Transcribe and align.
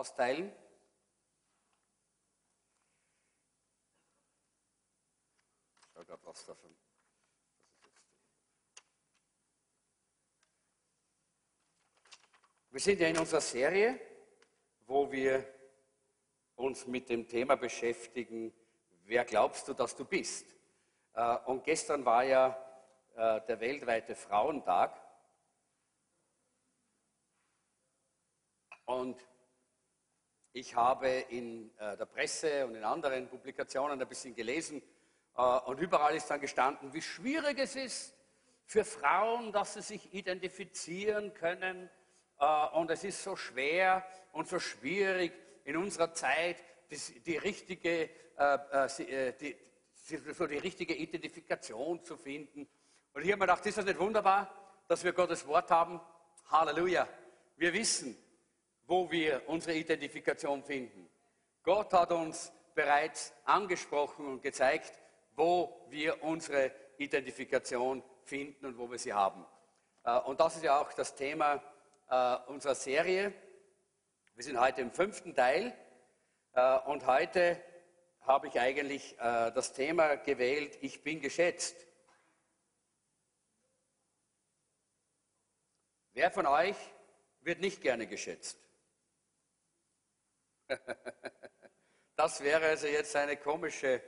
austeilen. 0.00 0.50
Ich 5.78 6.06
grad, 6.06 6.24
was 6.24 6.46
davon. 6.46 6.74
Wir 12.70 12.80
sind 12.80 12.98
ja 13.00 13.08
in 13.08 13.18
unserer 13.18 13.42
Serie, 13.42 14.00
wo 14.86 15.12
wir 15.12 15.46
uns 16.54 16.86
mit 16.86 17.10
dem 17.10 17.28
Thema 17.28 17.56
beschäftigen, 17.56 18.54
wer 19.04 19.26
glaubst 19.26 19.68
du, 19.68 19.74
dass 19.74 19.94
du 19.94 20.06
bist? 20.06 20.46
Äh, 21.12 21.36
und 21.44 21.62
gestern 21.62 22.06
war 22.06 22.24
ja 22.24 22.56
äh, 23.16 23.42
der 23.42 23.60
weltweite 23.60 24.14
Frauentag. 24.14 24.98
Und 28.86 29.29
ich 30.52 30.74
habe 30.74 31.08
in 31.08 31.70
äh, 31.78 31.96
der 31.96 32.06
Presse 32.06 32.66
und 32.66 32.74
in 32.74 32.84
anderen 32.84 33.28
Publikationen 33.28 34.00
ein 34.00 34.08
bisschen 34.08 34.34
gelesen 34.34 34.82
und 35.66 35.80
überall 35.80 36.14
ist 36.16 36.28
dann 36.28 36.40
gestanden, 36.40 36.92
wie 36.92 37.00
schwierig 37.00 37.58
es 37.58 37.76
ist 37.76 38.14
für 38.66 38.84
Frauen, 38.84 39.52
dass 39.52 39.74
sie 39.74 39.82
sich 39.82 40.12
identifizieren 40.12 41.32
können. 41.32 41.88
Und 42.72 42.90
es 42.90 43.04
ist 43.04 43.22
so 43.22 43.36
schwer 43.36 44.04
und 44.32 44.48
so 44.48 44.58
schwierig 44.58 45.32
in 45.64 45.76
unserer 45.76 46.12
Zeit, 46.12 46.62
die, 46.90 47.20
die 47.20 47.36
richtige, 47.36 48.10
die, 49.40 49.56
so 50.32 50.46
die 50.46 50.58
richtige 50.58 50.94
Identifikation 50.94 52.02
zu 52.02 52.16
finden. 52.16 52.68
Und 53.12 53.22
ich 53.22 53.30
habe 53.30 53.38
mir 53.38 53.46
gedacht, 53.46 53.64
ist 53.66 53.78
das 53.78 53.84
nicht 53.84 53.98
wunderbar, 53.98 54.52
dass 54.88 55.04
wir 55.04 55.12
Gottes 55.12 55.46
Wort 55.46 55.70
haben? 55.70 56.00
Halleluja. 56.50 57.08
Wir 57.56 57.72
wissen, 57.72 58.16
wo 58.90 59.08
wir 59.08 59.48
unsere 59.48 59.76
Identifikation 59.76 60.64
finden. 60.64 61.08
Gott 61.62 61.92
hat 61.92 62.10
uns 62.10 62.52
bereits 62.74 63.32
angesprochen 63.44 64.26
und 64.26 64.42
gezeigt, 64.42 64.98
wo 65.36 65.86
wir 65.90 66.24
unsere 66.24 66.72
Identifikation 66.98 68.02
finden 68.24 68.66
und 68.66 68.76
wo 68.76 68.90
wir 68.90 68.98
sie 68.98 69.12
haben. 69.12 69.46
Äh, 70.02 70.18
und 70.22 70.40
das 70.40 70.56
ist 70.56 70.64
ja 70.64 70.80
auch 70.80 70.92
das 70.92 71.14
Thema 71.14 71.62
äh, 72.08 72.36
unserer 72.50 72.74
Serie. 72.74 73.32
Wir 74.34 74.42
sind 74.42 74.58
heute 74.58 74.80
im 74.80 74.90
fünften 74.90 75.36
Teil 75.36 75.72
äh, 76.54 76.78
und 76.80 77.06
heute 77.06 77.62
habe 78.22 78.48
ich 78.48 78.58
eigentlich 78.58 79.16
das 79.18 79.72
Thema 79.72 80.16
gewählt, 80.16 80.78
ich 80.82 81.02
bin 81.02 81.20
geschätzt. 81.20 81.74
Wer 86.12 86.30
von 86.30 86.46
euch 86.46 86.76
wird 87.40 87.60
nicht 87.60 87.80
gerne 87.80 88.06
geschätzt? 88.06 88.69
das 92.16 92.42
wäre 92.42 92.66
also 92.66 92.86
jetzt 92.86 93.14
eine 93.16 93.36
komische 93.36 94.02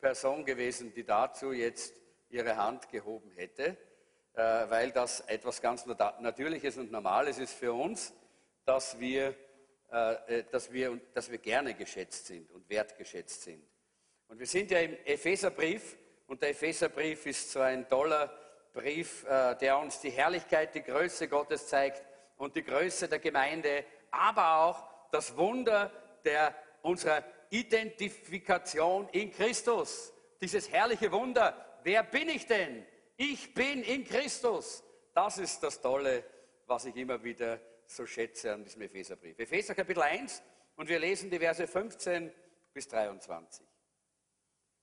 Person 0.00 0.44
gewesen, 0.44 0.92
die 0.92 1.04
dazu 1.04 1.52
jetzt 1.52 1.94
ihre 2.28 2.56
Hand 2.56 2.88
gehoben 2.88 3.30
hätte, 3.32 3.76
äh, 4.34 4.42
weil 4.68 4.90
das 4.90 5.20
etwas 5.20 5.60
ganz 5.60 5.86
Natürliches 5.86 6.76
und 6.76 6.90
Normales 6.90 7.38
ist 7.38 7.54
für 7.54 7.72
uns, 7.72 8.12
dass 8.64 8.98
wir 8.98 9.34
äh, 9.92 10.40
äh, 10.40 10.44
dass 10.50 10.72
wir, 10.72 11.00
dass 11.12 11.30
wir 11.30 11.38
gerne 11.38 11.74
geschätzt 11.74 12.26
sind 12.26 12.50
und 12.50 12.68
wertgeschätzt 12.68 13.42
sind. 13.42 13.62
Und 14.26 14.40
wir 14.40 14.46
sind 14.46 14.72
ja 14.72 14.80
im 14.80 14.96
Epheserbrief 15.04 15.96
und 16.26 16.42
der 16.42 16.50
Epheserbrief 16.50 17.26
ist 17.26 17.52
so 17.52 17.60
ein 17.60 17.88
toller 17.88 18.36
Brief, 18.72 19.24
der 19.60 19.78
uns 19.78 20.00
die 20.00 20.10
Herrlichkeit, 20.10 20.74
die 20.74 20.82
Größe 20.82 21.28
Gottes 21.28 21.68
zeigt 21.68 22.02
und 22.38 22.56
die 22.56 22.64
Größe 22.64 23.06
der 23.06 23.20
Gemeinde, 23.20 23.84
aber 24.10 24.64
auch 24.64 25.10
das 25.12 25.36
Wunder 25.36 25.92
der, 26.24 26.54
unserer 26.82 27.24
Identifikation 27.50 29.08
in 29.10 29.30
Christus. 29.30 30.12
Dieses 30.40 30.70
herrliche 30.70 31.12
Wunder. 31.12 31.78
Wer 31.82 32.02
bin 32.02 32.28
ich 32.28 32.46
denn? 32.46 32.84
Ich 33.16 33.54
bin 33.54 33.82
in 33.82 34.04
Christus. 34.04 34.82
Das 35.14 35.38
ist 35.38 35.62
das 35.62 35.80
Tolle, 35.80 36.24
was 36.66 36.84
ich 36.86 36.96
immer 36.96 37.22
wieder 37.22 37.60
so 37.86 38.06
schätze 38.06 38.52
an 38.52 38.64
diesem 38.64 38.82
Epheserbrief. 38.82 39.38
Epheser 39.38 39.74
Kapitel 39.74 40.02
1 40.02 40.42
und 40.76 40.88
wir 40.88 40.98
lesen 40.98 41.30
die 41.30 41.38
Verse 41.38 41.66
15 41.66 42.32
bis 42.72 42.88
23. 42.88 43.64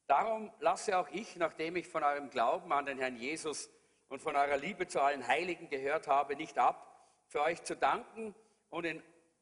Darum 0.08 0.52
lasse 0.59 0.97
auch 0.97 1.09
ich, 1.09 1.35
nachdem 1.35 1.75
ich 1.75 1.88
von 1.88 2.03
eurem 2.03 2.29
Glauben 2.29 2.72
an 2.72 2.85
den 2.85 2.97
Herrn 2.97 3.18
Jesus 3.18 3.69
und 4.08 4.22
von 4.22 4.35
eurer 4.35 4.58
Liebe 4.58 4.88
zu 4.88 5.02
allen 5.02 5.25
Heiligen 5.28 5.69
gehört 5.69 6.08
habe, 6.08 6.35
nicht 6.35 6.58
ab, 6.58 6.88
für 7.28 7.41
euch 7.41 7.63
zu 7.63 7.75
danken 7.75 8.35
und 8.69 8.85
in 8.85 9.02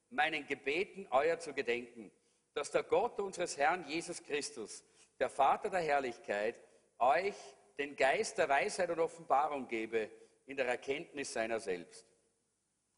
meinen 0.10 0.46
Gebeten 0.48 1.08
euer 1.12 1.40
zu 1.40 1.54
gedenken, 1.54 2.12
dass 2.54 2.72
der 2.72 2.84
Gott 2.84 3.20
unseres 3.20 3.58
Herrn 3.58 3.88
Jesus 3.88 4.24
Christus, 4.24 4.84
der 5.20 5.30
Vater 5.30 5.70
der 5.70 5.82
Herrlichkeit, 5.82 6.56
euch 6.98 7.36
den 7.78 7.96
Geist 7.96 8.38
der 8.38 8.50
Weisheit 8.50 8.90
und 8.90 9.00
Offenbarung 9.00 9.68
gebe 9.68 10.10
in 10.46 10.58
der 10.58 10.68
Erkenntnis 10.68 11.34
seiner 11.34 11.60
selbst. 11.60 12.06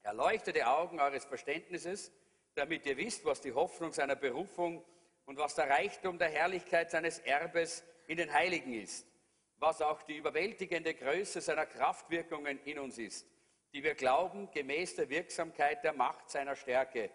Erleuchtete 0.03 0.67
Augen 0.67 0.99
eures 0.99 1.25
Verständnisses, 1.25 2.11
damit 2.55 2.85
ihr 2.85 2.97
wisst, 2.97 3.23
was 3.25 3.41
die 3.41 3.53
Hoffnung 3.53 3.93
seiner 3.93 4.15
Berufung 4.15 4.83
und 5.25 5.37
was 5.37 5.55
der 5.55 5.69
Reichtum 5.69 6.17
der 6.17 6.29
Herrlichkeit 6.29 6.89
seines 6.89 7.19
Erbes 7.19 7.83
in 8.07 8.17
den 8.17 8.33
Heiligen 8.33 8.73
ist, 8.73 9.05
was 9.57 9.81
auch 9.81 10.01
die 10.01 10.17
überwältigende 10.17 10.93
Größe 10.93 11.39
seiner 11.39 11.65
Kraftwirkungen 11.65 12.59
in 12.65 12.79
uns 12.79 12.97
ist, 12.97 13.27
die 13.73 13.83
wir 13.83 13.95
glauben, 13.95 14.49
gemäß 14.51 14.95
der 14.95 15.09
Wirksamkeit 15.09 15.83
der 15.83 15.93
Macht 15.93 16.29
seiner 16.29 16.55
Stärke. 16.55 17.09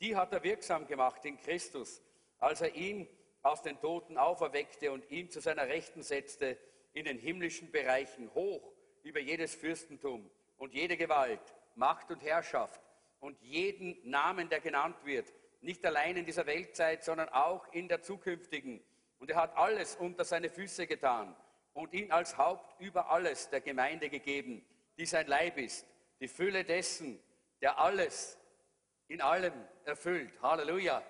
Die 0.00 0.16
hat 0.16 0.32
er 0.32 0.42
wirksam 0.42 0.86
gemacht 0.86 1.24
in 1.24 1.38
Christus, 1.38 2.02
als 2.38 2.60
er 2.60 2.74
ihn 2.74 3.08
aus 3.42 3.62
den 3.62 3.80
Toten 3.80 4.18
auferweckte 4.18 4.92
und 4.92 5.08
ihn 5.10 5.30
zu 5.30 5.40
seiner 5.40 5.68
Rechten 5.68 6.02
setzte 6.02 6.58
in 6.92 7.04
den 7.04 7.18
himmlischen 7.18 7.70
Bereichen 7.70 8.32
hoch 8.34 8.72
über 9.02 9.20
jedes 9.20 9.54
Fürstentum 9.54 10.30
und 10.56 10.74
jede 10.74 10.96
Gewalt 10.96 11.40
Macht 11.74 12.10
und 12.10 12.22
Herrschaft 12.22 12.80
und 13.20 13.40
jeden 13.42 13.96
Namen, 14.08 14.48
der 14.48 14.60
genannt 14.60 14.96
wird, 15.04 15.32
nicht 15.60 15.84
allein 15.84 16.16
in 16.16 16.26
dieser 16.26 16.46
Weltzeit, 16.46 17.04
sondern 17.04 17.28
auch 17.28 17.72
in 17.72 17.88
der 17.88 18.02
zukünftigen. 18.02 18.82
Und 19.18 19.30
er 19.30 19.36
hat 19.36 19.56
alles 19.56 19.96
unter 19.96 20.24
seine 20.24 20.48
Füße 20.48 20.86
getan 20.86 21.36
und 21.72 21.92
ihn 21.92 22.10
als 22.10 22.36
Haupt 22.36 22.80
über 22.80 23.10
alles 23.10 23.50
der 23.50 23.60
Gemeinde 23.60 24.08
gegeben, 24.08 24.64
die 24.98 25.06
sein 25.06 25.26
Leib 25.26 25.58
ist, 25.58 25.86
die 26.20 26.28
Fülle 26.28 26.64
dessen, 26.64 27.20
der 27.60 27.78
alles 27.78 28.38
in 29.08 29.20
allem 29.20 29.54
erfüllt. 29.84 30.32
Halleluja. 30.42 31.02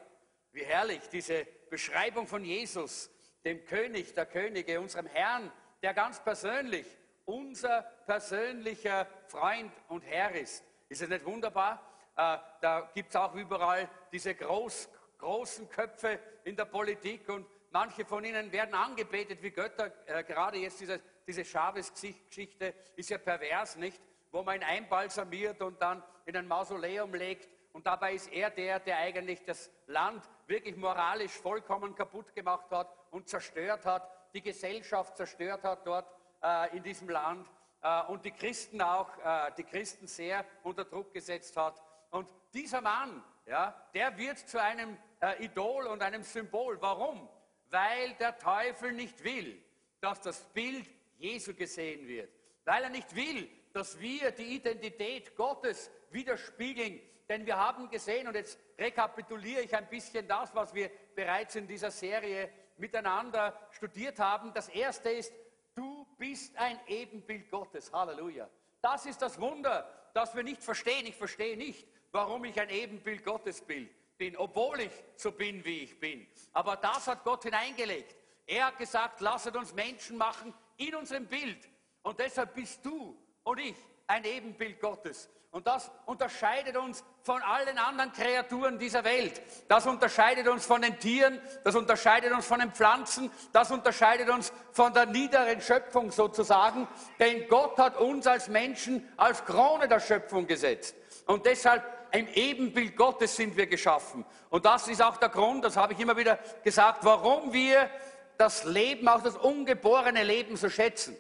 Wie 0.53 0.65
herrlich 0.65 1.09
diese 1.11 1.47
Beschreibung 1.69 2.27
von 2.27 2.45
Jesus, 2.45 3.11
dem 3.45 3.65
König 3.65 4.15
der 4.15 4.27
Könige, 4.27 4.81
unserem 4.81 5.07
Herrn, 5.07 5.53
der 5.83 5.95
ganz 5.95 6.23
persönlich 6.23 6.87
unser 7.25 7.83
persönlicher 8.07 9.07
Freund 9.29 9.73
und 9.89 10.03
Herr 10.03 10.33
ist. 10.33 10.65
Ist 10.89 11.03
es 11.03 11.09
nicht 11.09 11.25
wunderbar? 11.25 11.81
Äh, 12.17 12.39
da 12.61 12.91
gibt 12.93 13.11
es 13.11 13.17
auch 13.17 13.35
überall 13.35 13.89
diese 14.11 14.35
groß, 14.35 14.89
großen 15.19 15.69
Köpfe 15.69 16.19
in 16.45 16.57
der 16.57 16.65
Politik 16.65 17.29
und 17.29 17.47
manche 17.71 18.05
von 18.05 18.25
ihnen 18.25 18.51
werden 18.51 18.75
angebetet 18.75 19.43
wie 19.43 19.51
Götter. 19.51 19.93
Äh, 20.07 20.25
gerade 20.25 20.59
jetzt 20.59 20.81
diese, 20.81 21.01
diese 21.27 21.45
Chavez-Geschichte 21.45 22.75
ist 22.97 23.11
ja 23.11 23.19
pervers, 23.19 23.77
nicht? 23.77 24.01
Wo 24.33 24.43
man 24.43 24.57
ihn 24.57 24.65
einbalsamiert 24.65 25.61
und 25.63 25.81
dann 25.81 26.03
in 26.27 26.37
ein 26.37 26.47
Mausoleum 26.47 27.15
legt. 27.15 27.49
Und 27.73 27.87
dabei 27.87 28.15
ist 28.15 28.33
er 28.33 28.51
der, 28.51 28.81
der 28.81 28.99
eigentlich 28.99 29.45
das 29.45 29.71
Land 29.87 30.29
wirklich 30.47 30.77
moralisch 30.77 31.33
vollkommen 31.33 31.95
kaputt 31.95 32.35
gemacht 32.35 32.71
hat 32.71 32.93
und 33.11 33.29
zerstört 33.29 33.87
hat, 33.87 34.09
die 34.35 34.43
Gesellschaft 34.43 35.17
zerstört 35.17 35.65
hat 35.65 35.87
dort 35.87 36.07
äh, 36.43 36.77
in 36.77 36.83
diesem 36.83 37.09
Land 37.09 37.49
äh, 37.83 38.03
und 38.05 38.25
die 38.25 38.31
Christen 38.31 38.81
auch, 38.81 39.09
äh, 39.19 39.53
die 39.57 39.65
Christen 39.65 40.07
sehr 40.07 40.45
unter 40.63 40.85
Druck 40.85 41.13
gesetzt 41.13 41.57
hat. 41.57 41.83
Und 42.11 42.29
dieser 42.53 42.81
Mann, 42.81 43.23
ja, 43.47 43.75
der 43.95 44.17
wird 44.17 44.39
zu 44.39 44.61
einem 44.61 44.97
äh, 45.21 45.45
Idol 45.45 45.87
und 45.87 46.03
einem 46.03 46.23
Symbol. 46.23 46.81
Warum? 46.81 47.29
Weil 47.71 48.15
der 48.15 48.39
Teufel 48.39 48.93
nicht 48.93 49.23
will, 49.23 49.63
dass 50.01 50.21
das 50.21 50.43
Bild 50.53 50.89
Jesu 51.19 51.55
gesehen 51.55 52.07
wird. 52.07 52.33
Weil 52.65 52.85
er 52.85 52.91
nicht 52.91 53.15
will, 53.15 53.49
dass 53.73 54.01
wir 54.01 54.31
die 54.33 54.57
Identität 54.57 55.37
Gottes 55.37 55.91
widerspiegeln. 56.11 57.01
Denn 57.29 57.47
wir 57.47 57.57
haben 57.57 57.89
gesehen, 57.89 58.27
und 58.27 58.35
jetzt 58.35 58.59
rekapituliere 58.79 59.63
ich 59.63 59.75
ein 59.75 59.89
bisschen 59.89 60.27
das, 60.27 60.55
was 60.55 60.75
wir 60.75 60.91
bereits 61.15 61.55
in 61.55 61.67
dieser 61.67 61.91
Serie 61.91 62.51
miteinander 62.77 63.57
studiert 63.71 64.19
haben. 64.19 64.53
Das 64.53 64.69
erste 64.69 65.11
ist, 65.11 65.33
Du 65.75 66.07
bist 66.19 66.57
ein 66.57 66.79
Ebenbild 66.89 67.51
Gottes. 67.51 67.93
Halleluja. 67.93 68.49
Das 68.83 69.07
ist 69.07 69.23
das 69.23 69.41
Wunder, 69.41 70.11
das 70.15 70.35
wir 70.35 70.43
nicht 70.43 70.63
verstehen. 70.63 71.07
Ich 71.07 71.17
verstehe 71.17 71.57
nicht, 71.57 71.87
warum 72.13 72.45
ich 72.45 72.61
ein 72.61 72.71
Ebenbild 72.71 73.25
Gottes 73.25 73.63
bin, 73.63 73.89
obwohl 74.37 74.81
ich 74.81 74.93
so 75.17 75.33
bin, 75.33 75.65
wie 75.65 75.81
ich 75.81 75.99
bin. 75.99 76.27
Aber 76.53 76.77
das 76.77 77.07
hat 77.07 77.25
Gott 77.25 77.45
hineingelegt. 77.45 78.17
Er 78.47 78.67
hat 78.67 78.79
gesagt, 78.79 79.21
lasset 79.21 79.57
uns 79.57 79.73
Menschen 79.73 80.17
machen 80.17 80.53
in 80.77 80.95
unserem 80.95 81.27
Bild. 81.27 81.69
Und 82.03 82.19
deshalb 82.19 82.55
bist 82.55 82.85
du 82.85 83.17
und 83.51 83.59
ich 83.59 83.75
ein 84.07 84.25
Ebenbild 84.25 84.81
Gottes. 84.81 85.29
Und 85.51 85.67
das 85.67 85.91
unterscheidet 86.07 86.77
uns 86.77 87.03
von 87.23 87.43
allen 87.43 87.77
anderen 87.79 88.13
Kreaturen 88.13 88.79
dieser 88.79 89.03
Welt. 89.03 89.43
Das 89.67 89.85
unterscheidet 89.89 90.47
uns 90.47 90.65
von 90.65 90.81
den 90.81 91.01
Tieren, 91.01 91.41
das 91.65 91.75
unterscheidet 91.75 92.33
uns 92.33 92.47
von 92.47 92.61
den 92.61 92.71
Pflanzen, 92.71 93.29
das 93.53 93.73
unterscheidet 93.73 94.31
uns 94.31 94.53
von 94.71 94.95
der 94.95 95.07
niederen 95.07 95.61
Schöpfung 95.61 96.13
sozusagen. 96.13 96.87
Denn 97.19 97.49
Gott 97.49 97.77
hat 97.79 97.97
uns 97.97 98.29
als 98.29 98.47
Menschen 98.47 99.09
als 99.17 99.45
Krone 99.45 99.89
der 99.89 99.99
Schöpfung 99.99 100.47
gesetzt. 100.47 100.95
Und 101.27 101.45
deshalb 101.45 101.83
im 102.13 102.29
Ebenbild 102.29 102.97
Gottes 102.97 103.35
sind 103.35 103.57
wir 103.57 103.67
geschaffen. 103.67 104.25
Und 104.51 104.65
das 104.65 104.87
ist 104.87 105.03
auch 105.03 105.17
der 105.17 105.29
Grund, 105.29 105.65
das 105.65 105.77
habe 105.77 105.95
ich 105.95 105.99
immer 105.99 106.17
wieder 106.17 106.39
gesagt, 106.63 107.05
warum 107.05 107.53
wir 107.53 107.91
das 108.39 108.63
Leben, 108.63 109.09
auch 109.09 109.23
das 109.23 109.37
ungeborene 109.37 110.23
Leben 110.23 110.57
so 110.57 110.71
schätzen. 110.71 111.17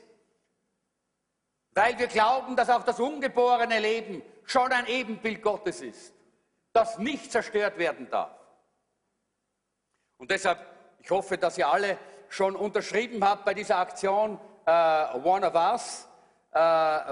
Weil 1.82 1.98
wir 1.98 2.08
glauben, 2.08 2.56
dass 2.56 2.68
auch 2.68 2.82
das 2.82 3.00
ungeborene 3.00 3.78
Leben 3.78 4.22
schon 4.44 4.70
ein 4.70 4.86
Ebenbild 4.86 5.40
Gottes 5.40 5.80
ist, 5.80 6.12
das 6.74 6.98
nicht 6.98 7.32
zerstört 7.32 7.78
werden 7.78 8.06
darf. 8.10 8.36
Und 10.18 10.30
deshalb, 10.30 10.58
ich 10.98 11.10
hoffe, 11.10 11.38
dass 11.38 11.56
ihr 11.56 11.66
alle 11.66 11.96
schon 12.28 12.54
unterschrieben 12.54 13.26
habt 13.26 13.46
bei 13.46 13.54
dieser 13.54 13.78
Aktion 13.78 14.38
äh, 14.66 14.70
One 15.24 15.46
of 15.46 15.54
Us. 15.54 16.06
Äh, 16.52 16.58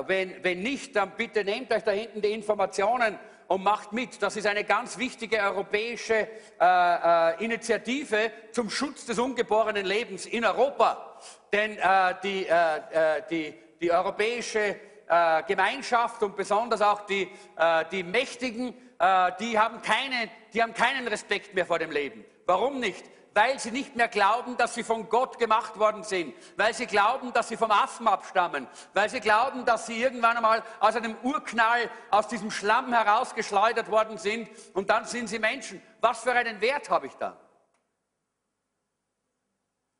wenn, 0.07 0.45
wenn 0.45 0.63
nicht, 0.63 0.95
dann 0.97 1.13
bitte 1.17 1.45
nehmt 1.45 1.73
euch 1.73 1.85
da 1.85 1.93
hinten 1.93 2.21
die 2.21 2.33
Informationen 2.33 3.19
und 3.47 3.65
macht 3.65 3.95
mit. 3.95 4.23
Das 4.23 4.37
ist 4.37 4.47
eine 4.47 4.65
ganz 4.65 4.99
wichtige 4.99 5.39
europäische 5.39 6.15
äh, 6.15 6.29
äh, 6.61 7.43
Initiative 7.43 8.31
zum 8.53 8.69
Schutz 8.69 9.07
des 9.07 9.19
ungeborenen 9.19 9.87
Lebens 9.87 10.27
in 10.27 10.45
Europa. 10.45 11.19
Denn 11.55 11.79
äh, 11.79 12.15
die, 12.23 12.47
äh, 12.47 13.23
die 13.31 13.68
die 13.81 13.91
europäische 13.93 14.77
äh, 15.09 15.43
Gemeinschaft 15.45 16.23
und 16.23 16.37
besonders 16.37 16.83
auch 16.83 17.07
die, 17.07 17.31
äh, 17.57 17.85
die 17.91 18.03
Mächtigen, 18.03 18.75
äh, 18.99 19.33
die, 19.41 19.59
haben 19.59 19.81
keine, 19.83 20.31
die 20.53 20.63
haben 20.63 20.75
keinen 20.75 21.09
Respekt 21.09 21.55
mehr 21.55 21.67
vor 21.67 21.79
dem 21.79 21.91
Leben. 21.91 22.25
Warum 22.47 22.81
nicht? 22.81 23.05
Weil 23.35 23.59
sie 23.59 23.71
nicht 23.71 23.95
mehr 23.95 24.09
glauben, 24.09 24.57
dass 24.57 24.75
sie 24.75 24.83
von 24.83 25.09
Gott 25.09 25.39
gemacht 25.39 25.79
worden 25.79 26.03
sind, 26.03 26.35
weil 26.57 26.75
sie 26.75 26.87
glauben, 26.87 27.33
dass 27.33 27.49
sie 27.49 27.57
vom 27.57 27.71
Affen 27.71 28.09
abstammen, 28.09 28.67
weil 28.95 29.09
sie 29.09 29.21
glauben, 29.21 29.65
dass 29.65 29.87
sie 29.87 30.03
irgendwann 30.03 30.37
einmal 30.37 30.63
aus 30.81 30.97
einem 30.97 31.17
Urknall, 31.23 31.89
aus 32.11 32.27
diesem 32.27 32.51
Schlamm 32.51 32.93
herausgeschleudert 32.93 33.91
worden 33.91 34.19
sind 34.19 34.49
und 34.75 34.91
dann 34.91 35.05
sind 35.05 35.29
sie 35.29 35.39
Menschen. 35.39 35.81
Was 36.01 36.23
für 36.23 36.33
einen 36.33 36.61
Wert 36.61 36.91
habe 36.91 37.07
ich 37.07 37.15
da? 37.15 37.37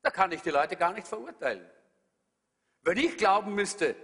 Da 0.03 0.11
kann 0.11 0.33
ich 0.33 0.43
die 0.43 0.51
Leute 0.51 0.77
gar 0.77 0.93
nicht 0.93 1.07
verurteilen. 1.07 1.69
Wenn 2.89 2.97
ich 2.97 3.19
glauben 3.19 3.55
müsste, 3.55 3.95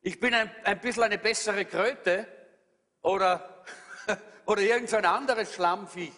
ich 0.00 0.20
bin 0.20 0.32
ein, 0.34 0.48
ein 0.62 0.78
bisschen 0.78 1.02
eine 1.02 1.18
bessere 1.18 1.64
Kröte 1.64 2.28
oder, 3.02 3.64
oder 4.46 4.62
irgend 4.62 4.88
so 4.88 4.98
anderes 4.98 5.52
Schlammviech, 5.52 6.12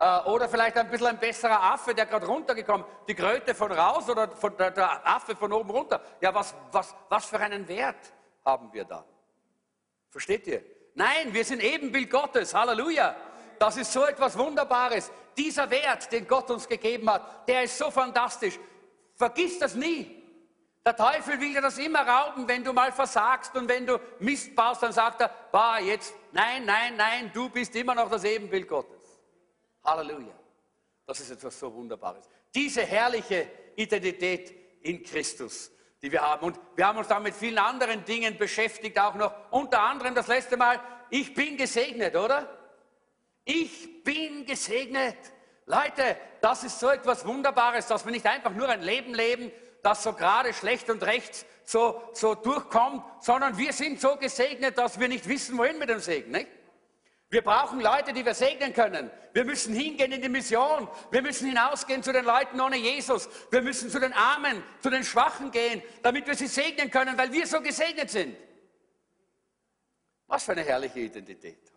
äh, 0.00 0.18
oder 0.22 0.48
vielleicht 0.48 0.76
ein 0.76 0.90
bisschen 0.90 1.06
ein 1.06 1.20
besserer 1.20 1.62
Affe, 1.62 1.94
der 1.94 2.06
gerade 2.06 2.26
runtergekommen, 2.26 2.84
die 3.06 3.14
Kröte 3.14 3.54
von 3.54 3.70
raus 3.70 4.10
oder 4.10 4.28
von 4.30 4.56
der, 4.56 4.72
der 4.72 5.06
Affe 5.06 5.36
von 5.36 5.52
oben 5.52 5.70
runter. 5.70 6.02
Ja, 6.20 6.34
was, 6.34 6.56
was, 6.72 6.92
was 7.08 7.26
für 7.26 7.38
einen 7.38 7.68
Wert 7.68 8.12
haben 8.44 8.72
wir 8.72 8.84
da? 8.84 9.04
Versteht 10.10 10.44
ihr? 10.48 10.64
Nein, 10.94 11.32
wir 11.32 11.44
sind 11.44 11.62
Ebenbild 11.62 12.10
Gottes. 12.10 12.52
Halleluja. 12.52 13.14
Das 13.60 13.76
ist 13.76 13.92
so 13.92 14.04
etwas 14.04 14.36
Wunderbares. 14.36 15.12
Dieser 15.36 15.70
Wert, 15.70 16.10
den 16.10 16.26
Gott 16.26 16.50
uns 16.50 16.66
gegeben 16.66 17.08
hat, 17.08 17.48
der 17.48 17.62
ist 17.62 17.78
so 17.78 17.92
fantastisch. 17.92 18.58
Vergiss 19.14 19.60
das 19.60 19.76
nie. 19.76 20.17
Der 20.88 20.96
Teufel 20.96 21.38
will 21.38 21.52
dir 21.52 21.60
das 21.60 21.76
immer 21.76 22.00
rauben, 22.00 22.48
wenn 22.48 22.64
du 22.64 22.72
mal 22.72 22.90
versagst 22.90 23.54
und 23.54 23.68
wenn 23.68 23.84
du 23.84 24.00
Mist 24.20 24.56
baust, 24.56 24.82
dann 24.82 24.90
sagt 24.90 25.20
er, 25.20 25.28
bah, 25.52 25.78
jetzt, 25.80 26.14
nein, 26.32 26.64
nein, 26.64 26.96
nein, 26.96 27.30
du 27.34 27.50
bist 27.50 27.76
immer 27.76 27.94
noch 27.94 28.08
das 28.08 28.24
Ebenbild 28.24 28.66
Gottes. 28.66 29.20
Halleluja. 29.84 30.32
Das 31.04 31.20
ist 31.20 31.30
etwas 31.30 31.60
so 31.60 31.74
Wunderbares. 31.74 32.26
Diese 32.54 32.80
herrliche 32.80 33.50
Identität 33.76 34.80
in 34.80 35.02
Christus, 35.02 35.70
die 36.00 36.10
wir 36.10 36.22
haben. 36.22 36.46
Und 36.46 36.58
wir 36.74 36.86
haben 36.86 36.96
uns 36.96 37.08
da 37.08 37.20
mit 37.20 37.34
vielen 37.34 37.58
anderen 37.58 38.02
Dingen 38.06 38.38
beschäftigt, 38.38 38.98
auch 38.98 39.14
noch 39.14 39.34
unter 39.50 39.82
anderem 39.82 40.14
das 40.14 40.26
letzte 40.26 40.56
Mal, 40.56 40.80
ich 41.10 41.34
bin 41.34 41.58
gesegnet, 41.58 42.16
oder? 42.16 42.48
Ich 43.44 44.02
bin 44.04 44.46
gesegnet. 44.46 45.18
Leute, 45.66 46.16
das 46.40 46.64
ist 46.64 46.80
so 46.80 46.88
etwas 46.88 47.26
Wunderbares, 47.26 47.86
dass 47.88 48.06
wir 48.06 48.10
nicht 48.10 48.24
einfach 48.24 48.52
nur 48.52 48.70
ein 48.70 48.80
Leben 48.80 49.12
leben, 49.14 49.52
das 49.82 50.02
so 50.02 50.12
gerade 50.12 50.52
schlecht 50.52 50.90
und 50.90 51.02
recht 51.02 51.46
so, 51.64 52.02
so 52.12 52.34
durchkommt, 52.34 53.04
sondern 53.20 53.58
wir 53.58 53.72
sind 53.72 54.00
so 54.00 54.16
gesegnet, 54.16 54.78
dass 54.78 54.98
wir 54.98 55.08
nicht 55.08 55.28
wissen, 55.28 55.58
wohin 55.58 55.78
mit 55.78 55.88
dem 55.88 56.00
Segen. 56.00 56.30
Nicht? 56.30 56.48
Wir 57.30 57.42
brauchen 57.42 57.80
Leute, 57.80 58.14
die 58.14 58.24
wir 58.24 58.32
segnen 58.32 58.72
können. 58.72 59.10
Wir 59.34 59.44
müssen 59.44 59.74
hingehen 59.74 60.12
in 60.12 60.22
die 60.22 60.30
Mission. 60.30 60.88
Wir 61.10 61.20
müssen 61.20 61.46
hinausgehen 61.46 62.02
zu 62.02 62.12
den 62.12 62.24
Leuten 62.24 62.58
ohne 62.58 62.76
Jesus. 62.76 63.28
Wir 63.50 63.60
müssen 63.60 63.90
zu 63.90 64.00
den 64.00 64.14
Armen, 64.14 64.62
zu 64.80 64.88
den 64.88 65.04
Schwachen 65.04 65.50
gehen, 65.50 65.82
damit 66.02 66.26
wir 66.26 66.34
sie 66.34 66.46
segnen 66.46 66.90
können, 66.90 67.18
weil 67.18 67.30
wir 67.30 67.46
so 67.46 67.60
gesegnet 67.60 68.10
sind. 68.10 68.34
Was 70.26 70.44
für 70.44 70.52
eine 70.52 70.62
herrliche 70.62 71.00
Identität. 71.00 71.70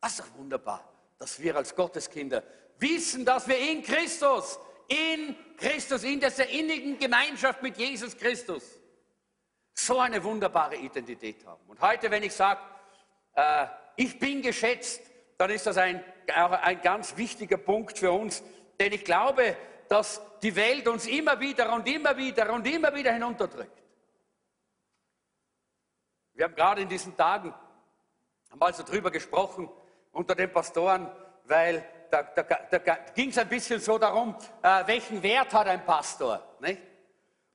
Das 0.00 0.12
ist 0.12 0.20
doch 0.20 0.38
wunderbar, 0.38 0.82
dass 1.18 1.38
wir 1.40 1.54
als 1.54 1.74
Gotteskinder 1.76 2.42
wissen, 2.78 3.24
dass 3.24 3.46
wir 3.46 3.58
in 3.58 3.82
Christus 3.82 4.58
in 4.88 5.36
Christus, 5.56 6.04
in 6.04 6.20
dieser 6.20 6.48
innigen 6.48 6.98
Gemeinschaft 6.98 7.62
mit 7.62 7.76
Jesus 7.76 8.16
Christus, 8.16 8.78
so 9.74 9.98
eine 9.98 10.22
wunderbare 10.22 10.76
Identität 10.76 11.44
haben. 11.46 11.62
Und 11.68 11.80
heute, 11.80 12.10
wenn 12.10 12.22
ich 12.22 12.34
sage, 12.34 12.60
äh, 13.34 13.66
ich 13.96 14.18
bin 14.18 14.42
geschätzt, 14.42 15.02
dann 15.38 15.50
ist 15.50 15.66
das 15.66 15.76
ein, 15.76 16.02
ein 16.26 16.80
ganz 16.82 17.16
wichtiger 17.16 17.56
Punkt 17.56 17.98
für 17.98 18.12
uns, 18.12 18.42
denn 18.78 18.92
ich 18.92 19.04
glaube, 19.04 19.56
dass 19.88 20.20
die 20.42 20.54
Welt 20.56 20.88
uns 20.88 21.06
immer 21.06 21.38
wieder 21.40 21.72
und 21.72 21.86
immer 21.88 22.16
wieder 22.16 22.52
und 22.52 22.66
immer 22.66 22.94
wieder 22.94 23.12
hinunterdrückt. 23.12 23.82
Wir 26.34 26.44
haben 26.44 26.54
gerade 26.54 26.82
in 26.82 26.88
diesen 26.88 27.16
Tagen 27.16 27.54
einmal 28.50 28.72
so 28.72 28.82
drüber 28.82 29.10
gesprochen 29.10 29.68
unter 30.12 30.34
den 30.34 30.52
Pastoren, 30.52 31.10
weil 31.44 31.84
da, 32.12 32.22
da, 32.22 32.78
da, 32.78 32.98
ging 33.14 33.30
es 33.30 33.38
ein 33.38 33.48
bisschen 33.48 33.80
so 33.80 33.96
darum, 33.96 34.36
äh, 34.62 34.86
welchen 34.86 35.22
Wert 35.22 35.54
hat 35.54 35.66
ein 35.66 35.84
Pastor. 35.84 36.42
Nicht? 36.60 36.80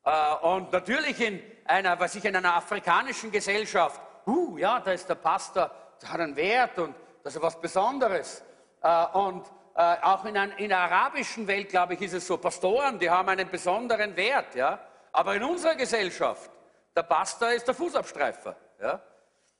Äh, 0.04 0.36
und 0.42 0.72
natürlich 0.72 1.22
in 1.22 1.42
einer, 1.66 2.00
was 2.00 2.16
ich 2.16 2.26
in 2.26 2.36
einer 2.36 2.56
afrikanischen 2.56 3.32
Gesellschaft, 3.32 4.02
uh, 4.26 4.58
ja, 4.58 4.80
da 4.80 4.92
ist 4.92 5.08
der 5.08 5.16
Pastor, 5.16 5.70
der 6.02 6.12
hat 6.12 6.20
einen 6.20 6.36
Wert 6.36 6.80
und 6.80 6.96
das 7.24 7.36
ist 7.36 7.42
was 7.42 7.62
Besonderes. 7.62 8.44
Äh, 8.82 9.06
und 9.14 9.46
äh, 9.76 9.96
auch 10.02 10.26
in, 10.26 10.36
ein, 10.36 10.52
in, 10.54 10.70
der 10.70 10.80
arabischen 10.80 11.46
Welt, 11.46 11.70
glaube 11.70 11.94
ich, 11.94 12.02
ist 12.02 12.14
es 12.14 12.26
so, 12.26 12.38
Pastoren, 12.38 12.98
die 12.98 13.10
haben 13.10 13.30
einen 13.30 13.50
besonderen 13.50 14.16
Wert. 14.16 14.56
Ja? 14.56 14.80
Aber 15.12 15.36
in 15.36 15.44
unserer 15.44 15.76
Gesellschaft, 15.76 16.50
der 16.96 17.04
Pastor 17.04 17.52
ist 17.52 17.68
der 17.68 17.76
Fußabstreifer. 17.76 18.56
Ja? 18.82 19.02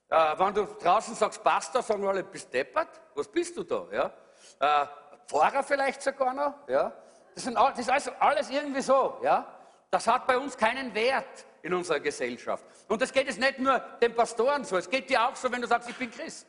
Äh, 0.10 0.40
wenn 0.40 0.56
du 0.56 0.66
draußen 0.66 1.14
sagst 1.14 1.44
Pastor, 1.44 1.84
sagen 1.84 2.08
alle, 2.08 2.24
bist 2.24 2.52
deppert? 2.52 3.00
Was 3.14 3.28
bist 3.28 3.56
du 3.58 3.64
da? 3.64 3.86
Ja? 3.92 4.12
Äh, 4.60 4.86
Pfarrer 5.28 5.64
vielleicht 5.64 6.02
sogar 6.02 6.34
noch. 6.34 6.68
Ja? 6.68 6.94
Das, 7.34 7.44
sind, 7.44 7.56
das 7.56 7.80
ist 7.80 7.90
also 7.90 8.12
alles 8.20 8.50
irgendwie 8.50 8.82
so. 8.82 9.20
Ja? 9.22 9.46
Das 9.90 10.08
hat 10.08 10.28
bei 10.28 10.38
uns 10.38 10.58
keinen 10.58 10.94
Wert 10.94 11.46
in 11.62 11.74
unserer 11.74 12.00
Gesellschaft. 12.00 12.66
Und 12.88 13.02
das 13.02 13.12
geht 13.12 13.28
jetzt 13.28 13.40
nicht 13.40 13.60
nur 13.60 13.80
den 14.02 14.16
Pastoren 14.16 14.64
so, 14.64 14.78
es 14.78 14.90
geht 14.90 15.10
dir 15.10 15.28
auch 15.28 15.36
so, 15.36 15.52
wenn 15.52 15.62
du 15.62 15.68
sagst, 15.68 15.90
ich 15.90 15.96
bin 15.96 16.12
Christ. 16.12 16.48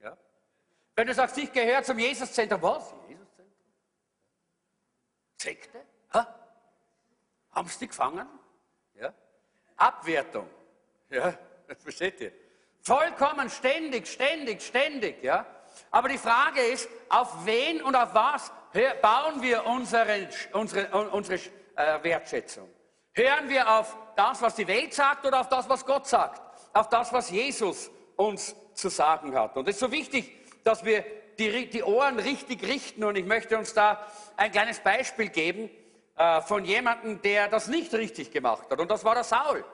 Ja? 0.00 0.16
Wenn 0.94 1.06
du 1.06 1.14
sagst, 1.14 1.36
ich 1.38 1.52
gehöre 1.52 1.82
zum 1.82 1.98
Jesuszentrum, 1.98 2.62
was? 2.62 2.94
Jesuszentrum? 3.08 3.52
Sekte? 5.36 5.80
Ha? 6.12 6.34
Haben 7.50 7.68
sie 7.68 7.78
die 7.80 7.88
gefangen? 7.88 8.28
Ja? 8.94 9.12
Abwertung. 9.76 10.48
Ja? 11.10 11.34
Versteht 11.78 12.20
ihr? 12.20 12.32
Vollkommen 12.80 13.48
ständig, 13.50 14.06
ständig, 14.06 14.62
ständig. 14.62 15.22
Ja? 15.22 15.46
Aber 15.90 16.08
die 16.08 16.18
Frage 16.18 16.60
ist, 16.60 16.88
auf 17.08 17.44
wen 17.44 17.82
und 17.82 17.94
auf 17.94 18.14
was 18.14 18.52
bauen 19.00 19.40
wir 19.42 19.66
unsere, 19.66 20.28
unsere, 20.52 21.10
unsere 21.10 21.40
äh, 21.76 22.02
Wertschätzung? 22.02 22.68
Hören 23.12 23.48
wir 23.48 23.68
auf 23.70 23.96
das, 24.16 24.42
was 24.42 24.56
die 24.56 24.66
Welt 24.66 24.92
sagt 24.92 25.24
oder 25.24 25.40
auf 25.40 25.48
das, 25.48 25.68
was 25.68 25.86
Gott 25.86 26.06
sagt? 26.06 26.42
Auf 26.72 26.88
das, 26.88 27.12
was 27.12 27.30
Jesus 27.30 27.90
uns 28.16 28.56
zu 28.74 28.88
sagen 28.88 29.38
hat. 29.38 29.56
Und 29.56 29.68
es 29.68 29.76
ist 29.76 29.80
so 29.80 29.92
wichtig, 29.92 30.32
dass 30.64 30.84
wir 30.84 31.04
die, 31.38 31.68
die 31.68 31.82
Ohren 31.82 32.18
richtig 32.18 32.66
richten. 32.66 33.04
Und 33.04 33.16
ich 33.16 33.24
möchte 33.24 33.56
uns 33.56 33.74
da 33.74 34.04
ein 34.36 34.50
kleines 34.50 34.80
Beispiel 34.80 35.28
geben 35.28 35.70
äh, 36.16 36.40
von 36.42 36.64
jemandem, 36.64 37.22
der 37.22 37.48
das 37.48 37.68
nicht 37.68 37.94
richtig 37.94 38.30
gemacht 38.30 38.70
hat. 38.70 38.80
Und 38.80 38.90
das 38.90 39.04
war 39.04 39.14
der 39.14 39.24
Saul 39.24 39.64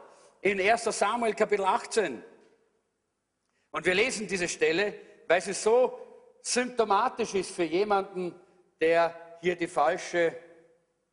in 0.43 0.61
1 0.61 0.85
Samuel 0.85 1.35
Kapitel 1.35 1.65
18. 1.65 2.23
Und 3.73 3.87
wir 3.87 3.95
lesen 3.95 4.27
diese 4.27 4.49
Stelle 4.49 4.95
weil 5.31 5.41
sie 5.41 5.53
so 5.53 5.97
symptomatisch 6.43 7.35
ist 7.37 7.53
für 7.53 7.63
jemanden, 7.63 8.35
der 8.81 9.15
hier 9.41 9.55
die 9.55 9.69
falsche, 9.69 10.37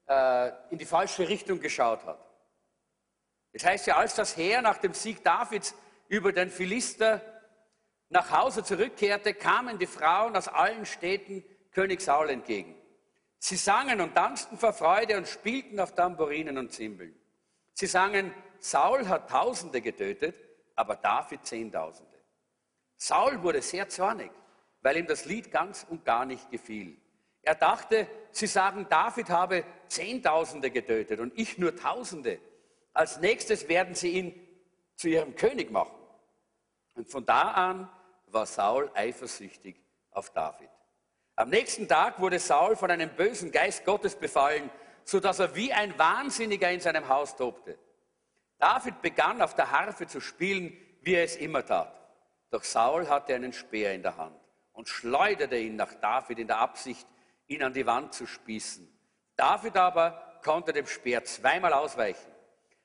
äh, 0.08 0.52
in 0.72 0.80
die 0.80 0.86
falsche 0.86 1.30
Richtung 1.30 1.60
geschaut 1.60 2.04
hat. 2.04 2.18
Es 3.52 3.64
heißt 3.64 3.86
ja, 3.86 3.98
als 3.98 4.16
das 4.16 4.36
Heer 4.36 4.64
nach 4.64 4.80
dem 4.80 4.96
Sieg 4.96 5.24
Davids 5.24 5.76
über 6.08 6.34
den 6.34 6.50
Philister 6.50 7.22
nach 8.10 8.32
Hause 8.32 8.64
zurückkehrte, 8.64 9.36
kamen 9.36 9.78
die 9.78 9.86
Frauen 9.86 10.36
aus 10.36 10.48
allen 10.48 10.88
Städten 10.88 11.44
König 11.72 12.02
Saul 12.02 12.32
entgegen. 12.32 12.76
Sie 13.38 13.56
sangen 13.56 14.02
und 14.02 14.16
tanzten 14.16 14.58
vor 14.58 14.74
Freude 14.74 15.16
und 15.16 15.28
spielten 15.28 15.80
auf 15.80 15.94
Tambourinen 15.94 16.58
und 16.58 16.72
Zimbeln. 16.72 17.16
Sie 17.76 17.86
sangen, 17.86 18.34
Saul 18.58 19.08
hat 19.08 19.30
Tausende 19.30 19.80
getötet, 19.80 20.36
aber 20.76 20.96
David 20.96 21.46
Zehntausende. 21.46 22.07
Saul 22.98 23.42
wurde 23.44 23.62
sehr 23.62 23.88
zornig, 23.90 24.32
weil 24.82 24.98
ihm 24.98 25.08
das 25.08 25.26
Lied 25.26 25.52
ganz 25.52 25.86
und 25.88 26.04
gar 26.04 26.26
nicht 26.26 26.50
gefiel. 26.52 26.98
Er 27.44 27.56
dachte, 27.56 28.08
sie 28.32 28.48
sagen, 28.48 28.88
David 28.90 29.30
habe 29.30 29.64
Zehntausende 29.88 30.70
getötet 30.70 31.20
und 31.20 31.32
ich 31.38 31.58
nur 31.58 31.76
Tausende. 31.76 32.40
Als 32.94 33.20
nächstes 33.20 33.70
werden 33.70 33.96
sie 33.96 34.12
ihn 34.12 34.48
zu 34.96 35.08
ihrem 35.08 35.36
König 35.36 35.72
machen. 35.72 35.96
Und 36.96 37.10
von 37.10 37.26
da 37.26 37.52
an 37.52 37.90
war 38.28 38.46
Saul 38.46 38.92
eifersüchtig 38.96 39.80
auf 40.12 40.32
David. 40.32 40.70
Am 41.36 41.50
nächsten 41.50 41.88
Tag 41.88 42.20
wurde 42.20 42.40
Saul 42.40 42.76
von 42.76 42.90
einem 42.90 43.12
bösen 43.12 43.52
Geist 43.52 43.86
Gottes 43.86 44.16
befallen, 44.16 44.72
sodass 45.04 45.40
er 45.40 45.56
wie 45.56 45.72
ein 45.72 45.98
Wahnsinniger 45.98 46.72
in 46.72 46.80
seinem 46.80 47.08
Haus 47.08 47.36
tobte. 47.36 47.78
David 48.58 49.02
begann 49.04 49.42
auf 49.42 49.54
der 49.54 49.72
Harfe 49.72 50.08
zu 50.08 50.20
spielen, 50.20 50.76
wie 51.02 51.14
er 51.14 51.24
es 51.24 51.36
immer 51.36 51.64
tat. 51.64 51.94
Doch 52.50 52.64
Saul 52.64 53.10
hatte 53.10 53.36
einen 53.36 53.54
Speer 53.54 53.94
in 53.94 54.02
der 54.02 54.18
Hand 54.18 54.40
und 54.74 54.88
schleuderte 54.88 55.58
ihn 55.58 55.76
nach 55.76 55.94
David 55.96 56.40
in 56.40 56.48
der 56.48 56.60
Absicht, 56.60 57.08
ihn 57.48 57.64
an 57.64 57.74
die 57.74 57.86
Wand 57.86 58.14
zu 58.14 58.26
spießen. 58.26 58.88
David 59.36 59.76
aber 59.76 60.40
konnte 60.44 60.74
dem 60.74 60.88
Speer 60.88 61.24
zweimal 61.24 61.74
ausweichen. 61.74 62.32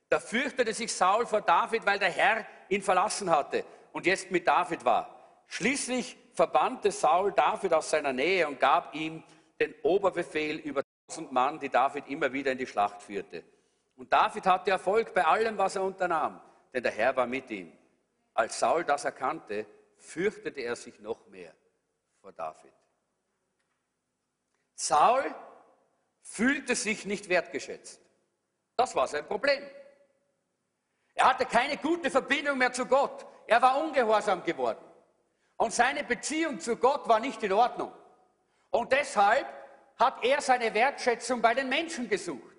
Da 0.08 0.20
fürchtete 0.20 0.74
sich 0.74 0.92
Saul 0.92 1.26
vor 1.26 1.40
David, 1.40 1.86
weil 1.86 1.98
der 1.98 2.10
Herr 2.10 2.46
ihn 2.68 2.82
verlassen 2.82 3.30
hatte 3.30 3.64
und 3.92 4.06
jetzt 4.06 4.30
mit 4.30 4.46
David 4.46 4.84
war. 4.84 5.44
Schließlich 5.46 6.16
verbannte 6.34 6.90
Saul 6.90 7.32
David 7.32 7.72
aus 7.74 7.90
seiner 7.90 8.12
Nähe 8.12 8.46
und 8.48 8.58
gab 8.58 8.94
ihm 8.94 9.22
den 9.60 9.74
Oberbefehl 9.82 10.56
über 10.56 10.82
tausend 11.06 11.30
Mann, 11.32 11.58
die 11.58 11.68
David 11.68 12.08
immer 12.08 12.32
wieder 12.32 12.52
in 12.52 12.58
die 12.58 12.66
Schlacht 12.66 13.02
führte. 13.02 13.44
Und 13.96 14.12
David 14.12 14.46
hatte 14.46 14.70
Erfolg 14.70 15.14
bei 15.14 15.24
allem, 15.24 15.56
was 15.58 15.76
er 15.76 15.82
unternahm, 15.82 16.40
denn 16.72 16.82
der 16.82 16.92
Herr 16.92 17.14
war 17.14 17.26
mit 17.26 17.50
ihm. 17.50 17.72
Als 18.34 18.58
Saul 18.58 18.84
das 18.84 19.04
erkannte, 19.04 19.66
fürchtete 19.96 20.60
er 20.60 20.76
sich 20.76 20.98
noch 21.00 21.26
mehr 21.28 21.54
vor 22.20 22.32
David. 22.32 22.72
Saul 24.74 25.34
fühlte 26.22 26.74
sich 26.74 27.04
nicht 27.04 27.28
wertgeschätzt. 27.28 28.00
Das 28.76 28.94
war 28.96 29.06
sein 29.06 29.26
Problem. 29.26 29.62
Er 31.14 31.28
hatte 31.28 31.44
keine 31.46 31.76
gute 31.76 32.10
Verbindung 32.10 32.58
mehr 32.58 32.72
zu 32.72 32.86
Gott. 32.86 33.26
Er 33.46 33.60
war 33.60 33.78
ungehorsam 33.82 34.42
geworden. 34.42 34.84
Und 35.56 35.72
seine 35.72 36.04
Beziehung 36.04 36.58
zu 36.58 36.76
Gott 36.76 37.06
war 37.08 37.20
nicht 37.20 37.42
in 37.42 37.52
Ordnung. 37.52 37.92
Und 38.70 38.92
deshalb 38.92 39.46
hat 39.98 40.24
er 40.24 40.40
seine 40.40 40.72
Wertschätzung 40.74 41.42
bei 41.42 41.54
den 41.54 41.68
Menschen 41.68 42.08
gesucht. 42.08 42.56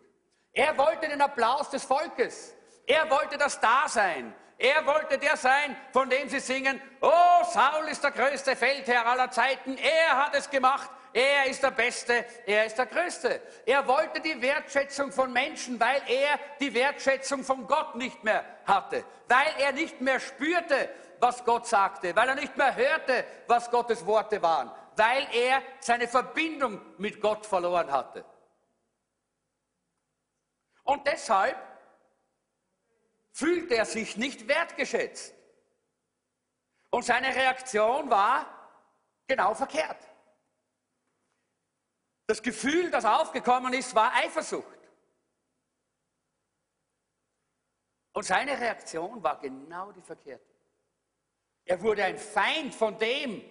Er 0.53 0.77
wollte 0.77 1.09
den 1.09 1.21
Applaus 1.21 1.69
des 1.71 1.83
Volkes. 1.83 2.55
Er 2.85 3.09
wollte 3.09 3.37
das 3.37 3.59
Dasein. 3.59 4.33
Er 4.57 4.85
wollte 4.85 5.17
der 5.17 5.35
sein, 5.35 5.75
von 5.91 6.09
dem 6.09 6.29
sie 6.29 6.39
singen, 6.39 6.81
oh, 7.01 7.43
Saul 7.51 7.87
ist 7.89 8.03
der 8.03 8.11
größte 8.11 8.55
Feldherr 8.55 9.05
aller 9.05 9.29
Zeiten. 9.31 9.77
Er 9.77 10.25
hat 10.25 10.35
es 10.35 10.49
gemacht. 10.49 10.89
Er 11.13 11.45
ist 11.45 11.61
der 11.61 11.71
Beste, 11.71 12.25
er 12.47 12.65
ist 12.65 12.75
der 12.75 12.87
Größte. 12.87 13.39
Er 13.67 13.87
wollte 13.87 14.19
die 14.19 14.41
Wertschätzung 14.41 15.11
von 15.11 15.31
Menschen, 15.31 15.79
weil 15.79 16.01
er 16.07 16.39
die 16.59 16.73
Wertschätzung 16.73 17.43
von 17.43 17.67
Gott 17.67 17.93
nicht 17.95 18.23
mehr 18.23 18.43
hatte, 18.65 19.05
weil 19.27 19.53
er 19.59 19.73
nicht 19.73 20.01
mehr 20.01 20.19
spürte, 20.19 20.89
was 21.19 21.45
Gott 21.45 21.67
sagte, 21.67 22.15
weil 22.15 22.29
er 22.29 22.35
nicht 22.35 22.57
mehr 22.57 22.75
hörte, 22.75 23.25
was 23.45 23.69
Gottes 23.69 24.03
Worte 24.07 24.41
waren, 24.41 24.71
weil 24.95 25.27
er 25.33 25.61
seine 25.79 26.07
Verbindung 26.07 26.81
mit 26.97 27.21
Gott 27.21 27.45
verloren 27.45 27.91
hatte. 27.91 28.25
Und 30.83 31.05
deshalb 31.05 31.55
fühlte 33.33 33.75
er 33.75 33.85
sich 33.85 34.15
nicht 34.15 34.47
wertgeschätzt. 34.47 35.35
Und 36.91 37.03
seine 37.03 37.35
Reaktion 37.35 38.09
war 38.09 38.47
genau 39.27 39.55
verkehrt. 39.55 39.97
Das 42.27 42.41
Gefühl, 42.41 42.91
das 42.91 43.03
aufgekommen 43.03 43.73
ist, 43.73 43.93
war 43.95 44.13
Eifersucht. 44.13 44.79
Und 48.13 48.23
seine 48.23 48.59
Reaktion 48.59 49.21
war 49.23 49.39
genau 49.39 49.91
die 49.91 50.03
verkehrte. 50.03 50.45
Er 51.65 51.81
wurde 51.81 52.03
ein 52.03 52.17
Feind 52.17 52.75
von 52.75 52.97
dem, 52.99 53.41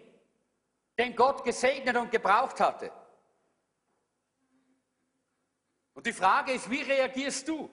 den 0.97 1.17
Gott 1.17 1.43
gesegnet 1.43 1.97
und 1.97 2.11
gebraucht 2.13 2.61
hatte. 2.61 2.93
Und 5.95 6.07
die 6.07 6.13
Frage 6.13 6.53
ist, 6.53 6.71
wie 6.71 6.83
reagierst 6.83 7.49
du, 7.49 7.69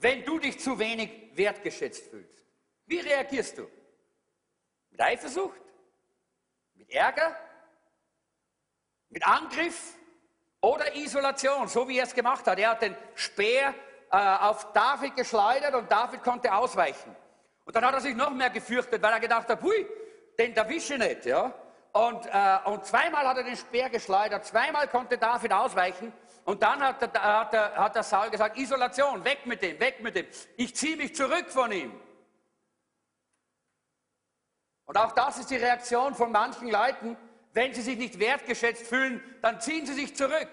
wenn 0.00 0.24
du 0.24 0.38
dich 0.38 0.58
zu 0.58 0.78
wenig 0.78 1.36
wertgeschätzt 1.36 2.06
fühlst? 2.10 2.44
Wie 2.86 3.00
reagierst 3.00 3.58
du? 3.58 3.68
Mit 4.90 5.00
Eifersucht? 5.00 5.60
Mit 6.74 6.90
Ärger? 6.90 7.36
Mit 9.08 9.26
Angriff? 9.26 9.94
Oder 10.60 10.96
Isolation, 10.96 11.68
so 11.68 11.88
wie 11.88 11.98
er 11.98 12.04
es 12.04 12.14
gemacht 12.14 12.46
hat? 12.46 12.58
Er 12.58 12.70
hat 12.70 12.82
den 12.82 12.96
Speer 13.14 13.74
äh, 14.10 14.16
auf 14.16 14.72
David 14.72 15.14
geschleudert 15.16 15.74
und 15.74 15.90
David 15.90 16.22
konnte 16.22 16.52
ausweichen. 16.52 17.14
Und 17.64 17.74
dann 17.74 17.84
hat 17.84 17.94
er 17.94 18.00
sich 18.00 18.14
noch 18.14 18.30
mehr 18.30 18.50
gefürchtet, 18.50 19.02
weil 19.02 19.12
er 19.12 19.20
gedacht 19.20 19.48
hat, 19.48 19.62
hui, 19.62 19.86
den 20.38 20.56
erwische 20.56 20.94
ich 20.94 21.00
nicht. 21.00 21.26
Ja? 21.26 21.52
Und, 21.92 22.26
äh, 22.26 22.58
und 22.64 22.84
zweimal 22.84 23.26
hat 23.26 23.38
er 23.38 23.44
den 23.44 23.56
Speer 23.56 23.90
geschleudert, 23.90 24.44
zweimal 24.44 24.86
konnte 24.88 25.18
David 25.18 25.52
ausweichen. 25.52 26.12
Und 26.46 26.62
dann 26.62 26.80
hat 26.80 27.02
der, 27.02 27.22
hat, 27.22 27.52
der, 27.52 27.74
hat 27.74 27.96
der 27.96 28.04
Saul 28.04 28.30
gesagt, 28.30 28.56
Isolation, 28.56 29.24
weg 29.24 29.46
mit 29.46 29.60
dem, 29.62 29.80
weg 29.80 30.00
mit 30.00 30.14
dem. 30.14 30.26
Ich 30.56 30.76
ziehe 30.76 30.96
mich 30.96 31.12
zurück 31.12 31.50
von 31.50 31.72
ihm. 31.72 32.00
Und 34.84 34.96
auch 34.96 35.10
das 35.10 35.38
ist 35.38 35.50
die 35.50 35.56
Reaktion 35.56 36.14
von 36.14 36.30
manchen 36.30 36.70
Leuten. 36.70 37.16
Wenn 37.52 37.74
sie 37.74 37.82
sich 37.82 37.98
nicht 37.98 38.20
wertgeschätzt 38.20 38.86
fühlen, 38.86 39.20
dann 39.42 39.60
ziehen 39.60 39.86
sie 39.86 39.94
sich 39.94 40.14
zurück. 40.14 40.48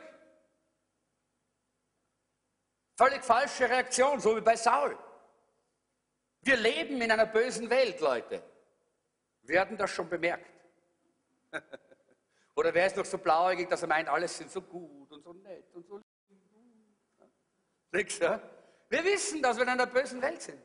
Völlig 2.98 3.24
falsche 3.24 3.70
Reaktion, 3.70 4.20
so 4.20 4.36
wie 4.36 4.42
bei 4.42 4.56
Saul. 4.56 4.98
Wir 6.42 6.56
leben 6.56 7.00
in 7.04 7.12
einer 7.12 7.28
bösen 7.28 7.70
Welt, 7.70 8.00
Leute. 8.00 8.42
Wir 9.44 9.62
hatten 9.62 9.78
das 9.78 9.92
schon 9.92 10.10
bemerkt. 10.10 10.50
Oder 12.56 12.74
wer 12.74 12.88
ist 12.88 12.98
noch 12.98 13.06
so 13.06 13.18
blauäugig, 13.18 13.70
dass 13.70 13.82
er 13.82 13.88
meint, 13.88 14.10
alles 14.10 14.38
sind 14.38 14.52
so 14.52 14.62
gut 14.62 15.12
und 15.12 15.24
so 15.24 15.34
nett 15.34 15.74
und 15.74 15.88
so 15.88 16.00
Nix, 17.92 18.18
ja? 18.18 18.40
Wir 18.90 19.04
wissen, 19.04 19.42
dass 19.42 19.58
wir 19.58 19.64
in 19.64 19.70
einer 19.70 19.86
bösen 19.86 20.22
Welt 20.22 20.42
sind. 20.42 20.60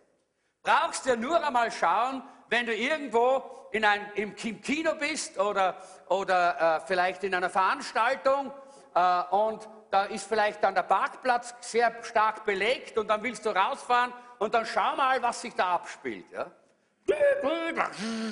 Brauchst 0.62 1.04
du 1.04 1.10
ja 1.10 1.16
nur 1.16 1.42
einmal 1.44 1.70
schauen, 1.70 2.22
wenn 2.48 2.66
du 2.66 2.74
irgendwo 2.74 3.68
in 3.70 3.84
ein, 3.84 4.10
im 4.14 4.34
Kino 4.34 4.94
bist 4.94 5.38
oder, 5.38 5.76
oder 6.08 6.78
äh, 6.78 6.86
vielleicht 6.86 7.24
in 7.24 7.34
einer 7.34 7.50
Veranstaltung 7.50 8.52
äh, 8.94 9.22
und 9.30 9.68
da 9.90 10.04
ist 10.04 10.26
vielleicht 10.26 10.62
dann 10.62 10.74
der 10.74 10.82
Parkplatz 10.82 11.54
sehr 11.60 12.02
stark 12.02 12.44
belegt 12.44 12.98
und 12.98 13.08
dann 13.08 13.22
willst 13.22 13.44
du 13.46 13.50
rausfahren 13.50 14.12
und 14.38 14.54
dann 14.54 14.66
schau 14.66 14.96
mal, 14.96 15.22
was 15.22 15.40
sich 15.42 15.54
da 15.54 15.74
abspielt. 15.74 16.30
Ja? 16.32 16.50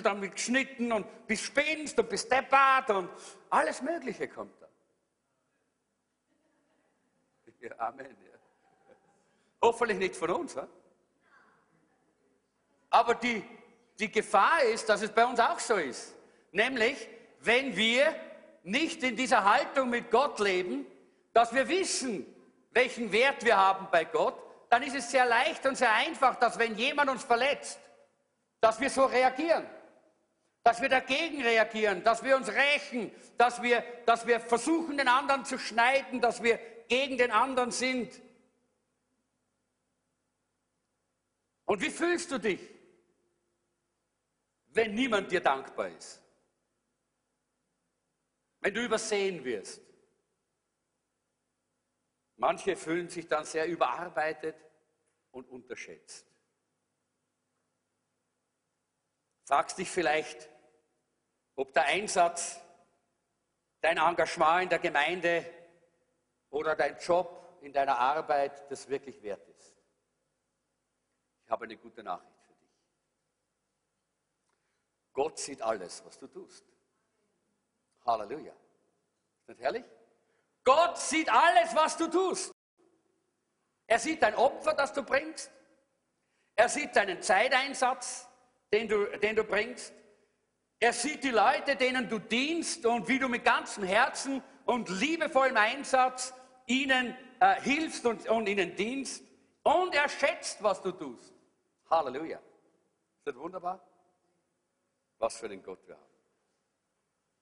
Dann 0.02 0.20
mit 0.20 0.34
geschnitten 0.34 0.92
und 0.92 1.26
bis 1.26 1.40
spinnst 1.40 1.98
und 1.98 2.08
bis 2.08 2.28
deppert 2.28 2.90
und 2.90 3.10
alles 3.50 3.82
Mögliche 3.82 4.28
kommt 4.28 4.60
da. 4.60 4.66
Ja, 7.60 7.70
Amen. 7.78 8.06
Ja. 8.06 8.38
Hoffentlich 9.62 9.98
nicht 9.98 10.14
von 10.14 10.30
uns. 10.30 10.54
Ja? 10.54 10.68
Aber 12.90 13.14
die, 13.14 13.42
die 13.98 14.10
Gefahr 14.12 14.62
ist, 14.62 14.88
dass 14.88 15.02
es 15.02 15.10
bei 15.10 15.24
uns 15.24 15.40
auch 15.40 15.58
so 15.58 15.74
ist. 15.74 16.14
Nämlich, 16.52 17.08
wenn 17.40 17.74
wir 17.76 18.14
nicht 18.62 19.02
in 19.02 19.16
dieser 19.16 19.44
Haltung 19.44 19.90
mit 19.90 20.10
Gott 20.10 20.38
leben, 20.38 20.86
dass 21.32 21.54
wir 21.54 21.68
wissen, 21.68 22.26
welchen 22.70 23.10
Wert 23.10 23.44
wir 23.44 23.56
haben 23.56 23.88
bei 23.90 24.04
Gott, 24.04 24.38
dann 24.68 24.82
ist 24.82 24.96
es 24.96 25.10
sehr 25.10 25.26
leicht 25.26 25.64
und 25.66 25.76
sehr 25.76 25.92
einfach, 25.92 26.36
dass 26.36 26.58
wenn 26.58 26.76
jemand 26.76 27.10
uns 27.10 27.24
verletzt, 27.24 27.80
dass 28.66 28.80
wir 28.80 28.90
so 28.90 29.04
reagieren, 29.04 29.64
dass 30.64 30.82
wir 30.82 30.88
dagegen 30.88 31.40
reagieren, 31.40 32.02
dass 32.02 32.24
wir 32.24 32.34
uns 32.34 32.48
rächen, 32.48 33.12
dass 33.38 33.62
wir, 33.62 33.80
dass 34.06 34.26
wir 34.26 34.40
versuchen, 34.40 34.98
den 34.98 35.06
anderen 35.06 35.44
zu 35.44 35.56
schneiden, 35.56 36.20
dass 36.20 36.42
wir 36.42 36.58
gegen 36.88 37.16
den 37.16 37.30
anderen 37.30 37.70
sind. 37.70 38.20
Und 41.64 41.80
wie 41.80 41.90
fühlst 41.90 42.32
du 42.32 42.40
dich, 42.40 42.60
wenn 44.70 44.94
niemand 44.94 45.30
dir 45.30 45.40
dankbar 45.40 45.90
ist? 45.90 46.20
Wenn 48.58 48.74
du 48.74 48.84
übersehen 48.84 49.44
wirst? 49.44 49.80
Manche 52.34 52.74
fühlen 52.74 53.08
sich 53.08 53.28
dann 53.28 53.44
sehr 53.44 53.68
überarbeitet 53.68 54.56
und 55.30 55.48
unterschätzt. 55.50 56.25
Fragst 59.46 59.78
dich 59.78 59.88
vielleicht, 59.88 60.50
ob 61.54 61.72
der 61.72 61.84
Einsatz, 61.84 62.60
dein 63.80 63.96
Engagement 63.96 64.64
in 64.64 64.68
der 64.70 64.78
Gemeinde 64.80 65.46
oder 66.50 66.74
dein 66.74 66.98
Job 66.98 67.58
in 67.60 67.72
deiner 67.72 67.96
Arbeit 67.96 68.68
das 68.70 68.88
wirklich 68.88 69.22
wert 69.22 69.46
ist. 69.48 69.76
Ich 71.44 71.50
habe 71.50 71.64
eine 71.64 71.76
gute 71.76 72.02
Nachricht 72.02 72.40
für 72.42 72.54
dich. 72.54 72.72
Gott 75.12 75.38
sieht 75.38 75.62
alles, 75.62 76.04
was 76.04 76.18
du 76.18 76.26
tust. 76.26 76.64
Halleluja. 78.04 78.52
Ist 78.52 79.48
das 79.48 79.58
herrlich? 79.60 79.84
Gott 80.64 80.98
sieht 80.98 81.30
alles, 81.30 81.72
was 81.76 81.96
du 81.96 82.08
tust. 82.08 82.52
Er 83.86 84.00
sieht 84.00 84.24
dein 84.24 84.34
Opfer, 84.34 84.74
das 84.74 84.92
du 84.92 85.04
bringst. 85.04 85.52
Er 86.56 86.68
sieht 86.68 86.96
deinen 86.96 87.22
Zeiteinsatz, 87.22 88.25
den 88.72 88.88
du, 88.88 89.06
den 89.18 89.36
du 89.36 89.44
bringst. 89.44 89.92
Er 90.78 90.92
sieht 90.92 91.24
die 91.24 91.30
Leute, 91.30 91.76
denen 91.76 92.08
du 92.08 92.18
dienst 92.18 92.84
und 92.84 93.08
wie 93.08 93.18
du 93.18 93.28
mit 93.28 93.44
ganzem 93.44 93.84
Herzen 93.84 94.42
und 94.66 94.88
liebevollem 94.88 95.56
Einsatz 95.56 96.34
ihnen 96.66 97.16
äh, 97.40 97.60
hilfst 97.62 98.04
und, 98.04 98.28
und 98.28 98.48
ihnen 98.48 98.74
dienst. 98.76 99.24
Und 99.62 99.94
er 99.94 100.08
schätzt, 100.08 100.62
was 100.62 100.82
du 100.82 100.92
tust. 100.92 101.34
Halleluja. 101.88 102.38
Ist 102.38 103.26
das 103.26 103.36
wunderbar? 103.36 103.80
Was 105.18 105.38
für 105.38 105.48
den 105.48 105.62
Gott 105.62 105.80
wir 105.86 105.94
haben. 105.94 106.04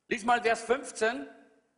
Lies 0.08 0.24
mal 0.24 0.40
Vers 0.42 0.62
15 0.62 1.28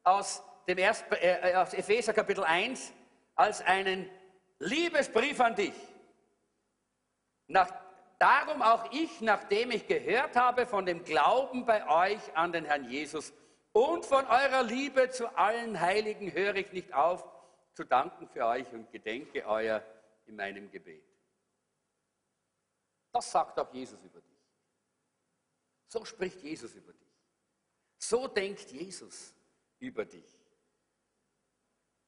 aus, 0.02 0.42
dem 0.66 0.78
ersten, 0.78 1.14
äh, 1.14 1.54
aus 1.56 1.72
Epheser 1.72 2.12
Kapitel 2.12 2.44
1 2.44 2.92
als 3.34 3.62
einen 3.62 4.10
Liebesbrief 4.58 5.40
an 5.40 5.54
dich. 5.54 5.74
Nach, 7.46 7.72
darum 8.18 8.62
auch 8.62 8.92
ich, 8.92 9.20
nachdem 9.20 9.70
ich 9.70 9.86
gehört 9.86 10.36
habe 10.36 10.66
von 10.66 10.86
dem 10.86 11.04
Glauben 11.04 11.64
bei 11.64 12.12
euch 12.12 12.36
an 12.36 12.52
den 12.52 12.64
Herrn 12.64 12.84
Jesus 12.84 13.32
und 13.72 14.06
von 14.06 14.26
eurer 14.26 14.62
Liebe 14.62 15.10
zu 15.10 15.36
allen 15.36 15.80
Heiligen, 15.80 16.32
höre 16.32 16.56
ich 16.56 16.72
nicht 16.72 16.94
auf 16.94 17.24
zu 17.74 17.84
danken 17.84 18.26
für 18.28 18.46
euch 18.46 18.72
und 18.72 18.90
gedenke 18.90 19.46
euer 19.46 19.82
in 20.24 20.34
meinem 20.34 20.70
Gebet. 20.70 21.04
Das 23.12 23.30
sagt 23.30 23.58
auch 23.58 23.72
Jesus 23.72 24.02
über 24.02 24.20
dich. 24.20 24.36
So 25.88 26.04
spricht 26.04 26.40
Jesus 26.42 26.74
über 26.74 26.92
dich. 26.92 27.06
So 27.98 28.26
denkt 28.28 28.70
Jesus 28.70 29.34
über 29.78 30.04
dich. 30.04 30.38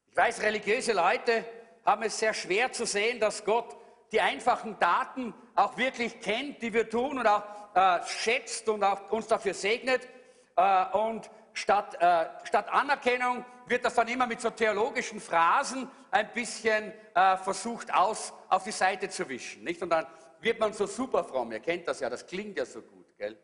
Ich 0.07 0.17
weiß, 0.17 0.43
religiöse 0.43 0.93
Leute 0.93 1.45
haben 1.85 2.03
es 2.03 2.19
sehr 2.19 2.35
schwer 2.35 2.73
zu 2.73 2.87
sehen, 2.87 3.21
dass 3.21 3.45
Gott 3.45 3.77
die 4.13 4.21
einfachen 4.21 4.79
Daten 4.79 5.35
auch 5.55 5.77
wirklich 5.77 6.21
kennt, 6.21 6.63
die 6.63 6.73
wir 6.73 6.89
tun 6.89 7.19
und 7.19 7.27
auch 7.27 7.43
äh, 7.75 8.01
schätzt 8.07 8.69
und 8.69 8.83
auch 8.83 9.11
uns 9.11 9.27
dafür 9.27 9.55
segnet. 9.55 10.09
Äh, 10.57 10.85
und 10.97 11.31
statt, 11.53 11.97
äh, 12.01 12.27
statt 12.45 12.69
Anerkennung 12.71 13.45
wird 13.67 13.85
das 13.85 13.95
dann 13.95 14.09
immer 14.09 14.27
mit 14.27 14.41
so 14.41 14.51
theologischen 14.51 15.21
Phrasen 15.21 15.91
ein 16.11 16.33
bisschen 16.33 16.93
äh, 17.15 17.37
versucht 17.37 17.93
aus, 17.93 18.33
auf 18.49 18.65
die 18.65 18.73
Seite 18.73 19.09
zu 19.09 19.29
wischen. 19.29 19.65
Nicht? 19.65 19.83
Und 19.83 19.91
dann 19.91 20.07
wird 20.41 20.59
man 20.59 20.73
so 20.73 20.87
super 20.87 21.25
fromm. 21.25 21.53
Ihr 21.53 21.61
kennt 21.61 21.87
das 21.87 22.01
ja, 22.01 22.09
das 22.09 22.27
klingt 22.27 22.57
ja 22.57 22.65
so 22.65 22.81
gut. 22.81 23.07
Gell? 23.19 23.39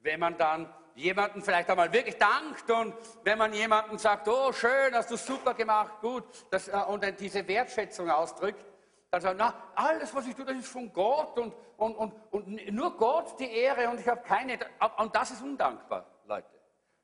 Wenn 0.00 0.20
man 0.20 0.38
dann 0.38 0.72
jemanden 0.94 1.42
vielleicht 1.42 1.70
einmal 1.70 1.92
wirklich 1.92 2.16
dankt 2.16 2.68
und 2.70 2.94
wenn 3.22 3.38
man 3.38 3.52
jemanden 3.52 3.98
sagt, 3.98 4.26
oh 4.28 4.52
schön, 4.52 4.92
hast 4.94 5.10
du 5.10 5.16
super 5.16 5.54
gemacht, 5.54 6.00
gut, 6.00 6.24
das, 6.50 6.68
äh, 6.68 6.72
und 6.88 7.02
dann 7.02 7.16
diese 7.16 7.46
Wertschätzung 7.46 8.10
ausdrückt, 8.10 8.64
dann 9.10 9.20
sagt, 9.20 9.36
na, 9.38 9.72
alles, 9.74 10.14
was 10.14 10.26
ich 10.26 10.34
tue, 10.34 10.44
das 10.44 10.56
ist 10.56 10.68
von 10.68 10.92
Gott 10.92 11.38
und, 11.38 11.54
und, 11.78 11.94
und, 11.94 12.12
und 12.30 12.72
nur 12.72 12.96
Gott 12.96 13.38
die 13.40 13.50
Ehre 13.50 13.88
und 13.88 14.00
ich 14.00 14.08
habe 14.08 14.22
keine, 14.22 14.58
und 14.98 15.14
das 15.14 15.30
ist 15.30 15.42
undankbar, 15.42 16.06
Leute. 16.26 16.48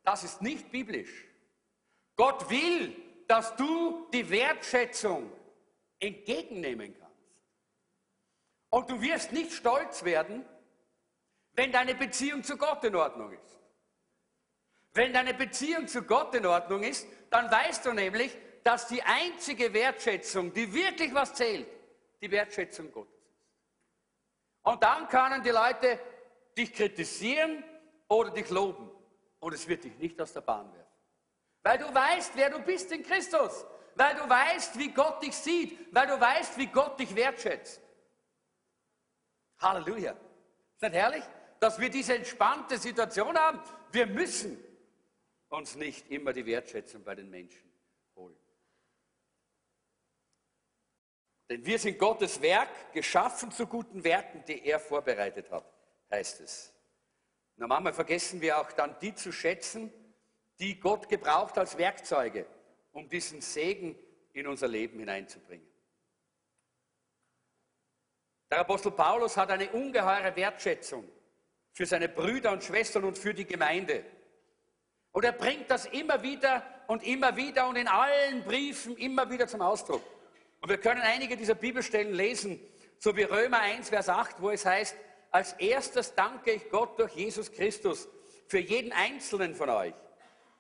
Das 0.03 0.23
ist 0.23 0.43
nicht 0.43 0.71
biblisch. 0.71 1.27
Gott 2.17 2.49
will, 2.51 2.95
dass 3.27 3.57
du 3.57 4.07
die 4.13 4.29
Wertschätzung 4.29 5.33
entgegennehmen 5.99 6.95
kannst. 6.99 7.15
Und 8.69 8.91
du 8.91 9.01
wirst 9.01 9.33
nicht 9.33 9.53
stolz 9.53 10.05
werden, 10.05 10.45
wenn 11.53 11.73
deine 11.73 11.95
Beziehung 11.95 12.43
zu 12.45 12.59
Gott 12.59 12.85
in 12.85 12.97
Ordnung 12.97 13.33
ist. 13.33 13.61
Wenn 14.93 15.13
deine 15.13 15.33
Beziehung 15.33 15.89
zu 15.89 16.03
Gott 16.03 16.35
in 16.35 16.45
Ordnung 16.45 16.83
ist, 16.83 17.07
dann 17.31 17.51
weißt 17.51 17.87
du 17.87 17.93
nämlich, 17.93 18.37
dass 18.63 18.89
die 18.89 19.03
einzige 19.03 19.73
Wertschätzung, 19.73 20.53
die 20.53 20.73
wirklich 20.73 21.15
was 21.15 21.35
zählt, 21.35 21.67
die 22.25 22.31
Wertschätzung 22.31 22.91
Gottes 22.91 23.15
ist. 23.15 23.43
Und 24.63 24.83
dann 24.83 25.09
können 25.09 25.43
die 25.43 25.51
Leute 25.51 26.01
dich 26.57 26.73
kritisieren 26.73 27.63
oder 28.09 28.31
dich 28.31 28.49
loben. 28.49 28.91
Und 29.41 29.53
es 29.53 29.69
wird 29.69 29.85
dich 29.85 29.97
nicht 29.99 30.19
aus 30.21 30.33
der 30.33 30.41
Bahn 30.41 30.73
werfen. 30.73 30.91
Weil 31.63 31.79
du 31.79 31.95
weißt, 31.95 32.33
wer 32.35 32.49
du 32.49 32.61
bist 32.61 32.91
in 32.93 33.03
Christus. 33.03 33.67
Weil 33.95 34.15
du 34.15 34.29
weißt, 34.29 34.79
wie 34.79 34.91
Gott 34.91 35.23
dich 35.23 35.37
sieht. 35.37 35.95
Weil 35.95 36.07
du 36.07 36.19
weißt, 36.19 36.57
wie 36.57 36.67
Gott 36.67 36.99
dich 36.99 37.15
wertschätzt. 37.15 37.81
Halleluja. 39.59 40.13
Ist 40.13 40.83
das 40.83 40.93
herrlich? 40.93 41.25
Dass 41.61 41.79
wir 41.79 41.91
diese 41.91 42.15
entspannte 42.15 42.79
Situation 42.79 43.37
haben. 43.37 43.61
Wir 43.93 44.07
müssen 44.07 44.59
uns 45.51 45.77
nicht 45.77 46.11
immer 46.11 46.33
die 46.33 46.47
Wertschätzung 46.47 47.05
bei 47.05 47.15
den 47.15 47.29
Menschen 47.29 47.74
Denn 51.49 51.65
wir 51.65 51.79
sind 51.79 51.99
Gottes 51.99 52.41
Werk, 52.41 52.93
geschaffen 52.93 53.51
zu 53.51 53.67
guten 53.67 54.03
Werken, 54.03 54.45
die 54.47 54.65
er 54.65 54.81
vorbereitet 54.81 55.51
hat, 55.51 55.65
heißt 56.11 56.41
es. 56.41 56.73
Na, 57.57 57.67
manchmal 57.67 57.93
vergessen 57.93 58.41
wir 58.41 58.59
auch 58.59 58.73
dann 58.73 58.99
die 59.01 59.15
zu 59.15 59.31
schätzen, 59.31 59.93
die 60.59 60.81
Gott 60.81 61.09
gebraucht 61.09 61.59
als 61.59 61.77
Werkzeuge, 61.77 62.47
um 62.93 63.09
diesen 63.09 63.41
Segen 63.41 63.99
in 64.33 64.47
unser 64.47 64.69
Leben 64.69 64.99
hineinzubringen. 64.99 65.67
Der 68.51 68.61
Apostel 68.61 68.93
Paulus 68.93 69.37
hat 69.37 69.51
eine 69.51 69.71
ungeheure 69.71 70.35
Wertschätzung 70.37 71.09
für 71.73 71.87
seine 71.87 72.09
Brüder 72.09 72.53
und 72.53 72.63
Schwestern 72.63 73.05
und 73.05 73.19
für 73.19 73.35
die 73.35 73.45
Gemeinde. 73.45 74.05
Und 75.13 75.25
er 75.25 75.33
bringt 75.33 75.71
das 75.71 75.87
immer 75.87 76.23
wieder 76.23 76.63
und 76.87 77.03
immer 77.03 77.37
wieder 77.37 77.69
und 77.69 77.77
in 77.77 77.89
allen 77.89 78.45
Briefen 78.45 78.97
immer 78.97 79.29
wieder 79.29 79.47
zum 79.47 79.61
Ausdruck. 79.61 80.03
Und 80.65 80.71
wir 80.71 80.79
können 80.79 81.03
einige 81.03 81.37
dieser 81.37 81.55
Bibelstellen 81.55 82.15
lesen, 82.15 82.59
so 82.99 83.15
wie 83.19 83.25
Römer 83.25 83.59
1, 83.59 83.91
Vers 83.91 84.09
8, 84.09 84.41
wo 84.41 84.49
es 84.49 84.65
heißt, 84.65 84.97
als 85.31 85.53
erstes 85.59 86.15
danke 86.15 86.53
ich 86.53 86.71
Gott 86.71 86.99
durch 86.99 87.13
Jesus 87.13 87.53
Christus 87.53 88.09
für 88.49 88.61
jeden 88.61 88.91
einzelnen 88.91 89.55
von 89.55 89.69
euch, 89.69 89.93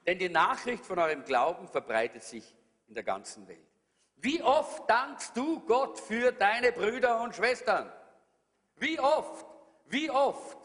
denn 0.06 0.18
die 0.18 0.28
Nachricht 0.28 0.84
von 0.84 0.98
eurem 0.98 1.24
Glauben 1.24 1.68
verbreitet 1.68 2.22
sich 2.22 2.54
in 2.86 2.92
der 2.92 3.02
ganzen 3.02 3.48
Welt. 3.48 3.66
Wie 4.16 4.42
oft 4.42 4.90
dankst 4.90 5.34
du 5.34 5.60
Gott 5.60 5.98
für 5.98 6.32
deine 6.32 6.72
Brüder 6.72 7.22
und 7.22 7.34
Schwestern? 7.34 7.90
Wie 8.76 9.00
oft, 9.00 9.46
wie 9.86 10.10
oft 10.10 10.58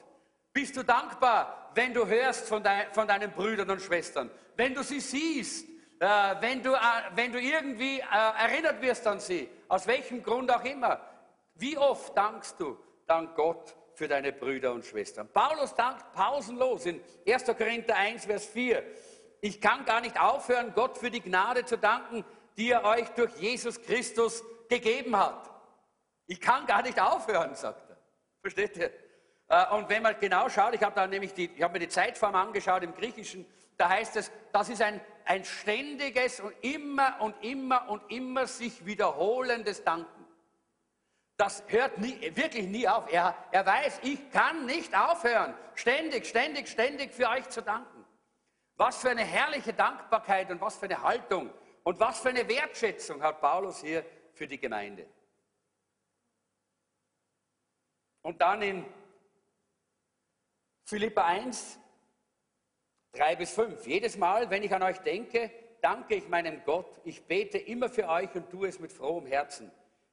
bist 0.51 0.75
du 0.75 0.83
dankbar, 0.83 1.71
wenn 1.75 1.93
du 1.93 2.05
hörst 2.05 2.45
von, 2.49 2.61
dein, 2.61 2.93
von 2.93 3.07
deinen 3.07 3.31
Brüdern 3.31 3.69
und 3.69 3.81
Schwestern, 3.81 4.29
wenn 4.57 4.73
du 4.73 4.83
sie 4.83 4.99
siehst, 4.99 5.68
äh, 5.99 6.35
wenn, 6.39 6.63
du, 6.63 6.73
äh, 6.73 6.79
wenn 7.15 7.31
du 7.31 7.39
irgendwie 7.39 7.99
äh, 7.99 8.03
erinnert 8.41 8.81
wirst 8.81 9.05
an 9.05 9.19
sie, 9.19 9.49
aus 9.67 9.85
welchem 9.85 10.23
Grund 10.23 10.51
auch 10.51 10.63
immer. 10.63 11.01
Wie 11.55 11.77
oft 11.77 12.15
dankst 12.15 12.59
du 12.59 12.77
dann 13.05 13.33
Gott 13.35 13.75
für 13.93 14.07
deine 14.07 14.31
Brüder 14.31 14.71
und 14.71 14.85
Schwestern? 14.85 15.27
Paulus 15.27 15.75
dankt 15.75 16.13
pausenlos 16.13 16.85
in 16.85 17.01
1. 17.27 17.45
Korinther 17.45 17.95
1, 17.97 18.25
Vers 18.25 18.45
4. 18.45 18.81
Ich 19.41 19.59
kann 19.59 19.83
gar 19.85 19.99
nicht 19.99 20.19
aufhören, 20.19 20.73
Gott 20.73 20.97
für 20.97 21.11
die 21.11 21.21
Gnade 21.21 21.65
zu 21.65 21.77
danken, 21.77 22.23
die 22.55 22.71
er 22.71 22.83
euch 22.85 23.09
durch 23.09 23.35
Jesus 23.35 23.81
Christus 23.81 24.43
gegeben 24.69 25.17
hat. 25.17 25.49
Ich 26.27 26.39
kann 26.39 26.65
gar 26.65 26.81
nicht 26.81 26.99
aufhören, 26.99 27.55
sagt 27.55 27.89
er. 27.89 27.97
Versteht 28.41 28.77
ihr? 28.77 28.91
Äh, 29.49 29.75
und 29.75 29.89
wenn 29.89 30.03
man 30.03 30.17
genau 30.19 30.47
schaut, 30.47 30.73
ich 30.75 30.83
habe 30.83 31.01
habe 31.01 31.09
mir 31.17 31.79
die 31.79 31.89
Zeitform 31.89 32.35
angeschaut 32.35 32.83
im 32.83 32.93
Griechischen, 32.93 33.45
da 33.77 33.89
heißt 33.89 34.17
es, 34.17 34.31
das 34.51 34.69
ist 34.69 34.81
ein, 34.81 34.99
ein 35.29 35.45
ständiges 35.45 36.39
und 36.39 36.55
immer 36.61 37.21
und 37.21 37.35
immer 37.43 37.87
und 37.87 38.01
immer 38.11 38.47
sich 38.47 38.83
wiederholendes 38.83 39.83
Danken. 39.83 40.25
Das 41.37 41.63
hört 41.67 41.99
nie, 41.99 42.19
wirklich 42.35 42.65
nie 42.65 42.87
auf. 42.87 43.13
Er, 43.13 43.35
er 43.51 43.63
weiß, 43.63 43.99
ich 44.01 44.31
kann 44.31 44.65
nicht 44.65 44.97
aufhören, 44.97 45.53
ständig, 45.75 46.25
ständig, 46.25 46.67
ständig 46.67 47.13
für 47.13 47.29
euch 47.29 47.47
zu 47.47 47.61
danken. 47.61 48.03
Was 48.75 49.01
für 49.01 49.11
eine 49.11 49.23
herrliche 49.23 49.71
Dankbarkeit 49.71 50.49
und 50.49 50.61
was 50.61 50.77
für 50.77 50.85
eine 50.85 50.99
Haltung 51.03 51.53
und 51.83 51.99
was 51.99 52.21
für 52.21 52.29
eine 52.29 52.47
Wertschätzung 52.47 53.21
hat 53.21 53.39
Paulus 53.39 53.81
hier 53.81 54.03
für 54.33 54.47
die 54.47 54.59
Gemeinde. 54.59 55.07
Und 58.23 58.41
dann 58.41 58.63
in 58.63 58.85
Philippa 60.85 61.23
1, 61.23 61.79
3 63.13 63.35
bis 63.35 63.51
5. 63.51 63.87
Jedes 63.87 64.17
Mal, 64.17 64.49
wenn 64.49 64.63
ich 64.63 64.73
an 64.73 64.83
euch 64.83 64.99
denke, 64.99 65.51
danke 65.81 66.15
ich 66.15 66.27
meinem 66.29 66.63
Gott. 66.65 66.99
Ich 67.03 67.25
bete 67.25 67.57
immer 67.57 67.89
für 67.89 68.07
euch 68.07 68.33
und 68.35 68.49
tue 68.49 68.67
es 68.67 68.79
mit 68.79 68.91
frohem 68.91 69.25
Herzen. 69.25 69.71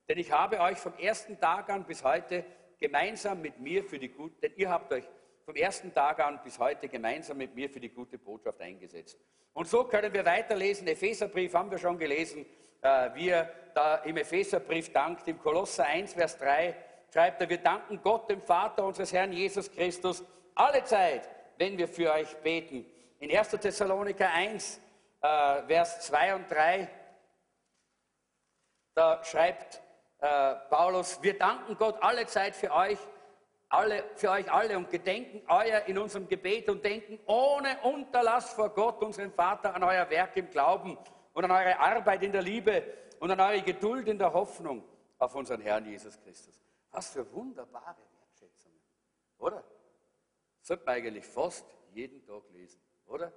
Denn 0.08 0.18
ich 0.18 0.32
habe 0.32 0.60
euch 0.60 0.78
vom 0.78 0.94
ersten 0.98 1.38
Tag 1.40 1.68
an 1.70 1.84
bis 1.84 2.04
heute 2.04 2.44
gemeinsam 2.78 3.40
mit 3.40 3.58
mir 3.58 3.84
für 3.84 3.98
die 3.98 4.08
gute, 4.08 4.40
denn 4.40 4.52
ihr 4.56 4.70
habt 4.70 4.92
euch 4.92 5.04
vom 5.44 5.54
ersten 5.54 5.92
Tag 5.92 6.20
an 6.20 6.40
bis 6.42 6.58
heute 6.58 6.88
gemeinsam 6.88 7.38
mit 7.38 7.54
mir 7.54 7.70
für 7.70 7.80
die 7.80 7.88
gute 7.88 8.18
Botschaft 8.18 8.60
eingesetzt. 8.60 9.18
Und 9.52 9.68
so 9.68 9.84
können 9.84 10.12
wir 10.12 10.24
weiterlesen. 10.24 10.86
Epheserbrief 10.86 11.54
haben 11.54 11.70
wir 11.70 11.78
schon 11.78 11.98
gelesen, 11.98 12.44
äh, 12.82 13.10
wie 13.14 13.30
er 13.30 13.50
da 13.74 13.96
im 13.96 14.16
Epheserbrief 14.16 14.92
dankt. 14.92 15.26
Im 15.28 15.38
Kolosser 15.38 15.86
1, 15.86 16.14
Vers 16.14 16.38
3 16.38 16.74
schreibt 17.12 17.40
er, 17.40 17.48
wir 17.48 17.58
danken 17.58 18.00
Gott, 18.02 18.28
dem 18.28 18.42
Vater 18.42 18.84
unseres 18.84 19.12
Herrn 19.12 19.32
Jesus 19.32 19.70
Christus, 19.70 20.22
alle 20.54 20.84
Zeit, 20.84 21.28
wenn 21.56 21.78
wir 21.78 21.88
für 21.88 22.12
euch 22.12 22.36
beten. 22.38 22.86
In 23.18 23.34
1. 23.34 23.50
Thessaloniker 23.50 24.30
1, 24.30 24.80
äh, 25.22 25.62
Vers 25.66 26.00
2 26.06 26.34
und 26.34 26.50
3, 26.50 26.88
da 28.94 29.22
schreibt 29.24 29.82
äh, 30.20 30.54
Paulus, 30.70 31.22
wir 31.22 31.38
danken 31.38 31.76
Gott 31.76 32.02
alle 32.02 32.26
Zeit 32.26 32.56
für 32.56 32.72
euch, 32.72 32.98
alle, 33.68 34.04
für 34.14 34.30
euch 34.30 34.50
alle 34.50 34.76
und 34.76 34.90
gedenken 34.90 35.42
euer 35.48 35.82
in 35.86 35.98
unserem 35.98 36.28
Gebet 36.28 36.68
und 36.68 36.84
denken 36.84 37.18
ohne 37.26 37.78
Unterlass 37.82 38.52
vor 38.54 38.70
Gott, 38.70 39.02
unserem 39.02 39.32
Vater, 39.32 39.74
an 39.74 39.82
euer 39.82 40.08
Werk 40.08 40.36
im 40.36 40.50
Glauben 40.50 40.96
und 41.32 41.44
an 41.44 41.50
eure 41.50 41.78
Arbeit 41.78 42.22
in 42.22 42.32
der 42.32 42.42
Liebe 42.42 42.82
und 43.18 43.30
an 43.30 43.40
eure 43.40 43.62
Geduld 43.62 44.08
in 44.08 44.18
der 44.18 44.32
Hoffnung 44.32 44.82
auf 45.18 45.34
unseren 45.34 45.60
Herrn 45.60 45.84
Jesus 45.84 46.18
Christus. 46.20 46.60
Was 46.90 47.10
für 47.10 47.30
wunderbare 47.32 47.96
Wertschätzungen, 48.18 48.80
oder? 49.38 49.62
Sollte 50.66 50.84
man 50.84 50.96
eigentlich 50.96 51.24
fast 51.24 51.64
jeden 51.92 52.24
Tag 52.26 52.42
lesen, 52.52 52.80
oder? 53.06 53.32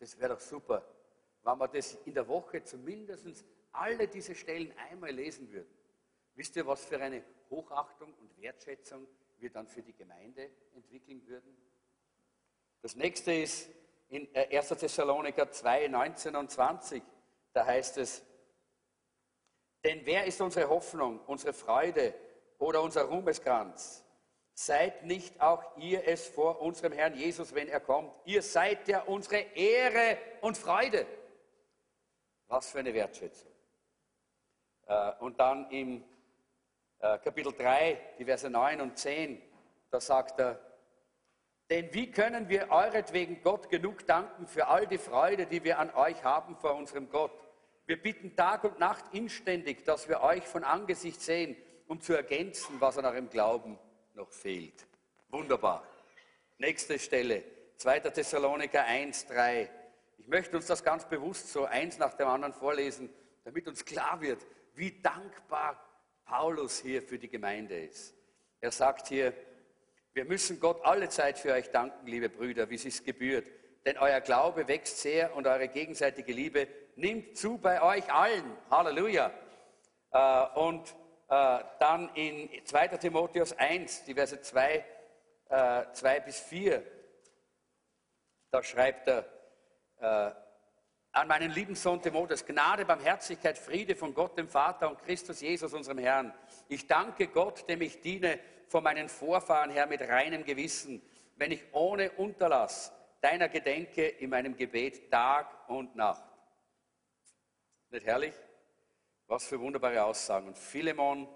Das 0.00 0.18
wäre 0.18 0.34
doch 0.34 0.40
super, 0.40 0.84
wenn 1.44 1.56
wir 1.56 1.68
das 1.68 1.94
in 2.04 2.14
der 2.14 2.26
Woche 2.26 2.64
zumindest 2.64 3.44
alle 3.70 4.08
diese 4.08 4.34
Stellen 4.34 4.76
einmal 4.90 5.12
lesen 5.12 5.52
würden. 5.52 5.72
Wisst 6.34 6.56
ihr, 6.56 6.66
was 6.66 6.84
für 6.84 7.00
eine 7.00 7.22
Hochachtung 7.48 8.12
und 8.14 8.36
Wertschätzung 8.42 9.06
wir 9.38 9.50
dann 9.50 9.68
für 9.68 9.82
die 9.82 9.92
Gemeinde 9.92 10.50
entwickeln 10.74 11.24
würden? 11.28 11.56
Das 12.82 12.96
nächste 12.96 13.32
ist 13.32 13.70
in 14.08 14.34
1. 14.34 14.70
Äh, 14.72 14.76
Thessaloniker 14.76 15.48
2, 15.48 15.86
19 15.86 16.34
und 16.34 16.50
20. 16.50 17.04
Da 17.52 17.66
heißt 17.66 17.98
es, 17.98 18.20
denn 19.84 20.04
wer 20.04 20.24
ist 20.24 20.40
unsere 20.40 20.68
Hoffnung, 20.68 21.20
unsere 21.26 21.52
Freude 21.52 22.14
oder 22.58 22.82
unser 22.82 23.04
Ruhmeskranz? 23.04 24.03
Seid 24.56 25.04
nicht 25.04 25.40
auch 25.40 25.76
ihr 25.78 26.06
es 26.06 26.28
vor 26.28 26.60
unserem 26.60 26.92
Herrn 26.92 27.14
Jesus, 27.14 27.54
wenn 27.54 27.68
er 27.68 27.80
kommt? 27.80 28.12
Ihr 28.24 28.40
seid 28.40 28.86
ja 28.86 29.02
unsere 29.02 29.38
Ehre 29.56 30.16
und 30.42 30.56
Freude. 30.56 31.06
Was 32.46 32.70
für 32.70 32.78
eine 32.78 32.94
Wertschätzung. 32.94 33.50
Äh, 34.86 35.12
und 35.18 35.40
dann 35.40 35.68
im 35.70 36.04
äh, 37.00 37.18
Kapitel 37.18 37.52
3, 37.52 38.00
die 38.18 38.24
Verse 38.24 38.48
9 38.48 38.80
und 38.80 38.96
10, 38.96 39.42
da 39.90 40.00
sagt 40.00 40.38
er, 40.38 40.60
denn 41.68 41.92
wie 41.92 42.12
können 42.12 42.48
wir 42.48 42.70
euretwegen 42.70 43.42
Gott 43.42 43.70
genug 43.70 44.06
danken 44.06 44.46
für 44.46 44.68
all 44.68 44.86
die 44.86 44.98
Freude, 44.98 45.46
die 45.46 45.64
wir 45.64 45.80
an 45.80 45.92
euch 45.94 46.22
haben 46.22 46.54
vor 46.56 46.76
unserem 46.76 47.08
Gott? 47.08 47.32
Wir 47.86 48.00
bitten 48.00 48.36
Tag 48.36 48.62
und 48.62 48.78
Nacht 48.78 49.04
inständig, 49.12 49.84
dass 49.84 50.08
wir 50.08 50.20
euch 50.20 50.44
von 50.44 50.62
Angesicht 50.62 51.20
sehen, 51.20 51.56
um 51.88 52.00
zu 52.00 52.12
ergänzen, 52.12 52.80
was 52.80 52.98
an 52.98 53.06
eurem 53.06 53.30
Glauben 53.30 53.78
noch 54.14 54.30
fehlt. 54.30 54.86
Wunderbar. 55.28 55.86
Nächste 56.58 56.98
Stelle, 56.98 57.42
2. 57.76 58.00
Thessaloniker 58.00 58.84
1, 58.84 59.26
3. 59.26 59.70
Ich 60.18 60.28
möchte 60.28 60.56
uns 60.56 60.66
das 60.66 60.84
ganz 60.84 61.08
bewusst 61.08 61.52
so 61.52 61.64
eins 61.64 61.98
nach 61.98 62.14
dem 62.14 62.28
anderen 62.28 62.54
vorlesen, 62.54 63.10
damit 63.44 63.66
uns 63.66 63.84
klar 63.84 64.20
wird, 64.20 64.46
wie 64.74 65.00
dankbar 65.02 65.78
Paulus 66.24 66.78
hier 66.78 67.02
für 67.02 67.18
die 67.18 67.28
Gemeinde 67.28 67.78
ist. 67.78 68.14
Er 68.60 68.70
sagt 68.70 69.08
hier, 69.08 69.34
wir 70.12 70.24
müssen 70.24 70.60
Gott 70.60 70.80
alle 70.84 71.08
Zeit 71.08 71.38
für 71.38 71.52
euch 71.52 71.70
danken, 71.70 72.06
liebe 72.06 72.28
Brüder, 72.28 72.70
wie 72.70 72.76
es 72.76 72.82
sich 72.82 73.04
gebührt, 73.04 73.50
denn 73.84 73.98
euer 73.98 74.20
Glaube 74.20 74.68
wächst 74.68 75.00
sehr 75.00 75.34
und 75.34 75.46
eure 75.46 75.68
gegenseitige 75.68 76.32
Liebe 76.32 76.68
nimmt 76.96 77.36
zu 77.36 77.58
bei 77.58 77.82
euch 77.82 78.10
allen. 78.12 78.56
Halleluja. 78.70 79.32
Äh, 80.12 80.46
und 80.54 80.94
dann 81.28 82.10
in 82.14 82.48
2. 82.64 82.88
Timotheus 82.88 83.52
1, 83.52 84.04
die 84.04 84.14
Verse 84.14 84.40
2, 84.40 84.84
2 85.92 86.16
äh, 86.16 86.20
bis 86.20 86.40
4, 86.40 86.82
da 88.50 88.62
schreibt 88.62 89.08
er, 89.08 90.34
an 91.14 91.28
meinen 91.28 91.52
lieben 91.52 91.76
Sohn 91.76 92.02
Timotheus, 92.02 92.44
Gnade, 92.44 92.84
Barmherzigkeit, 92.84 93.56
Friede 93.56 93.94
von 93.94 94.12
Gott, 94.14 94.36
dem 94.36 94.48
Vater 94.48 94.90
und 94.90 94.98
Christus 94.98 95.40
Jesus, 95.40 95.72
unserem 95.72 95.98
Herrn. 95.98 96.34
Ich 96.68 96.88
danke 96.88 97.28
Gott, 97.28 97.68
dem 97.68 97.82
ich 97.82 98.00
diene 98.00 98.40
von 98.66 98.82
meinen 98.82 99.08
Vorfahren 99.08 99.70
her 99.70 99.86
mit 99.86 100.00
reinem 100.02 100.44
Gewissen, 100.44 101.00
wenn 101.36 101.52
ich 101.52 101.62
ohne 101.72 102.10
Unterlass 102.12 102.92
deiner 103.20 103.48
gedenke 103.48 104.06
in 104.06 104.30
meinem 104.30 104.56
Gebet 104.56 105.10
Tag 105.10 105.68
und 105.68 105.94
Nacht. 105.94 106.24
Nicht 107.90 108.06
herrlich? 108.06 108.34
Was 109.26 109.46
für 109.46 109.60
wunderbare 109.60 110.04
Aussagen. 110.04 110.48
Und 110.48 110.58
Philemon 110.58 111.28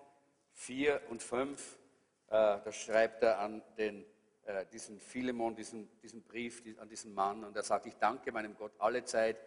4 0.53 1.03
und 1.11 1.23
5, 1.23 1.79
äh, 2.27 2.31
da 2.31 2.73
schreibt 2.73 3.23
er 3.23 3.39
an 3.39 3.63
den, 3.77 4.05
äh, 4.45 4.67
diesen 4.67 5.01
Philemon, 5.01 5.55
diesen, 5.55 5.89
diesen 6.01 6.23
Brief 6.23 6.63
an 6.79 6.89
diesen 6.89 7.15
Mann 7.15 7.45
und 7.45 7.57
er 7.57 7.63
sagt, 7.63 7.87
ich 7.87 7.97
danke 7.97 8.33
meinem 8.33 8.57
Gott 8.57 8.73
alle 8.79 9.05
Zeit 9.05 9.39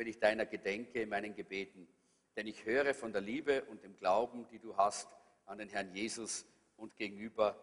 wenn 0.00 0.06
ich 0.06 0.18
deiner 0.18 0.46
gedenke 0.46 1.02
in 1.02 1.10
meinen 1.10 1.34
Gebeten. 1.34 1.86
Denn 2.34 2.46
ich 2.46 2.64
höre 2.64 2.94
von 2.94 3.12
der 3.12 3.20
Liebe 3.20 3.64
und 3.64 3.82
dem 3.82 3.96
Glauben, 3.98 4.46
die 4.48 4.58
du 4.58 4.74
hast 4.74 5.08
an 5.44 5.58
den 5.58 5.68
Herrn 5.68 5.94
Jesus 5.94 6.46
und 6.78 6.96
gegenüber 6.96 7.54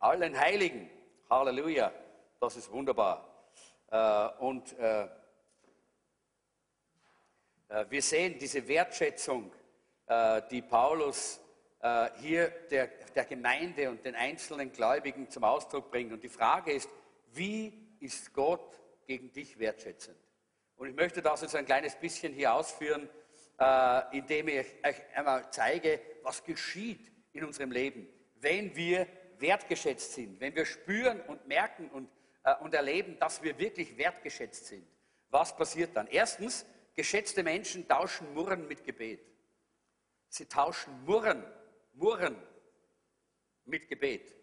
allen 0.00 0.36
Heiligen. 0.36 0.90
Halleluja, 1.30 1.92
das 2.40 2.56
ist 2.56 2.68
wunderbar. 2.72 3.48
Äh, 3.92 4.42
und 4.42 4.76
äh, 4.78 5.04
äh, 7.68 7.86
wir 7.88 8.02
sehen 8.02 8.40
diese 8.40 8.66
Wertschätzung, 8.66 9.52
die 10.50 10.62
Paulus 10.62 11.40
hier 12.16 12.48
der, 12.70 12.88
der 13.14 13.24
Gemeinde 13.24 13.90
und 13.90 14.04
den 14.04 14.14
einzelnen 14.14 14.72
Gläubigen 14.72 15.30
zum 15.30 15.44
Ausdruck 15.44 15.90
bringt. 15.90 16.12
Und 16.12 16.22
die 16.22 16.28
Frage 16.28 16.72
ist, 16.72 16.88
wie 17.32 17.96
ist 18.00 18.32
Gott 18.32 18.80
gegen 19.06 19.32
dich 19.32 19.58
wertschätzend? 19.58 20.16
Und 20.76 20.88
ich 20.88 20.94
möchte 20.94 21.22
das 21.22 21.42
jetzt 21.42 21.54
ein 21.56 21.66
kleines 21.66 21.94
bisschen 21.96 22.32
hier 22.32 22.54
ausführen, 22.54 23.08
äh, 23.58 24.16
indem 24.16 24.48
ich 24.48 24.66
euch 24.84 24.96
einmal 25.14 25.50
zeige, 25.50 26.00
was 26.22 26.42
geschieht 26.42 27.12
in 27.32 27.44
unserem 27.44 27.70
Leben, 27.70 28.08
wenn 28.40 28.74
wir 28.74 29.06
wertgeschätzt 29.38 30.14
sind, 30.14 30.40
wenn 30.40 30.54
wir 30.54 30.64
spüren 30.64 31.20
und 31.22 31.46
merken 31.46 31.88
und, 31.90 32.08
äh, 32.44 32.54
und 32.56 32.74
erleben, 32.74 33.18
dass 33.18 33.42
wir 33.42 33.58
wirklich 33.58 33.96
wertgeschätzt 33.96 34.66
sind. 34.66 34.86
Was 35.30 35.56
passiert 35.56 35.96
dann? 35.96 36.06
Erstens, 36.06 36.66
geschätzte 36.94 37.42
Menschen 37.42 37.86
tauschen 37.88 38.32
Murren 38.34 38.66
mit 38.68 38.84
Gebet. 38.84 39.20
Sie 40.34 40.46
tauschen 40.46 41.04
Murren, 41.04 41.44
Murren 41.92 42.36
mit 43.66 43.86
Gebet. 43.86 44.34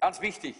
Ganz 0.00 0.22
wichtig. 0.22 0.56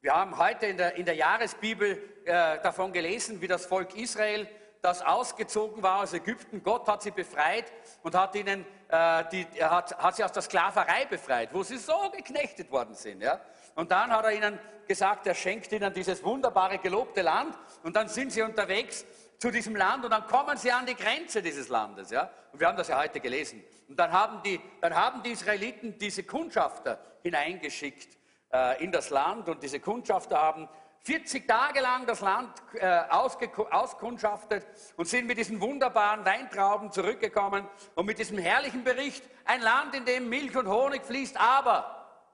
Wir 0.00 0.14
haben 0.14 0.38
heute 0.38 0.66
in 0.66 0.76
der, 0.76 0.94
in 0.94 1.04
der 1.04 1.16
Jahresbibel 1.16 2.20
äh, 2.24 2.60
davon 2.60 2.92
gelesen, 2.92 3.40
wie 3.40 3.48
das 3.48 3.66
Volk 3.66 3.96
Israel, 3.96 4.48
das 4.80 5.02
ausgezogen 5.02 5.82
war 5.82 6.02
aus 6.04 6.12
Ägypten, 6.12 6.62
Gott 6.62 6.86
hat 6.86 7.02
sie 7.02 7.10
befreit 7.10 7.72
und 8.04 8.14
hat, 8.14 8.36
ihnen, 8.36 8.64
äh, 8.90 9.24
die, 9.32 9.44
hat, 9.60 9.98
hat 9.98 10.14
sie 10.14 10.22
aus 10.22 10.30
der 10.30 10.42
Sklaverei 10.42 11.06
befreit, 11.06 11.52
wo 11.52 11.64
sie 11.64 11.78
so 11.78 12.08
geknechtet 12.16 12.70
worden 12.70 12.94
sind. 12.94 13.22
Ja? 13.22 13.40
Und 13.74 13.90
dann 13.90 14.12
hat 14.12 14.24
er 14.24 14.34
ihnen 14.34 14.56
gesagt, 14.86 15.26
er 15.26 15.34
schenkt 15.34 15.72
ihnen 15.72 15.92
dieses 15.92 16.22
wunderbare 16.22 16.78
gelobte 16.78 17.22
Land 17.22 17.58
und 17.82 17.96
dann 17.96 18.08
sind 18.08 18.30
sie 18.30 18.42
unterwegs 18.42 19.04
zu 19.38 19.50
diesem 19.50 19.76
Land 19.76 20.04
und 20.04 20.10
dann 20.10 20.26
kommen 20.26 20.56
sie 20.56 20.72
an 20.72 20.86
die 20.86 20.94
Grenze 20.94 21.42
dieses 21.42 21.68
Landes. 21.68 22.10
Ja? 22.10 22.30
Und 22.52 22.60
wir 22.60 22.68
haben 22.68 22.76
das 22.76 22.88
ja 22.88 22.98
heute 22.98 23.20
gelesen. 23.20 23.62
Und 23.88 23.98
dann 23.98 24.10
haben 24.10 24.42
die, 24.42 24.60
dann 24.80 24.94
haben 24.94 25.22
die 25.22 25.30
Israeliten 25.30 25.98
diese 25.98 26.24
Kundschafter 26.24 26.98
hineingeschickt 27.22 28.16
äh, 28.52 28.82
in 28.82 28.90
das 28.90 29.10
Land 29.10 29.48
und 29.48 29.62
diese 29.62 29.80
Kundschafter 29.80 30.40
haben 30.40 30.68
40 31.06 31.46
Tage 31.46 31.80
lang 31.80 32.04
das 32.04 32.20
Land 32.20 32.50
äh, 32.74 33.02
auskundschaftet 33.08 34.66
und 34.96 35.06
sind 35.06 35.28
mit 35.28 35.38
diesen 35.38 35.60
wunderbaren 35.60 36.24
Weintrauben 36.24 36.90
zurückgekommen 36.90 37.68
und 37.94 38.06
mit 38.06 38.18
diesem 38.18 38.38
herrlichen 38.38 38.82
Bericht, 38.82 39.22
ein 39.44 39.60
Land, 39.60 39.94
in 39.94 40.04
dem 40.04 40.28
Milch 40.28 40.56
und 40.56 40.66
Honig 40.66 41.04
fließt, 41.04 41.36
aber, 41.36 42.24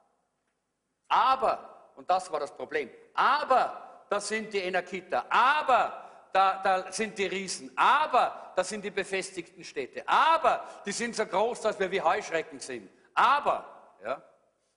aber, 1.09 1.91
und 1.97 2.09
das 2.09 2.33
war 2.33 2.41
das 2.41 2.57
Problem, 2.57 2.89
aber, 3.13 4.07
das 4.09 4.29
sind 4.29 4.55
die 4.55 4.63
Enakiter, 4.63 5.27
aber, 5.29 6.12
da, 6.33 6.61
da, 6.63 6.93
sind 6.93 7.19
die 7.19 7.27
Riesen. 7.27 7.71
Aber 7.77 8.53
das 8.57 8.69
sind 8.69 8.85
die 8.85 8.91
befestigten 8.91 9.65
Städte. 9.65 10.03
Aber 10.07 10.65
die 10.87 10.93
sind 10.93 11.15
so 11.15 11.27
groß, 11.27 11.61
dass 11.61 11.79
wir 11.79 11.91
wie 11.91 12.01
Heuschrecken 12.01 12.59
sind. 12.59 12.91
Aber, 13.15 13.95
ja, 14.05 14.23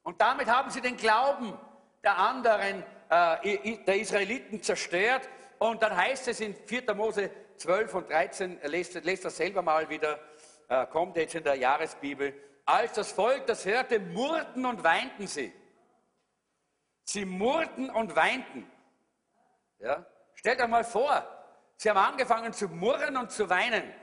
und 0.03 0.21
damit 0.21 0.47
haben 0.47 0.69
sie 0.69 0.81
den 0.81 0.97
Glauben 0.97 1.57
der 2.03 2.17
anderen, 2.17 2.83
äh, 3.09 3.77
der 3.85 3.99
Israeliten 3.99 4.61
zerstört. 4.61 5.27
Und 5.57 5.81
dann 5.81 5.95
heißt 5.95 6.27
es 6.27 6.39
in 6.41 6.53
4. 6.53 6.93
Mose 6.93 7.31
12 7.57 7.93
und 7.95 8.09
13, 8.09 8.59
lest, 8.63 8.93
lest 9.03 9.25
das 9.25 9.37
selber 9.37 9.61
mal 9.61 9.89
wieder, 9.89 10.19
äh, 10.67 10.85
kommt 10.87 11.17
jetzt 11.17 11.35
in 11.35 11.43
der 11.43 11.55
Jahresbibel. 11.55 12.33
Als 12.65 12.93
das 12.93 13.11
Volk 13.11 13.47
das 13.47 13.65
hörte, 13.65 13.99
murrten 13.99 14.65
und 14.65 14.83
weinten 14.83 15.27
sie. 15.27 15.53
Sie 17.03 17.25
murrten 17.25 17.89
und 17.89 18.15
weinten. 18.15 18.69
Ja? 19.79 20.05
Stellt 20.35 20.61
euch 20.61 20.67
mal 20.67 20.83
vor, 20.83 21.34
sie 21.77 21.89
haben 21.89 21.97
angefangen 21.97 22.53
zu 22.53 22.67
murren 22.67 23.17
und 23.17 23.31
zu 23.31 23.49
weinen. 23.49 23.93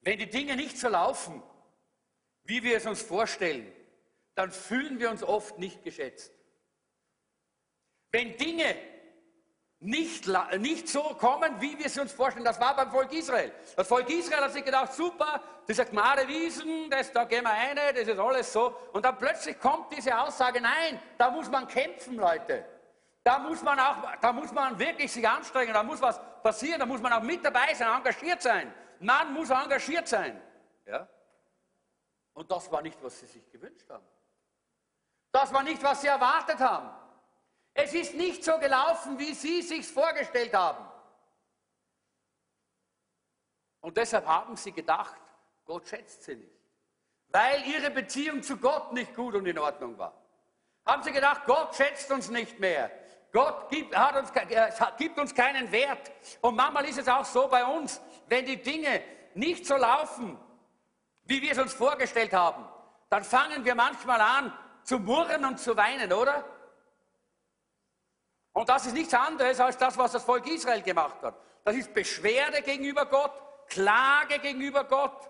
Wenn 0.00 0.18
die 0.18 0.28
Dinge 0.28 0.56
nicht 0.56 0.78
so 0.78 0.88
laufen, 0.88 1.42
wie 2.44 2.62
wir 2.62 2.76
es 2.76 2.86
uns 2.86 3.00
vorstellen, 3.00 3.72
dann 4.34 4.50
fühlen 4.50 4.98
wir 4.98 5.10
uns 5.10 5.22
oft 5.22 5.58
nicht 5.58 5.82
geschätzt. 5.82 6.32
Wenn 8.10 8.36
Dinge 8.36 8.93
nicht, 9.84 10.26
nicht 10.58 10.88
so 10.88 11.02
kommen, 11.02 11.60
wie 11.60 11.78
wir 11.78 11.86
es 11.86 11.98
uns 11.98 12.12
vorstellen, 12.12 12.44
das 12.44 12.58
war 12.58 12.74
beim 12.74 12.90
Volk 12.90 13.12
Israel. 13.12 13.52
Das 13.76 13.86
Volk 13.86 14.08
Israel 14.08 14.44
hat 14.44 14.52
sich 14.52 14.64
gedacht, 14.64 14.94
super, 14.94 15.42
das 15.66 15.78
ist 15.78 15.90
Gmade 15.90 16.26
Wiesen, 16.26 16.88
das, 16.88 17.12
da 17.12 17.24
gehen 17.24 17.44
wir 17.44 17.50
rein, 17.50 17.76
das 17.94 18.08
ist 18.08 18.18
alles 18.18 18.50
so. 18.50 18.74
Und 18.92 19.04
dann 19.04 19.18
plötzlich 19.18 19.58
kommt 19.60 19.94
diese 19.94 20.18
Aussage, 20.18 20.60
nein, 20.60 21.00
da 21.18 21.30
muss 21.30 21.50
man 21.50 21.68
kämpfen, 21.68 22.16
Leute. 22.16 22.64
Da 23.22 23.38
muss 23.38 23.62
man 23.62 23.78
auch, 23.78 23.96
da 24.20 24.32
muss 24.32 24.52
man 24.52 24.78
wirklich 24.78 25.12
sich 25.12 25.28
anstrengen, 25.28 25.74
da 25.74 25.82
muss 25.82 26.00
was 26.00 26.18
passieren, 26.42 26.80
da 26.80 26.86
muss 26.86 27.00
man 27.00 27.12
auch 27.12 27.22
mit 27.22 27.44
dabei 27.44 27.74
sein, 27.74 27.88
engagiert 27.94 28.40
sein. 28.40 28.72
Man 29.00 29.34
muss 29.34 29.50
engagiert 29.50 30.08
sein. 30.08 30.40
Ja? 30.86 31.06
Und 32.32 32.50
das 32.50 32.70
war 32.72 32.80
nicht, 32.80 33.02
was 33.02 33.20
sie 33.20 33.26
sich 33.26 33.50
gewünscht 33.50 33.88
haben. 33.90 34.04
Das 35.30 35.52
war 35.52 35.62
nicht, 35.62 35.82
was 35.82 36.00
sie 36.00 36.06
erwartet 36.06 36.58
haben. 36.60 36.88
Es 37.74 37.92
ist 37.92 38.14
nicht 38.14 38.44
so 38.44 38.56
gelaufen, 38.58 39.18
wie 39.18 39.34
sie 39.34 39.60
sich 39.60 39.86
vorgestellt 39.86 40.54
haben. 40.54 40.84
Und 43.80 43.96
deshalb 43.96 44.26
haben 44.26 44.56
sie 44.56 44.72
gedacht, 44.72 45.16
Gott 45.64 45.86
schätzt 45.86 46.22
sie 46.22 46.36
nicht. 46.36 46.50
Weil 47.28 47.66
ihre 47.66 47.90
Beziehung 47.90 48.42
zu 48.42 48.56
Gott 48.56 48.92
nicht 48.92 49.14
gut 49.14 49.34
und 49.34 49.44
in 49.44 49.58
Ordnung 49.58 49.98
war. 49.98 50.14
Haben 50.86 51.02
sie 51.02 51.12
gedacht, 51.12 51.42
Gott 51.46 51.74
schätzt 51.74 52.10
uns 52.12 52.30
nicht 52.30 52.60
mehr. 52.60 52.90
Gott 53.32 53.68
gibt, 53.68 53.94
uns, 53.96 54.30
äh, 54.30 54.70
gibt 54.96 55.18
uns 55.18 55.34
keinen 55.34 55.70
Wert. 55.72 56.12
Und 56.40 56.54
manchmal 56.54 56.84
ist 56.84 56.98
es 56.98 57.08
auch 57.08 57.24
so 57.24 57.48
bei 57.48 57.64
uns, 57.64 58.00
wenn 58.28 58.46
die 58.46 58.62
Dinge 58.62 59.02
nicht 59.34 59.66
so 59.66 59.76
laufen, 59.76 60.38
wie 61.24 61.42
wir 61.42 61.52
es 61.52 61.58
uns 61.58 61.74
vorgestellt 61.74 62.32
haben, 62.32 62.64
dann 63.08 63.24
fangen 63.24 63.64
wir 63.64 63.74
manchmal 63.74 64.20
an 64.20 64.56
zu 64.84 65.00
murren 65.00 65.44
und 65.44 65.58
zu 65.58 65.76
weinen, 65.76 66.12
oder? 66.12 66.44
Und 68.54 68.68
das 68.68 68.86
ist 68.86 68.94
nichts 68.94 69.12
anderes 69.12 69.58
als 69.58 69.76
das, 69.76 69.98
was 69.98 70.12
das 70.12 70.22
Volk 70.22 70.46
Israel 70.46 70.80
gemacht 70.80 71.20
hat. 71.22 71.36
Das 71.64 71.74
ist 71.74 71.92
Beschwerde 71.92 72.62
gegenüber 72.62 73.04
Gott, 73.04 73.32
Klage 73.66 74.38
gegenüber 74.38 74.84
Gott. 74.84 75.28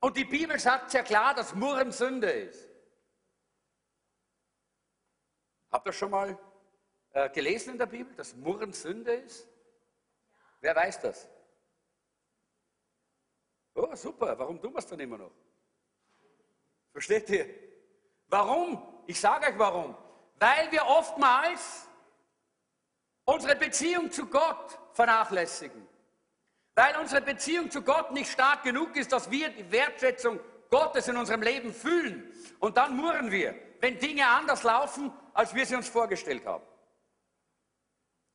Und 0.00 0.16
die 0.16 0.24
Bibel 0.24 0.58
sagt 0.58 0.90
sehr 0.90 1.02
klar, 1.02 1.34
dass 1.34 1.54
Murren 1.54 1.90
Sünde 1.90 2.30
ist. 2.30 2.68
Habt 5.72 5.86
ihr 5.86 5.92
schon 5.92 6.10
mal 6.10 6.38
äh, 7.10 7.28
gelesen 7.30 7.70
in 7.70 7.78
der 7.78 7.86
Bibel, 7.86 8.14
dass 8.14 8.36
Murren 8.36 8.72
Sünde 8.72 9.14
ist? 9.14 9.48
Wer 10.60 10.76
weiß 10.76 11.00
das? 11.00 11.28
Oh, 13.74 13.92
super. 13.96 14.38
Warum 14.38 14.62
tun 14.62 14.72
wir 14.72 14.78
es 14.78 14.86
dann 14.86 15.00
immer 15.00 15.18
noch? 15.18 15.32
Versteht 16.92 17.28
ihr? 17.30 17.52
Warum? 18.28 19.02
Ich 19.08 19.18
sage 19.18 19.48
euch 19.48 19.58
warum. 19.58 19.96
Weil 20.38 20.70
wir 20.70 20.86
oftmals 20.86 21.88
unsere 23.24 23.56
Beziehung 23.56 24.10
zu 24.10 24.26
Gott 24.26 24.78
vernachlässigen. 24.92 25.86
Weil 26.74 26.96
unsere 26.96 27.20
Beziehung 27.20 27.70
zu 27.70 27.82
Gott 27.82 28.12
nicht 28.12 28.30
stark 28.30 28.64
genug 28.64 28.96
ist, 28.96 29.12
dass 29.12 29.30
wir 29.30 29.50
die 29.50 29.70
Wertschätzung 29.70 30.40
Gottes 30.70 31.06
in 31.06 31.16
unserem 31.16 31.42
Leben 31.42 31.72
fühlen. 31.72 32.32
Und 32.58 32.76
dann 32.76 32.96
murren 32.96 33.30
wir, 33.30 33.54
wenn 33.80 33.98
Dinge 33.98 34.26
anders 34.26 34.64
laufen, 34.64 35.12
als 35.32 35.54
wir 35.54 35.64
sie 35.66 35.76
uns 35.76 35.88
vorgestellt 35.88 36.44
haben. 36.46 36.64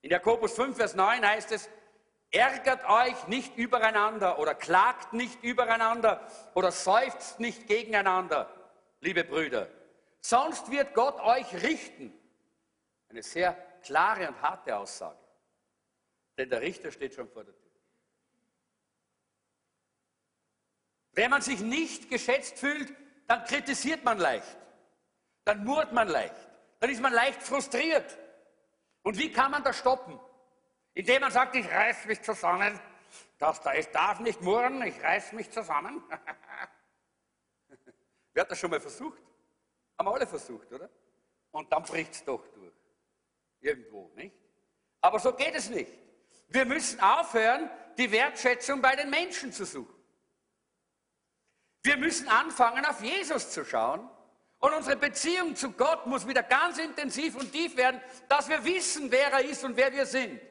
In 0.02 0.12
Jakobus 0.12 0.54
5, 0.54 0.78
Vers 0.78 0.95
9 0.95 1.28
heißt 1.28 1.52
es, 1.52 1.69
ärgert 2.32 2.88
euch 2.88 3.28
nicht 3.28 3.58
übereinander 3.58 4.39
oder 4.39 4.56
klagt 4.56 5.12
nicht 5.12 5.43
übereinander 5.43 6.25
oder 6.54 6.71
seufzt 6.71 7.41
nicht 7.41 7.67
gegeneinander, 7.67 8.49
liebe 9.02 9.25
Brüder. 9.25 9.67
Sonst 10.21 10.71
wird 10.71 10.93
Gott 10.93 11.19
euch 11.19 11.54
richten. 11.63 12.13
Eine 13.10 13.23
sehr 13.23 13.58
klare 13.83 14.27
und 14.27 14.41
harte 14.41 14.75
Aussage. 14.75 15.19
Denn 16.37 16.49
der 16.49 16.61
Richter 16.61 16.91
steht 16.91 17.13
schon 17.13 17.29
vor 17.29 17.43
der 17.43 17.53
Tür. 17.53 17.69
Wenn 21.13 21.31
man 21.31 21.41
sich 21.41 21.59
nicht 21.59 22.09
geschätzt 22.09 22.59
fühlt, 22.59 22.93
dann 23.27 23.43
kritisiert 23.43 24.03
man 24.03 24.17
leicht. 24.19 24.57
Dann 25.43 25.63
murrt 25.65 25.91
man 25.91 26.07
leicht. 26.07 26.47
Dann 26.79 26.89
ist 26.89 27.01
man 27.01 27.11
leicht 27.11 27.43
frustriert. 27.43 28.17
Und 29.03 29.17
wie 29.17 29.31
kann 29.31 29.51
man 29.51 29.63
das 29.63 29.77
stoppen? 29.77 30.19
Indem 30.93 31.21
man 31.21 31.31
sagt, 31.31 31.55
ich 31.55 31.69
reiß 31.69 32.05
mich 32.05 32.21
zusammen. 32.21 32.79
Das 33.37 33.61
da, 33.61 33.73
ich 33.73 33.87
darf 33.87 34.19
nicht 34.19 34.41
murren, 34.41 34.81
ich 34.83 35.01
reiß 35.01 35.33
mich 35.33 35.49
zusammen. 35.51 36.03
Wer 38.33 38.41
hat 38.41 38.51
das 38.51 38.59
schon 38.59 38.69
mal 38.69 38.79
versucht? 38.79 39.21
Haben 39.97 40.07
wir 40.07 40.13
alle 40.13 40.27
versucht, 40.27 40.71
oder? 40.71 40.89
Und 41.51 41.71
dann 41.71 41.83
bricht 41.83 42.13
es 42.13 42.23
doch 42.23 42.47
durch. 42.49 42.59
Irgendwo, 43.62 44.12
nicht? 44.15 44.36
Aber 45.02 45.19
so 45.19 45.34
geht 45.34 45.56
es 45.56 45.69
nicht. 45.69 45.91
Wir 46.48 46.65
müssen 46.65 47.00
aufhören, 47.00 47.69
die 47.98 48.12
Wertschätzung 48.12 48.82
bei 48.82 48.95
den 48.95 49.10
Menschen 49.10 49.52
zu 49.52 49.65
suchen. 49.65 49.95
Wir 51.84 51.98
müssen 51.98 52.28
anfangen, 52.28 52.86
auf 52.86 53.02
Jesus 53.02 53.52
zu 53.52 53.63
schauen 53.63 54.10
und 54.60 54.74
unsere 54.74 54.98
Beziehung 54.98 55.56
zu 55.56 55.72
Gott 55.72 56.06
muss 56.06 56.28
wieder 56.28 56.43
ganz 56.43 56.78
intensiv 56.78 57.36
und 57.36 57.52
tief 57.52 57.78
werden, 57.78 58.02
dass 58.28 58.50
wir 58.50 58.63
wissen, 58.65 59.10
wer 59.12 59.32
er 59.32 59.45
ist 59.45 59.63
und 59.63 59.78
wer 59.78 59.91
wir 59.93 60.06
sind. 60.06 60.41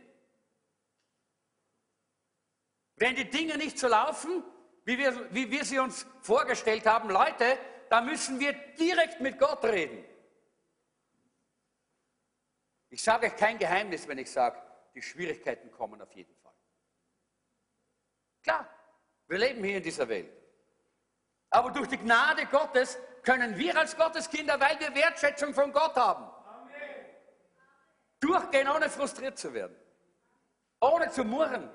Wenn 2.96 3.14
die 3.14 3.28
Dinge 3.28 3.58
nicht 3.58 3.78
so 3.78 3.88
laufen, 3.88 4.42
wie 4.84 4.98
wir, 4.98 5.32
wie 5.32 5.50
wir 5.50 5.64
sie 5.64 5.78
uns 5.78 6.06
vorgestellt 6.22 6.86
haben, 6.86 7.10
Leute, 7.10 7.58
da 7.90 8.00
müssen 8.00 8.40
wir 8.40 8.52
direkt 8.78 9.20
mit 9.20 9.38
Gott 9.38 9.62
reden. 9.64 10.04
Ich 12.90 13.02
sage 13.02 13.26
euch 13.26 13.36
kein 13.36 13.58
Geheimnis, 13.58 14.08
wenn 14.08 14.18
ich 14.18 14.30
sage, 14.30 14.60
die 14.94 15.02
Schwierigkeiten 15.02 15.70
kommen 15.70 16.00
auf 16.00 16.12
jeden 16.12 16.34
Fall. 16.36 16.54
Klar, 18.42 18.68
wir 19.26 19.38
leben 19.38 19.62
hier 19.62 19.76
in 19.76 19.82
dieser 19.82 20.08
Welt. 20.08 20.32
Aber 21.50 21.70
durch 21.70 21.88
die 21.88 21.98
Gnade 21.98 22.46
Gottes 22.46 22.98
können 23.22 23.56
wir 23.56 23.76
als 23.76 23.96
Gotteskinder, 23.96 24.58
weil 24.60 24.78
wir 24.80 24.94
Wertschätzung 24.94 25.52
von 25.52 25.72
Gott 25.72 25.96
haben, 25.96 26.24
Amen. 26.24 27.06
durchgehen, 28.20 28.68
ohne 28.68 28.88
frustriert 28.88 29.38
zu 29.38 29.52
werden, 29.52 29.76
ohne 30.80 31.10
zu 31.10 31.24
murren, 31.24 31.70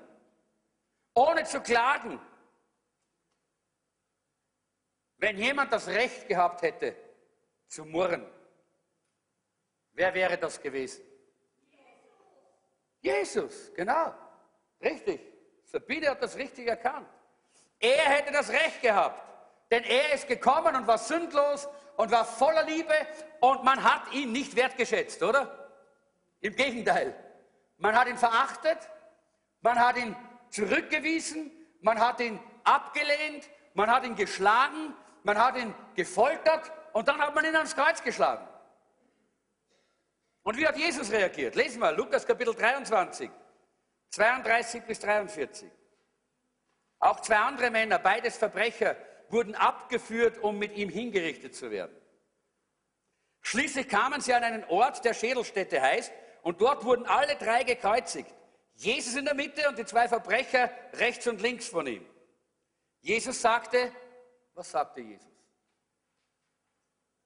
ohne 1.14 1.44
zu 1.44 1.60
klagen. 1.60 2.20
Wenn 5.16 5.38
jemand 5.38 5.72
das 5.72 5.86
Recht 5.86 6.28
gehabt 6.28 6.62
hätte, 6.62 6.96
zu 7.68 7.84
murren, 7.84 8.26
wer 9.94 10.14
wäre 10.14 10.36
das 10.36 10.60
gewesen? 10.60 11.02
Jesus, 13.00 13.72
genau. 13.74 14.14
Richtig. 14.80 15.20
Sabine 15.64 16.10
hat 16.10 16.22
das 16.22 16.36
richtig 16.36 16.66
erkannt. 16.66 17.08
Er 17.80 18.04
hätte 18.04 18.32
das 18.32 18.50
Recht 18.50 18.80
gehabt. 18.80 19.20
Denn 19.70 19.82
er 19.84 20.12
ist 20.12 20.28
gekommen 20.28 20.76
und 20.76 20.86
war 20.86 20.98
sündlos 20.98 21.68
und 21.96 22.10
war 22.10 22.24
voller 22.24 22.62
Liebe 22.64 22.94
und 23.40 23.64
man 23.64 23.82
hat 23.82 24.12
ihn 24.12 24.32
nicht 24.32 24.56
wertgeschätzt, 24.56 25.22
oder? 25.22 25.70
Im 26.40 26.54
Gegenteil. 26.54 27.14
Man 27.78 27.98
hat 27.98 28.08
ihn 28.08 28.16
verachtet, 28.18 28.78
man 29.60 29.78
hat 29.78 29.96
ihn 29.96 30.14
zurückgewiesen, 30.50 31.50
man 31.80 31.98
hat 31.98 32.20
ihn 32.20 32.38
abgelehnt, 32.64 33.48
man 33.74 33.90
hat 33.90 34.04
ihn 34.04 34.14
geschlagen, 34.14 34.94
man 35.22 35.38
hat 35.38 35.56
ihn 35.56 35.74
gefoltert 35.94 36.70
und 36.92 37.08
dann 37.08 37.20
hat 37.20 37.34
man 37.34 37.44
ihn 37.44 37.56
ans 37.56 37.74
Kreuz 37.74 38.02
geschlagen. 38.02 38.46
Und 40.44 40.58
wie 40.58 40.66
hat 40.66 40.76
Jesus 40.76 41.10
reagiert? 41.10 41.54
Lesen 41.54 41.80
wir 41.80 41.90
Lukas 41.92 42.26
Kapitel 42.26 42.54
23, 42.54 43.30
32 44.10 44.82
bis 44.84 45.00
43. 45.00 45.70
Auch 46.98 47.20
zwei 47.20 47.38
andere 47.38 47.70
Männer, 47.70 47.98
beides 47.98 48.36
Verbrecher, 48.36 48.96
wurden 49.30 49.54
abgeführt, 49.54 50.38
um 50.38 50.58
mit 50.58 50.76
ihm 50.76 50.90
hingerichtet 50.90 51.56
zu 51.56 51.70
werden. 51.70 51.96
Schließlich 53.40 53.88
kamen 53.88 54.20
sie 54.20 54.34
an 54.34 54.44
einen 54.44 54.64
Ort, 54.64 55.04
der 55.04 55.14
Schädelstätte 55.14 55.80
heißt, 55.80 56.12
und 56.42 56.60
dort 56.60 56.84
wurden 56.84 57.06
alle 57.06 57.36
drei 57.36 57.64
gekreuzigt. 57.64 58.32
Jesus 58.74 59.16
in 59.16 59.24
der 59.24 59.34
Mitte 59.34 59.66
und 59.68 59.78
die 59.78 59.86
zwei 59.86 60.08
Verbrecher 60.08 60.70
rechts 60.94 61.26
und 61.26 61.40
links 61.40 61.68
von 61.68 61.86
ihm. 61.86 62.06
Jesus 63.00 63.40
sagte, 63.40 63.92
was 64.52 64.70
sagte 64.70 65.00
Jesus? 65.00 65.30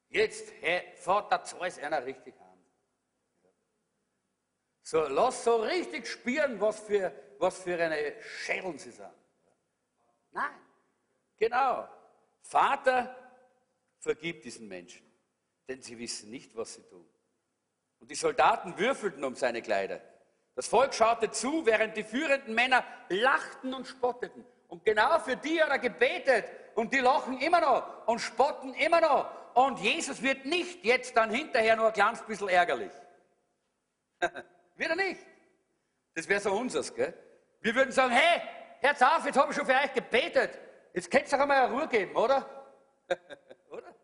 Jetzt, 0.09 0.53
Vater, 0.97 1.43
zahl 1.43 1.67
es 1.67 1.79
einer 1.79 2.05
richtig 2.05 2.35
an. 2.41 2.48
So, 4.91 5.03
lass 5.07 5.45
so 5.45 5.57
richtig 5.57 6.07
spüren, 6.07 6.59
was 6.63 6.81
für, 6.81 7.13
was 7.39 7.63
für 7.63 7.79
eine 7.79 8.15
Schädeln 8.23 8.79
sie 8.79 8.91
sind. 8.91 9.13
Nein, 10.31 10.63
genau. 11.37 11.87
Vater, 12.41 13.15
vergib 13.99 14.41
diesen 14.41 14.67
Menschen, 14.67 15.05
denn 15.69 15.83
sie 15.83 15.99
wissen 15.99 16.31
nicht, 16.31 16.57
was 16.57 16.73
sie 16.73 16.83
tun. 16.85 17.07
Und 18.01 18.11
die 18.11 18.15
Soldaten 18.15 18.79
würfelten 18.79 19.23
um 19.25 19.35
seine 19.35 19.61
Kleider. 19.61 20.01
Das 20.55 20.69
Volk 20.69 20.95
schaute 20.95 21.31
zu, 21.31 21.67
während 21.67 21.95
die 21.95 22.05
führenden 22.05 22.55
Männer 22.55 22.83
lachten 23.11 23.75
und 23.75 23.87
spotteten. 23.87 24.43
Und 24.69 24.87
genau 24.87 25.19
für 25.19 25.37
die 25.37 25.63
hat 25.63 25.69
er 25.69 25.81
gebetet. 25.81 26.47
Und 26.77 26.95
die 26.95 27.01
lachen 27.01 27.39
immer 27.43 27.61
noch 27.61 28.09
und 28.09 28.21
spotten 28.21 28.73
immer 28.73 29.03
noch. 29.03 29.55
Und 29.55 29.81
Jesus 29.81 30.23
wird 30.23 30.47
nicht 30.47 30.83
jetzt 30.83 31.15
dann 31.15 31.29
hinterher 31.29 31.77
nur 31.77 31.89
ein 31.89 31.93
kleines 31.93 32.23
bisschen 32.23 32.49
ärgerlich. 32.49 32.93
wird 34.79 34.91
er 34.91 34.97
nicht. 34.97 35.21
Das 36.15 36.29
wäre 36.29 36.41
so 36.41 36.53
unseres, 36.53 36.95
gell? 36.95 37.15
Wir 37.61 37.75
würden 37.75 37.93
sagen, 37.93 38.13
hey, 38.13 38.43
hört 38.81 39.03
auf, 39.03 39.27
jetzt 39.27 39.37
habe 39.37 39.51
ich 39.51 39.57
schon 39.57 39.67
für 39.67 39.75
euch 39.75 39.93
gebetet. 39.93 40.59
Jetzt 40.95 41.11
könnt 41.11 41.27
ihr 41.27 41.31
doch 41.31 41.41
einmal 41.41 41.65
eine 41.65 41.73
Ruhe 41.73 41.89
geben, 41.89 42.17
oder? 42.17 42.47
oder? 43.71 43.95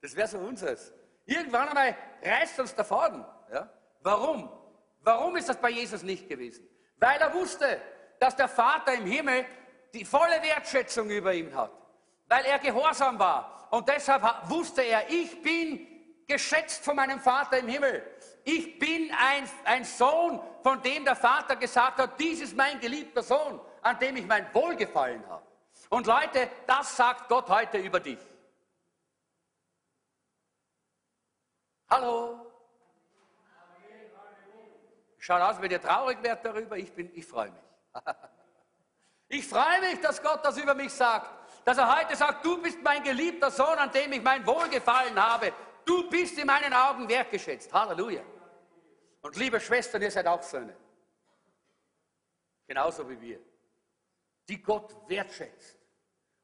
Das 0.00 0.14
wäre 0.16 0.28
so 0.28 0.38
unseres. 0.38 0.92
Irgendwann 1.26 1.68
einmal 1.68 1.96
reißt 2.22 2.60
uns 2.60 2.74
der 2.74 2.84
Faden. 2.84 3.24
Ja? 3.52 3.68
Warum? 4.00 4.50
Warum 5.00 5.36
ist 5.36 5.48
das 5.48 5.56
bei 5.56 5.70
Jesus 5.70 6.02
nicht 6.02 6.28
gewesen? 6.28 6.68
Weil 6.96 7.20
er 7.20 7.32
wusste, 7.34 7.80
dass 8.18 8.36
der 8.36 8.48
Vater 8.48 8.94
im 8.94 9.06
Himmel 9.06 9.44
die 9.94 10.04
volle 10.04 10.42
Wertschätzung 10.42 11.10
über 11.10 11.32
ihm 11.32 11.54
hat. 11.54 11.72
Weil 12.28 12.44
er 12.44 12.58
gehorsam 12.58 13.18
war. 13.18 13.68
Und 13.70 13.88
deshalb 13.88 14.22
wusste 14.48 14.82
er, 14.82 15.08
ich 15.08 15.42
bin 15.42 15.86
geschätzt 16.26 16.84
von 16.84 16.96
meinem 16.96 17.18
Vater 17.20 17.58
im 17.58 17.68
Himmel. 17.68 18.02
Ich 18.44 18.78
bin 18.78 19.10
ein, 19.12 19.48
ein 19.64 19.84
Sohn, 19.84 20.40
von 20.62 20.82
dem 20.82 21.04
der 21.04 21.16
Vater 21.16 21.56
gesagt 21.56 21.98
hat, 21.98 22.18
dies 22.18 22.40
ist 22.40 22.56
mein 22.56 22.80
geliebter 22.80 23.22
Sohn, 23.22 23.60
an 23.82 23.98
dem 23.98 24.16
ich 24.16 24.26
mein 24.26 24.52
Wohlgefallen 24.54 25.26
habe. 25.28 25.46
Und 25.88 26.06
Leute, 26.06 26.48
das 26.66 26.96
sagt 26.96 27.28
Gott 27.28 27.48
heute 27.48 27.78
über 27.78 28.00
dich. 28.00 28.18
Hallo? 31.88 32.46
Schaut 35.18 35.40
aus, 35.42 35.60
wenn 35.60 35.70
ihr 35.70 35.80
traurig 35.80 36.22
werdet 36.22 36.44
darüber, 36.44 36.76
ich, 36.76 36.96
ich 36.96 37.26
freue 37.26 37.50
mich. 37.50 38.04
ich 39.28 39.46
freue 39.46 39.80
mich, 39.80 40.00
dass 40.00 40.22
Gott 40.22 40.44
das 40.44 40.56
über 40.56 40.74
mich 40.74 40.92
sagt. 40.92 41.30
Dass 41.64 41.76
er 41.76 41.94
heute 41.94 42.16
sagt, 42.16 42.44
du 42.44 42.60
bist 42.62 42.78
mein 42.82 43.02
geliebter 43.02 43.50
Sohn, 43.50 43.76
an 43.76 43.90
dem 43.90 44.12
ich 44.12 44.22
mein 44.22 44.46
Wohlgefallen 44.46 45.22
habe. 45.22 45.52
Du 45.90 46.08
bist 46.08 46.38
in 46.38 46.46
meinen 46.46 46.72
Augen 46.72 47.08
wertgeschätzt. 47.08 47.72
Halleluja. 47.72 48.22
Und 49.22 49.34
liebe 49.34 49.58
Schwestern, 49.58 50.00
ihr 50.02 50.10
seid 50.12 50.24
auch 50.24 50.40
Söhne. 50.40 50.76
Genauso 52.68 53.10
wie 53.10 53.20
wir. 53.20 53.40
Die 54.48 54.62
Gott 54.62 54.94
wertschätzt. 55.08 55.76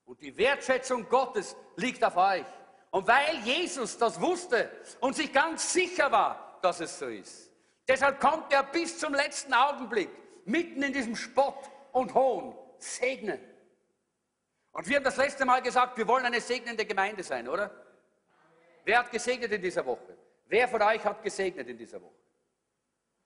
Und 0.04 0.20
die 0.20 0.36
Wertschätzung 0.36 1.08
Gottes 1.08 1.54
liegt 1.76 2.02
auf 2.02 2.16
euch. 2.16 2.44
Und 2.90 3.06
weil 3.06 3.36
Jesus 3.44 3.96
das 3.96 4.20
wusste 4.20 4.68
und 4.98 5.14
sich 5.14 5.32
ganz 5.32 5.72
sicher 5.72 6.10
war, 6.10 6.58
dass 6.60 6.80
es 6.80 6.98
so 6.98 7.06
ist, 7.06 7.52
deshalb 7.86 8.18
kommt 8.18 8.52
er 8.52 8.64
bis 8.64 8.98
zum 8.98 9.14
letzten 9.14 9.54
Augenblick 9.54 10.10
mitten 10.44 10.82
in 10.82 10.92
diesem 10.92 11.14
Spott 11.14 11.70
und 11.92 12.14
Hohn 12.14 12.58
segnen. 12.78 13.38
Und 14.72 14.88
wir 14.88 14.96
haben 14.96 15.04
das 15.04 15.18
letzte 15.18 15.44
Mal 15.44 15.62
gesagt, 15.62 15.96
wir 15.98 16.08
wollen 16.08 16.26
eine 16.26 16.40
segnende 16.40 16.84
Gemeinde 16.84 17.22
sein, 17.22 17.46
oder? 17.46 17.85
Wer 18.86 19.00
hat 19.00 19.10
gesegnet 19.10 19.50
in 19.50 19.60
dieser 19.60 19.84
Woche? 19.84 20.16
Wer 20.46 20.68
von 20.68 20.80
euch 20.80 21.04
hat 21.04 21.20
gesegnet 21.20 21.66
in 21.66 21.76
dieser 21.76 22.00
Woche? 22.00 22.14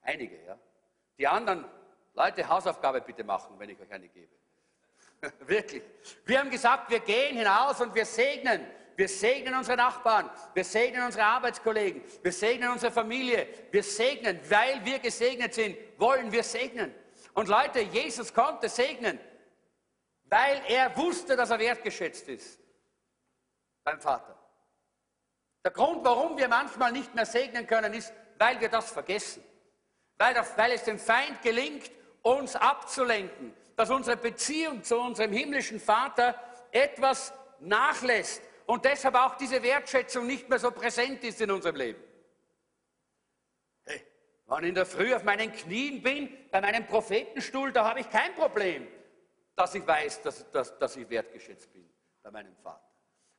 Einige, 0.01 0.43
ja. 0.43 0.57
Die 1.19 1.27
anderen, 1.27 1.65
Leute, 2.15 2.49
Hausaufgabe 2.49 2.99
bitte 3.01 3.23
machen, 3.23 3.53
wenn 3.59 3.69
ich 3.69 3.79
euch 3.79 3.91
eine 3.91 4.07
gebe. 4.07 4.33
Wirklich. 5.41 5.83
Wir 6.25 6.39
haben 6.39 6.49
gesagt, 6.49 6.89
wir 6.89 6.99
gehen 6.99 7.37
hinaus 7.37 7.79
und 7.79 7.93
wir 7.93 8.05
segnen. 8.05 8.65
Wir 8.95 9.07
segnen 9.07 9.53
unsere 9.53 9.77
Nachbarn, 9.77 10.29
wir 10.53 10.63
segnen 10.63 11.03
unsere 11.05 11.23
Arbeitskollegen, 11.23 12.03
wir 12.21 12.31
segnen 12.31 12.69
unsere 12.69 12.91
Familie, 12.91 13.47
wir 13.71 13.83
segnen, 13.83 14.39
weil 14.49 14.83
wir 14.83 14.99
gesegnet 14.99 15.53
sind, 15.53 15.77
wollen 15.97 16.31
wir 16.31 16.43
segnen. 16.43 16.93
Und 17.33 17.47
Leute, 17.47 17.79
Jesus 17.79 18.33
konnte 18.33 18.67
segnen, 18.67 19.17
weil 20.25 20.61
er 20.67 20.95
wusste, 20.97 21.35
dass 21.35 21.51
er 21.51 21.59
wertgeschätzt 21.59 22.27
ist 22.27 22.59
beim 23.83 23.99
Vater. 24.01 24.40
Der 25.63 25.71
Grund, 25.71 26.03
warum 26.03 26.37
wir 26.37 26.47
manchmal 26.47 26.91
nicht 26.91 27.13
mehr 27.13 27.25
segnen 27.25 27.67
können, 27.67 27.93
ist, 27.93 28.13
weil 28.39 28.59
wir 28.59 28.69
das 28.69 28.91
vergessen. 28.91 29.43
Weil, 30.17 30.33
das, 30.33 30.57
weil 30.57 30.71
es 30.71 30.83
dem 30.83 30.99
Feind 30.99 31.41
gelingt, 31.41 31.91
uns 32.23 32.55
abzulenken, 32.55 33.53
dass 33.75 33.89
unsere 33.89 34.17
Beziehung 34.17 34.83
zu 34.83 34.99
unserem 34.99 35.31
himmlischen 35.31 35.79
Vater 35.79 36.35
etwas 36.71 37.33
nachlässt 37.59 38.41
und 38.65 38.85
deshalb 38.85 39.15
auch 39.15 39.35
diese 39.35 39.61
Wertschätzung 39.63 40.25
nicht 40.25 40.49
mehr 40.49 40.59
so 40.59 40.71
präsent 40.71 41.23
ist 41.23 41.41
in 41.41 41.51
unserem 41.51 41.75
Leben. 41.75 42.03
Hey, 43.83 44.05
wenn 44.47 44.63
ich 44.63 44.69
in 44.69 44.75
der 44.75 44.85
Früh 44.85 45.13
auf 45.13 45.23
meinen 45.23 45.51
Knien 45.51 46.01
bin, 46.01 46.49
bei 46.51 46.61
meinem 46.61 46.85
Prophetenstuhl, 46.85 47.71
da 47.71 47.87
habe 47.87 48.01
ich 48.01 48.09
kein 48.09 48.33
Problem, 48.35 48.87
dass 49.55 49.75
ich 49.75 49.85
weiß, 49.85 50.21
dass, 50.21 50.49
dass, 50.51 50.77
dass 50.77 50.95
ich 50.95 51.09
wertgeschätzt 51.09 51.71
bin 51.73 51.89
bei 52.21 52.31
meinem 52.31 52.55
Vater. 52.57 52.90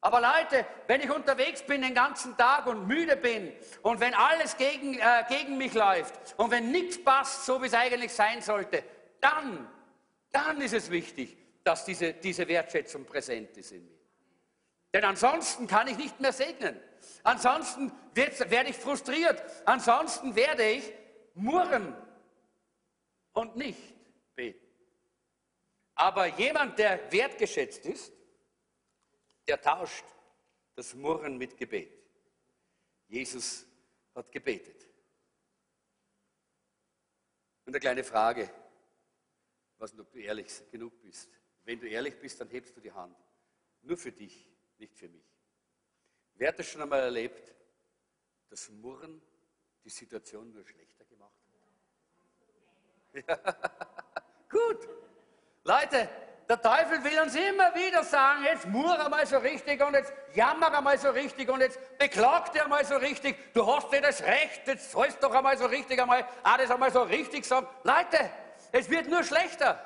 Aber 0.04 0.20
Leute, 0.20 0.66
wenn 0.88 1.00
ich 1.00 1.10
unterwegs 1.10 1.62
bin 1.62 1.80
den 1.80 1.94
ganzen 1.94 2.36
Tag 2.36 2.66
und 2.66 2.88
müde 2.88 3.16
bin 3.16 3.52
und 3.82 4.00
wenn 4.00 4.14
alles 4.14 4.56
gegen, 4.56 4.98
äh, 4.98 5.24
gegen 5.28 5.56
mich 5.56 5.74
läuft 5.74 6.34
und 6.38 6.50
wenn 6.50 6.72
nichts 6.72 7.02
passt, 7.02 7.46
so 7.46 7.62
wie 7.62 7.66
es 7.66 7.74
eigentlich 7.74 8.12
sein 8.12 8.42
sollte, 8.42 8.82
dann, 9.20 9.70
dann 10.32 10.60
ist 10.60 10.74
es 10.74 10.90
wichtig, 10.90 11.36
dass 11.62 11.84
diese, 11.84 12.14
diese 12.14 12.48
Wertschätzung 12.48 13.04
präsent 13.04 13.56
ist 13.56 13.70
in 13.70 13.84
mir. 13.84 13.98
Denn 14.92 15.04
ansonsten 15.04 15.68
kann 15.68 15.86
ich 15.86 15.96
nicht 15.96 16.18
mehr 16.20 16.32
segnen. 16.32 16.78
Ansonsten 17.22 17.92
werde 18.12 18.70
ich 18.70 18.76
frustriert. 18.76 19.40
Ansonsten 19.64 20.34
werde 20.34 20.68
ich 20.68 20.92
murren 21.34 21.96
und 23.34 23.54
nicht 23.56 23.94
beten. 24.34 24.66
Aber 25.94 26.26
jemand, 26.26 26.76
der 26.80 27.00
wertgeschätzt 27.12 27.86
ist, 27.86 28.12
der 29.46 29.60
tauscht 29.60 30.04
das 30.74 30.94
Murren 30.94 31.36
mit 31.36 31.56
Gebet. 31.56 31.92
Jesus 33.08 33.66
hat 34.14 34.30
gebetet. 34.30 34.88
Und 37.64 37.74
eine 37.74 37.80
kleine 37.80 38.04
Frage, 38.04 38.50
was 39.78 39.98
ob 39.98 40.10
du 40.12 40.18
ehrlich 40.18 40.48
genug 40.70 41.00
bist. 41.00 41.30
Wenn 41.64 41.78
du 41.78 41.88
ehrlich 41.88 42.18
bist, 42.18 42.40
dann 42.40 42.48
hebst 42.48 42.76
du 42.76 42.80
die 42.80 42.92
Hand. 42.92 43.16
Nur 43.82 43.96
für 43.96 44.12
dich 44.12 44.48
nicht 44.78 44.96
für 44.96 45.08
mich. 45.08 45.24
Wer 46.34 46.48
hat 46.48 46.58
das 46.58 46.68
schon 46.68 46.82
einmal 46.82 47.00
erlebt, 47.00 47.54
dass 48.48 48.68
Murren 48.70 49.22
die 49.84 49.90
Situation 49.90 50.52
nur 50.52 50.64
schlechter 50.64 51.04
gemacht 51.04 51.32
hat? 51.32 51.52
Ja. 53.28 53.36
Gut. 54.48 54.88
Leute, 55.64 56.08
der 56.52 56.60
Teufel 56.60 57.02
will 57.02 57.18
uns 57.18 57.34
immer 57.34 57.74
wieder 57.74 58.04
sagen, 58.04 58.44
jetzt 58.44 58.66
murr 58.66 59.02
einmal 59.02 59.24
so 59.24 59.38
richtig 59.38 59.82
und 59.82 59.94
jetzt 59.94 60.12
jammer 60.34 60.76
einmal 60.76 60.98
so 60.98 61.08
richtig 61.08 61.48
und 61.48 61.60
jetzt 61.62 61.78
beklag 61.98 62.52
dir 62.52 62.64
einmal 62.64 62.84
so 62.84 62.96
richtig, 62.96 63.54
du 63.54 63.66
hast 63.66 63.90
dir 63.90 64.02
das 64.02 64.22
Recht, 64.22 64.60
jetzt 64.66 64.92
sollst 64.92 65.22
doch 65.22 65.32
einmal 65.32 65.56
so 65.56 65.64
richtig 65.64 65.98
einmal, 65.98 66.26
ah, 66.42 66.58
das 66.58 66.70
einmal 66.70 66.92
so 66.92 67.04
richtig 67.04 67.46
sagen. 67.46 67.66
Leute, 67.84 68.30
es 68.70 68.90
wird 68.90 69.08
nur 69.08 69.24
schlechter. 69.24 69.80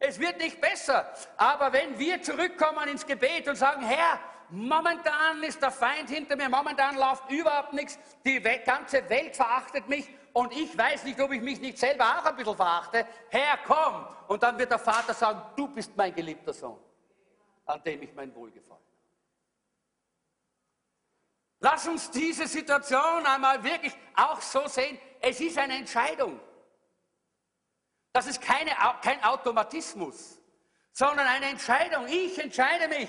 Es 0.00 0.18
wird 0.18 0.38
nicht 0.38 0.60
besser. 0.60 1.08
Aber 1.36 1.72
wenn 1.72 1.96
wir 1.96 2.20
zurückkommen 2.22 2.88
ins 2.88 3.06
Gebet 3.06 3.46
und 3.46 3.54
sagen, 3.54 3.82
Herr, 3.82 4.18
momentan 4.48 5.44
ist 5.44 5.62
der 5.62 5.70
Feind 5.70 6.10
hinter 6.10 6.34
mir, 6.34 6.48
momentan 6.48 6.96
läuft 6.96 7.30
überhaupt 7.30 7.72
nichts, 7.72 7.96
die 8.24 8.40
ganze 8.40 9.08
Welt 9.08 9.36
verachtet 9.36 9.88
mich 9.88 10.08
und 10.32 10.52
ich 10.52 10.76
weiß 10.76 11.04
nicht, 11.04 11.20
ob 11.20 11.32
ich 11.32 11.40
mich 11.40 11.60
nicht 11.60 11.78
selber 11.78 12.04
auch 12.04 12.24
ein 12.24 12.36
bisschen 12.36 12.56
verachte. 12.56 13.06
Herr, 13.28 13.58
komm! 13.64 14.06
Und 14.28 14.42
dann 14.42 14.58
wird 14.58 14.70
der 14.70 14.78
Vater 14.78 15.12
sagen, 15.14 15.42
du 15.56 15.68
bist 15.68 15.96
mein 15.96 16.14
geliebter 16.14 16.52
Sohn, 16.52 16.78
an 17.66 17.82
dem 17.82 18.02
ich 18.02 18.14
mein 18.14 18.34
Wohlgefallen 18.34 18.80
habe. 18.80 18.90
Lass 21.60 21.86
uns 21.86 22.10
diese 22.10 22.46
Situation 22.46 23.26
einmal 23.26 23.62
wirklich 23.62 23.92
auch 24.16 24.40
so 24.40 24.66
sehen. 24.66 24.98
Es 25.20 25.40
ist 25.40 25.58
eine 25.58 25.76
Entscheidung. 25.76 26.40
Das 28.12 28.26
ist 28.26 28.40
keine, 28.40 28.70
kein 29.02 29.22
Automatismus, 29.22 30.40
sondern 30.92 31.26
eine 31.26 31.46
Entscheidung. 31.46 32.06
Ich 32.08 32.38
entscheide 32.38 32.88
mich. 32.88 33.08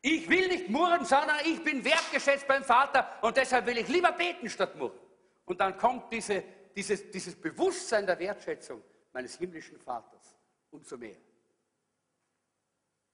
Ich 0.00 0.28
will 0.28 0.48
nicht 0.48 0.68
murren, 0.68 1.04
sondern 1.04 1.38
ich 1.44 1.62
bin 1.62 1.84
wertgeschätzt 1.84 2.46
beim 2.46 2.62
Vater 2.64 3.18
und 3.20 3.36
deshalb 3.36 3.66
will 3.66 3.78
ich 3.78 3.88
lieber 3.88 4.12
beten 4.12 4.48
statt 4.48 4.76
murren. 4.76 4.98
Und 5.48 5.58
dann 5.60 5.78
kommt 5.78 6.12
diese, 6.12 6.44
dieses, 6.76 7.10
dieses 7.10 7.34
Bewusstsein 7.34 8.06
der 8.06 8.18
Wertschätzung 8.18 8.82
meines 9.14 9.38
himmlischen 9.38 9.78
Vaters 9.78 10.36
umso 10.70 10.98
mehr 10.98 11.16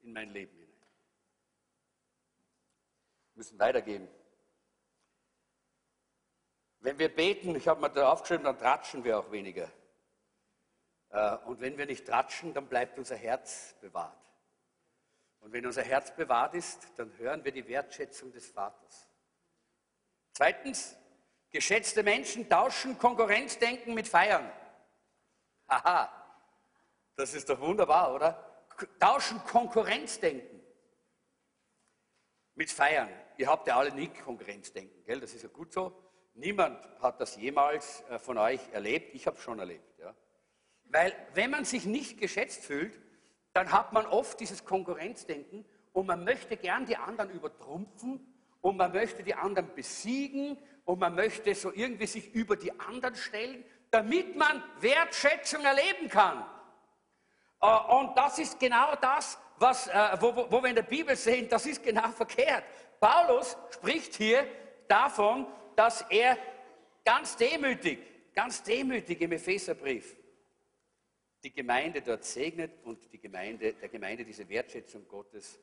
in 0.01 0.12
mein 0.12 0.30
Leben 0.30 0.53
hinein. 0.59 0.89
Wir 3.32 3.37
müssen 3.37 3.57
weitergehen. 3.57 4.09
Wenn 6.80 6.99
wir 6.99 7.09
beten, 7.14 7.55
ich 7.55 7.68
habe 7.68 7.80
mir 7.80 7.91
da 7.91 8.11
aufgeschrieben, 8.11 8.45
dann 8.45 8.59
tratschen 8.59 9.05
wir 9.05 9.18
auch 9.18 9.30
weniger 9.30 9.70
Äh, 11.11 11.37
und 11.47 11.61
wenn 11.61 11.78
wir 11.78 11.87
nicht 11.87 12.05
tratschen, 12.05 12.53
dann 12.53 12.66
bleibt 12.66 12.99
unser 12.99 13.14
Herz 13.14 13.76
bewahrt. 13.80 14.18
Und 15.39 15.53
wenn 15.53 15.64
unser 15.64 15.82
Herz 15.82 16.11
bewahrt 16.11 16.55
ist, 16.55 16.89
dann 16.97 17.16
hören 17.18 17.45
wir 17.45 17.53
die 17.53 17.68
Wertschätzung 17.68 18.32
des 18.32 18.51
Vaters. 18.51 19.09
Zweitens, 20.32 20.97
geschätzte 21.55 22.03
Menschen 22.03 22.49
tauschen 22.49 22.99
Konkurrenzdenken 22.99 23.95
mit 23.95 24.09
Feiern. 24.09 24.51
Haha, 25.69 26.11
das 27.15 27.33
ist 27.33 27.49
doch 27.49 27.61
wunderbar, 27.61 28.13
oder? 28.13 28.67
Tauschen 28.99 29.39
Konkurrenzdenken 29.45 30.61
mit 32.57 32.73
Feiern. 32.73 33.09
Ihr 33.37 33.47
habt 33.47 33.69
ja 33.69 33.79
alle 33.79 33.93
nie 33.93 34.09
Konkurrenzdenken, 34.09 35.05
gell? 35.05 35.21
Das 35.21 35.33
ist 35.33 35.43
ja 35.43 35.49
gut 35.49 35.73
so. 35.73 35.97
Niemand 36.35 36.85
hat 37.01 37.21
das 37.21 37.37
jemals 37.37 38.03
äh, 38.11 38.19
von 38.19 38.37
euch 38.37 38.61
erlebt. 38.73 39.15
Ich 39.15 39.29
habe 39.29 39.37
es 39.37 39.43
schon 39.45 39.61
erlebt. 39.61 40.01
Ja? 40.01 40.13
Weil 40.87 41.15
wenn 41.35 41.53
man 41.53 41.65
sich 41.65 41.87
nicht 41.87 42.19
geschätzt 42.19 42.65
fühlt, 42.65 43.01
dann 43.53 43.71
hat 43.71 43.93
man 43.93 44.07
oft 44.07 44.41
dieses 44.41 44.65
Konkurrenzdenken 44.65 45.65
und 45.93 46.07
man 46.07 46.25
möchte 46.25 46.57
gern 46.57 46.85
die 46.87 46.97
anderen 46.97 47.31
übertrumpfen 47.31 48.27
und 48.61 48.77
man 48.77 48.91
möchte 48.91 49.23
die 49.23 49.37
anderen 49.37 49.73
besiegen 49.77 50.59
und 50.85 51.01
man 51.01 51.14
möchte 51.14 51.55
so 51.55 51.72
irgendwie 51.72 52.07
sich 52.07 52.35
über 52.35 52.57
die 52.57 52.78
anderen 52.78 53.14
stellen, 53.16 53.64
damit 53.91 54.37
man 54.37 54.62
Wertschätzung 54.80 55.64
erleben 55.64 56.09
kann. 56.09 56.45
Äh, 57.61 57.66
und 57.95 58.16
das 58.16 58.39
ist 58.39 58.59
genau 58.59 58.95
das, 58.97 59.39
was, 59.57 59.87
äh, 59.89 60.16
wo, 60.20 60.35
wo 60.51 60.62
wir 60.62 60.68
in 60.68 60.74
der 60.74 60.82
Bibel 60.82 61.16
sehen, 61.16 61.49
das 61.49 61.66
ist 61.66 61.82
genau 61.82 62.09
verkehrt. 62.12 62.64
Paulus 63.01 63.57
spricht 63.70 64.14
hier 64.14 64.47
davon, 64.89 65.47
dass 65.76 66.03
er 66.11 66.39
ganz 67.05 67.37
demütig, 67.37 67.99
ganz 68.35 68.62
demütig 68.62 69.20
im 69.20 69.32
Epheserbrief 69.32 70.16
die 71.43 71.53
Gemeinde 71.53 72.01
dort 72.01 72.24
segnet 72.24 72.82
und 72.85 73.12
die 73.12 73.20
Gemeinde, 73.20 73.74
der 73.74 73.89
Gemeinde 73.91 74.24
diese 74.24 74.49
Wertschätzung 74.49 75.07
Gottes 75.07 75.59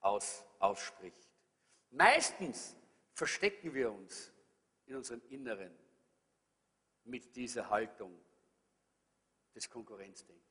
aus, 0.00 0.44
ausspricht. 0.60 1.28
Meistens 1.90 2.76
verstecken 3.12 3.74
wir 3.74 3.90
uns 3.90 4.32
in 4.86 4.96
unserem 4.96 5.22
Inneren 5.28 5.76
mit 7.04 7.34
dieser 7.36 7.68
Haltung 7.70 8.18
des 9.54 9.68
Konkurrenzdenkens. 9.70 10.44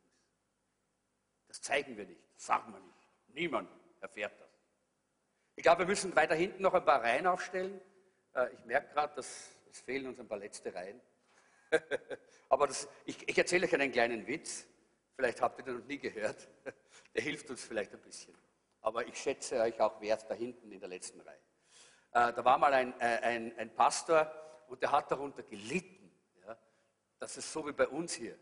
Das 1.48 1.62
zeigen 1.62 1.96
wir 1.98 2.06
nicht, 2.06 2.22
das 2.36 2.46
sagen 2.46 2.74
wir 2.74 2.80
nicht. 2.80 3.08
Niemand 3.28 3.70
erfährt 4.02 4.40
das. 4.40 4.50
Ich 5.56 5.64
glaube, 5.64 5.80
wir 5.80 5.88
müssen 5.88 6.16
weiter 6.16 6.36
hinten 6.36 6.62
noch 6.62 6.74
ein 6.74 6.84
paar 6.84 7.02
Reihen 7.02 7.28
aufstellen. 7.28 7.80
Äh, 8.34 8.54
ich 8.54 8.66
merke 8.66 8.94
gerade, 8.94 9.16
dass 9.16 9.56
es 9.70 9.82
fehlen 9.82 10.08
uns 10.08 10.20
ein 10.20 10.28
paar 10.28 10.38
letzte 10.38 10.74
Reihen. 10.74 11.00
Aber 12.50 12.68
das, 12.68 12.88
ich, 13.06 13.28
ich 13.28 13.38
erzähle 13.38 13.66
euch 13.66 13.74
einen 13.74 13.92
kleinen 13.92 14.28
Witz. 14.28 14.68
Vielleicht 15.16 15.42
habt 15.42 15.60
ihr 15.60 15.66
den 15.66 15.80
noch 15.80 15.86
nie 15.86 15.98
gehört. 15.98 16.48
Der 17.14 17.22
hilft 17.22 17.50
uns 17.50 17.64
vielleicht 17.64 17.94
ein 17.94 18.02
bisschen. 18.02 18.36
Aber 18.82 19.06
ich 19.08 19.18
schätze 19.18 19.60
euch 19.62 19.80
auch 19.80 20.00
wert 20.02 20.30
da 20.30 20.34
hinten 20.34 20.72
in 20.72 20.80
der 20.80 20.90
letzten 20.90 21.22
Reihe. 21.22 21.45
Äh, 22.16 22.32
da 22.32 22.46
war 22.46 22.58
mal 22.58 22.74
ein, 22.74 22.94
äh, 23.02 23.20
ein, 23.24 23.54
ein, 23.58 23.76
Pastor 23.76 24.32
und 24.70 24.82
der 24.82 24.94
hat 24.94 25.12
darunter 25.12 25.44
gelitten, 25.44 26.10
ja, 26.48 26.56
dass 27.20 27.36
es 27.36 27.52
so 27.52 27.68
wie 27.68 27.74
bei 27.74 27.90
uns 27.90 28.14
hier, 28.14 28.40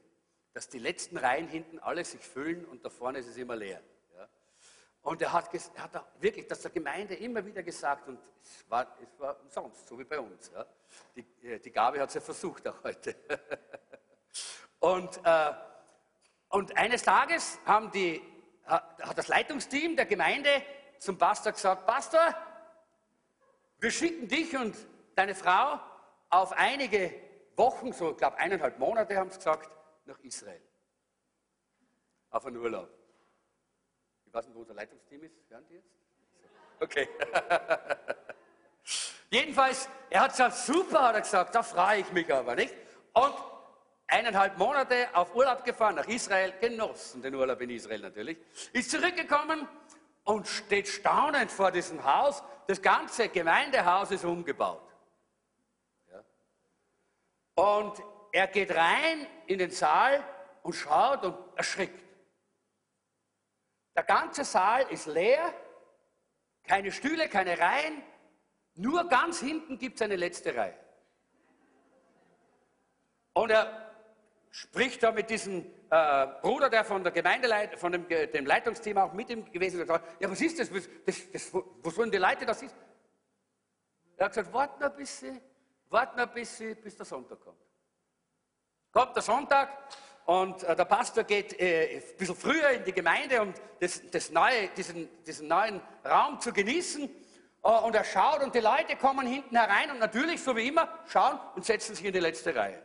dass 0.53 0.69
die 0.69 0.77
letzten 0.77 1.17
Reihen 1.17 1.47
hinten 1.47 1.79
alle 1.79 2.05
sich 2.05 2.21
füllen 2.21 2.65
und 2.65 2.85
da 2.85 2.91
vorne 2.91 3.17
ist 3.17 3.29
es 3.29 3.35
immer 3.35 3.55
leer. 3.55 3.81
Ja. 4.15 4.29
Und 5.01 5.23
er 5.23 5.33
hat, 5.33 5.51
er 5.73 5.83
hat 5.83 6.05
wirklich 6.21 6.45
das 6.45 6.61
der 6.61 6.69
Gemeinde 6.69 7.15
immer 7.15 7.43
wieder 7.43 7.63
gesagt 7.63 8.07
und 8.07 8.19
es 8.43 8.63
war, 8.69 8.95
es 9.01 9.19
war 9.19 9.41
umsonst, 9.41 9.87
so 9.87 9.97
wie 9.97 10.03
bei 10.03 10.19
uns. 10.19 10.51
Ja. 10.53 10.67
Die, 11.15 11.47
äh, 11.47 11.57
die 11.57 11.71
Gabe 11.71 11.99
hat 11.99 12.09
es 12.09 12.13
ja 12.13 12.21
versucht 12.21 12.67
auch 12.67 12.83
heute. 12.83 13.15
und, 14.81 15.19
äh, 15.23 15.51
und 16.49 16.77
eines 16.77 17.01
Tages 17.01 17.57
haben 17.65 17.89
die, 17.89 18.21
hat 18.67 19.17
das 19.17 19.29
Leitungsteam 19.29 19.95
der 19.95 20.05
Gemeinde 20.05 20.61
zum 20.99 21.17
Pastor 21.17 21.53
gesagt, 21.53 21.87
Pastor, 21.87 22.35
wir 23.83 23.91
schicken 23.91 24.29
dich 24.29 24.55
und 24.55 24.75
deine 25.13 25.35
Frau 25.35 25.77
auf 26.29 26.53
einige 26.53 27.13
Wochen, 27.57 27.91
so 27.91 28.11
ich 28.11 28.17
glaube 28.17 28.37
eineinhalb 28.37 28.79
Monate 28.79 29.17
haben 29.17 29.29
sie 29.29 29.37
gesagt, 29.37 29.69
nach 30.05 30.17
Israel. 30.19 30.61
Auf 32.29 32.45
einen 32.45 32.57
Urlaub. 32.57 32.89
Ich 34.25 34.33
weiß 34.33 34.47
nicht, 34.47 34.55
wo 34.55 34.61
unser 34.61 34.73
Leitungsteam 34.73 35.23
ist. 35.23 35.35
Hören 35.49 35.65
die 35.67 35.75
jetzt? 35.75 35.89
Okay. 36.79 37.09
Jedenfalls, 39.29 39.89
er 40.09 40.21
hat 40.21 40.31
gesagt, 40.31 40.55
super, 40.55 41.03
hat 41.03 41.15
er 41.15 41.21
gesagt, 41.21 41.53
da 41.53 41.61
freue 41.61 41.99
ich 41.99 42.11
mich 42.13 42.33
aber, 42.33 42.55
nicht? 42.55 42.73
Und 43.11 43.35
eineinhalb 44.07 44.57
Monate 44.57 45.09
auf 45.13 45.35
Urlaub 45.35 45.65
gefahren 45.65 45.95
nach 45.95 46.07
Israel, 46.07 46.53
genossen 46.59 47.21
den 47.21 47.35
Urlaub 47.35 47.59
in 47.59 47.69
Israel 47.69 47.99
natürlich, 47.99 48.37
ist 48.71 48.91
zurückgekommen 48.91 49.67
und 50.23 50.47
steht 50.47 50.87
staunend 50.87 51.51
vor 51.51 51.71
diesem 51.71 52.03
Haus. 52.03 52.43
Das 52.67 52.81
ganze 52.81 53.29
Gemeindehaus 53.29 54.11
ist 54.11 54.23
umgebaut. 54.23 54.81
Und 57.55 58.01
er 58.31 58.47
geht 58.47 58.71
rein 58.71 59.27
in 59.47 59.59
den 59.59 59.71
Saal 59.71 60.23
und 60.63 60.73
schaut 60.73 61.23
und 61.23 61.57
erschrickt. 61.57 62.03
Der 63.95 64.03
ganze 64.03 64.43
Saal 64.43 64.87
ist 64.89 65.05
leer, 65.05 65.53
keine 66.63 66.91
Stühle, 66.91 67.29
keine 67.29 67.59
Reihen, 67.59 68.01
nur 68.75 69.07
ganz 69.07 69.39
hinten 69.39 69.77
gibt 69.77 69.97
es 69.97 70.01
eine 70.01 70.15
letzte 70.15 70.55
Reihe. 70.55 70.77
Und 73.33 73.51
er 73.51 73.93
spricht 74.49 75.03
da 75.03 75.11
mit 75.11 75.29
diesem 75.29 75.65
äh, 75.93 76.27
Bruder, 76.41 76.71
der 76.71 76.83
von 76.83 77.03
der 77.03 77.11
Gemeindeleit, 77.11 77.79
von 77.79 77.91
dem, 77.91 78.07
dem, 78.07 78.45
Leitungsteam 78.47 78.97
auch 78.97 79.13
mit 79.13 79.29
ihm 79.29 79.45
gewesen 79.51 79.75
ist, 79.75 79.81
und 79.81 79.87
sagt, 79.87 80.21
ja, 80.21 80.31
was 80.31 80.41
ist 80.41 80.59
das? 80.59 80.71
das, 80.71 80.89
das, 81.05 81.31
das 81.31 81.53
wo 81.53 81.89
sollen 81.91 82.09
die 82.09 82.17
Leute 82.17 82.47
das 82.47 82.63
ist? 82.63 82.75
Er 84.17 84.25
hat 84.25 84.31
gesagt, 84.31 84.51
warten 84.51 84.83
ein 84.83 84.95
bisschen, 84.95 85.39
warten 85.89 86.19
ein 86.19 86.33
bisschen, 86.33 86.75
bis 86.77 86.97
der 86.97 87.05
Sonntag 87.05 87.39
kommt. 87.41 87.59
Kommt 88.91 89.15
der 89.15 89.21
Sonntag 89.21 89.69
und 90.25 90.63
äh, 90.63 90.75
der 90.75 90.85
Pastor 90.85 91.25
geht 91.25 91.59
äh, 91.59 91.97
ein 91.97 92.17
bisschen 92.17 92.35
früher 92.37 92.71
in 92.71 92.83
die 92.85 92.93
Gemeinde, 92.93 93.43
um 93.43 93.53
das, 93.79 94.01
das 94.09 94.31
neue, 94.31 94.69
diesen, 94.69 95.07
diesen, 95.23 95.47
neuen 95.47 95.79
Raum 96.03 96.39
zu 96.39 96.51
genießen. 96.51 97.03
Äh, 97.63 97.67
und 97.67 97.93
er 97.95 98.03
schaut 98.03 98.41
und 98.41 98.55
die 98.55 98.61
Leute 98.61 98.95
kommen 98.95 99.27
hinten 99.27 99.55
herein 99.55 99.91
und 99.91 99.99
natürlich, 99.99 100.41
so 100.41 100.55
wie 100.55 100.69
immer, 100.69 100.89
schauen 101.07 101.39
und 101.55 101.65
setzen 101.65 101.93
sich 101.93 102.05
in 102.05 102.13
die 102.13 102.19
letzte 102.19 102.55
Reihe. 102.55 102.81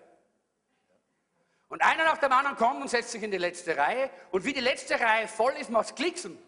Und 1.68 1.82
einer 1.82 2.04
nach 2.04 2.18
dem 2.18 2.32
anderen 2.32 2.56
kommt 2.56 2.80
und 2.80 2.88
setzt 2.88 3.10
sich 3.10 3.22
in 3.22 3.30
die 3.30 3.38
letzte 3.38 3.76
Reihe. 3.76 4.10
Und 4.30 4.44
wie 4.44 4.52
die 4.52 4.60
letzte 4.60 4.98
Reihe 4.98 5.28
voll 5.28 5.52
ist, 5.52 5.70
macht 5.70 5.86
es 5.86 5.94
Klicks 5.94 6.24
und, 6.24 6.38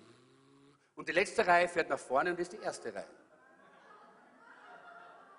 die 1.09 1.13
letzte 1.13 1.47
Reihe 1.47 1.67
fährt 1.67 1.89
nach 1.89 1.99
vorne 1.99 2.31
und 2.31 2.39
ist 2.39 2.53
die 2.53 2.59
erste 2.59 2.95
Reihe. 2.95 3.09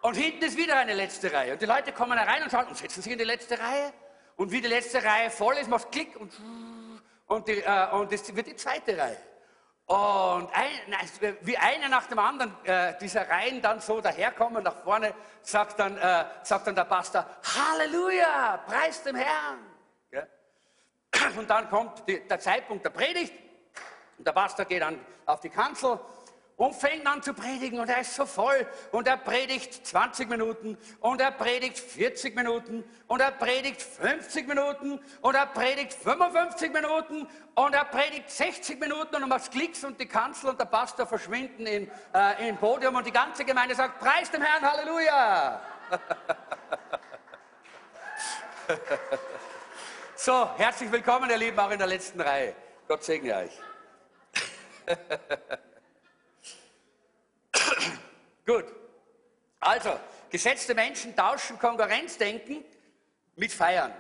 Und 0.02 0.16
hinten 0.16 0.44
ist 0.44 0.58
wieder 0.58 0.76
eine 0.78 0.96
letzte 0.96 1.32
Reihe. 1.32 1.54
Und 1.54 1.62
die 1.62 1.68
Leute 1.68 1.92
kommen 1.94 2.18
herein 2.18 2.42
und 2.42 2.52
schauen 2.52 2.66
und 2.66 2.76
setzen 2.76 3.04
sich 3.04 3.12
in 3.12 3.20
die 3.20 3.26
letzte 3.26 3.60
Reihe. 3.60 3.94
Und 4.38 4.52
wie 4.52 4.60
die 4.60 4.68
letzte 4.68 5.04
Reihe 5.04 5.30
voll 5.30 5.56
ist, 5.58 5.70
macht 5.70 5.86
es 5.86 5.92
Klick 5.92 6.20
und, 6.20 6.34
und, 7.28 7.48
die, 7.48 7.62
äh, 7.62 7.92
und 7.92 8.12
das 8.12 8.36
wird 8.36 8.48
die 8.48 8.56
zweite 8.56 8.98
Reihe. 8.98 9.18
Und 9.86 10.50
ein, 10.54 10.72
wie 11.42 11.58
einer 11.58 11.90
nach 11.90 12.08
dem 12.08 12.18
anderen 12.18 12.56
äh, 12.64 12.98
dieser 13.00 13.30
Reihen 13.30 13.62
dann 13.62 13.82
so 13.82 14.02
daherkommen 14.02 14.64
nach 14.64 14.84
vorne, 14.84 15.14
sagt 15.44 15.80
dann, 15.80 15.96
äh, 15.98 16.26
sagt 16.44 16.66
dann 16.66 16.76
der 16.76 16.86
Pastor, 16.86 17.26
Halleluja, 17.44 18.64
preis 18.66 19.04
dem 19.04 19.16
Herrn. 19.16 19.71
Und 21.38 21.50
dann 21.50 21.70
kommt 21.70 22.08
die, 22.08 22.26
der 22.28 22.40
Zeitpunkt 22.40 22.86
der 22.86 22.92
Predigt. 22.92 23.34
Und 24.18 24.28
der 24.28 24.34
Pastor 24.34 24.66
geht 24.66 24.82
dann 24.82 25.00
auf 25.26 25.40
die 25.40 25.50
Kanzel 25.50 26.00
und 26.58 26.76
fängt 26.76 27.08
an 27.08 27.24
zu 27.24 27.34
predigen. 27.34 27.80
Und 27.80 27.90
er 27.90 28.02
ist 28.02 28.14
so 28.14 28.28
voll. 28.28 28.68
Und 28.92 29.08
er 29.08 29.18
predigt 29.18 29.88
20 29.88 30.30
Minuten. 30.30 30.78
Und 31.00 31.20
er 31.20 31.32
predigt 31.32 31.80
40 31.80 32.36
Minuten. 32.36 32.84
Und 33.08 33.20
er 33.20 33.32
predigt 33.32 33.82
50 33.82 34.48
Minuten. 34.48 35.00
Und 35.22 35.36
er 35.36 35.48
predigt 35.48 35.94
55 35.94 36.72
Minuten. 36.72 37.28
Und 37.56 37.74
er 37.74 37.86
predigt 37.86 38.30
60 38.30 38.80
Minuten. 38.80 39.16
Und 39.16 39.28
machst 39.28 39.52
Klicks 39.52 39.84
und 39.84 40.00
die 40.00 40.06
Kanzel 40.06 40.52
und 40.52 40.60
der 40.60 40.66
Pastor 40.66 41.08
verschwinden 41.08 41.66
in, 41.66 41.90
äh, 42.14 42.48
im 42.48 42.58
Podium. 42.58 42.96
Und 42.96 43.08
die 43.08 43.12
ganze 43.12 43.44
Gemeinde 43.44 43.74
sagt, 43.74 44.00
preis 44.00 44.30
dem 44.30 44.44
Herrn, 44.44 44.62
Halleluja. 44.62 45.62
So, 50.24 50.56
herzlich 50.56 50.92
willkommen, 50.92 51.32
ihr 51.32 51.38
Lieben, 51.38 51.58
auch 51.58 51.72
in 51.72 51.80
der 51.80 51.88
letzten 51.88 52.22
Reihe. 52.22 52.56
Gott 52.88 53.04
segne 53.04 53.38
euch. 53.38 53.60
Gut. 58.46 58.66
Also, 59.60 60.00
geschätzte 60.30 60.76
Menschen 60.76 61.16
tauschen 61.16 61.58
Konkurrenzdenken 61.58 62.64
mit 63.36 63.52
Feiern. 63.52 63.92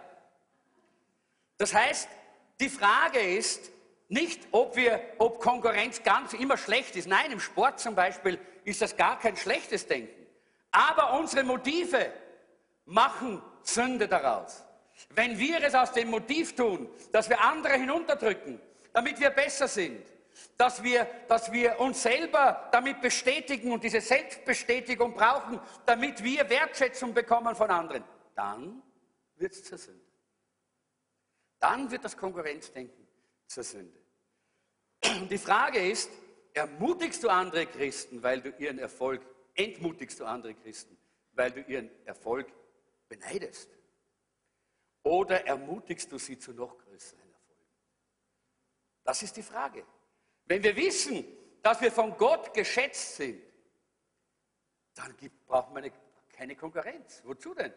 Das 1.57 1.73
heißt, 1.73 2.07
die 2.59 2.69
Frage 2.69 3.19
ist 3.19 3.71
nicht, 4.07 4.47
ob, 4.51 4.75
wir, 4.75 5.01
ob 5.17 5.39
Konkurrenz 5.39 6.03
ganz 6.03 6.33
immer 6.33 6.57
schlecht 6.57 6.95
ist. 6.97 7.07
Nein, 7.07 7.31
im 7.31 7.39
Sport 7.39 7.79
zum 7.79 7.95
Beispiel 7.95 8.39
ist 8.63 8.79
das 8.79 8.95
gar 8.95 9.17
kein 9.17 9.35
schlechtes 9.37 9.87
Denken. 9.87 10.27
Aber 10.69 11.13
unsere 11.13 11.43
Motive 11.43 12.13
machen 12.85 13.41
Sünde 13.63 14.07
daraus. 14.07 14.63
Wenn 15.09 15.37
wir 15.37 15.61
es 15.63 15.75
aus 15.75 15.91
dem 15.91 16.09
Motiv 16.09 16.55
tun, 16.55 16.89
dass 17.11 17.29
wir 17.29 17.41
andere 17.41 17.73
hinunterdrücken, 17.73 18.59
damit 18.93 19.19
wir 19.19 19.29
besser 19.29 19.67
sind, 19.67 20.05
dass 20.57 20.83
wir, 20.83 21.05
dass 21.27 21.51
wir 21.51 21.79
uns 21.79 22.01
selber 22.01 22.69
damit 22.71 23.01
bestätigen 23.01 23.71
und 23.71 23.83
diese 23.83 24.01
Selbstbestätigung 24.01 25.13
brauchen, 25.13 25.59
damit 25.85 26.23
wir 26.23 26.49
Wertschätzung 26.49 27.13
bekommen 27.13 27.55
von 27.55 27.69
anderen, 27.69 28.03
dann 28.35 28.81
wird 29.35 29.53
es 29.53 29.63
zur 29.63 29.77
Sünde. 29.77 30.05
Dann 31.59 31.91
wird 31.91 32.03
das 32.03 32.15
Konkurrenzdenken 32.17 33.07
zur 33.47 33.63
Sünde. 33.63 33.99
Die 35.29 35.37
Frage 35.37 35.79
ist, 35.79 36.09
ermutigst 36.53 37.23
du 37.23 37.29
andere 37.29 37.65
Christen, 37.65 38.23
weil 38.23 38.41
du 38.41 38.49
ihren 38.57 38.79
Erfolg, 38.79 39.21
entmutigst 39.55 40.19
du 40.19 40.25
andere 40.25 40.53
Christen, 40.53 40.97
weil 41.33 41.51
du 41.51 41.61
ihren 41.61 41.89
Erfolg 42.05 42.47
beneidest? 43.09 43.69
Oder 45.03 45.45
ermutigst 45.45 46.11
du 46.11 46.17
sie 46.17 46.37
zu 46.37 46.53
noch 46.53 46.77
größeren 46.77 47.31
Erfolgen? 47.31 47.65
Das 49.03 49.23
ist 49.23 49.35
die 49.35 49.43
Frage. 49.43 49.85
Wenn 50.45 50.63
wir 50.63 50.75
wissen, 50.75 51.25
dass 51.61 51.81
wir 51.81 51.91
von 51.91 52.15
Gott 52.17 52.53
geschätzt 52.53 53.15
sind, 53.15 53.41
dann 54.93 55.15
gibt, 55.17 55.45
braucht 55.47 55.71
man 55.73 55.89
keine 56.29 56.55
Konkurrenz. 56.55 57.21
Wozu 57.23 57.53
denn? 57.53 57.73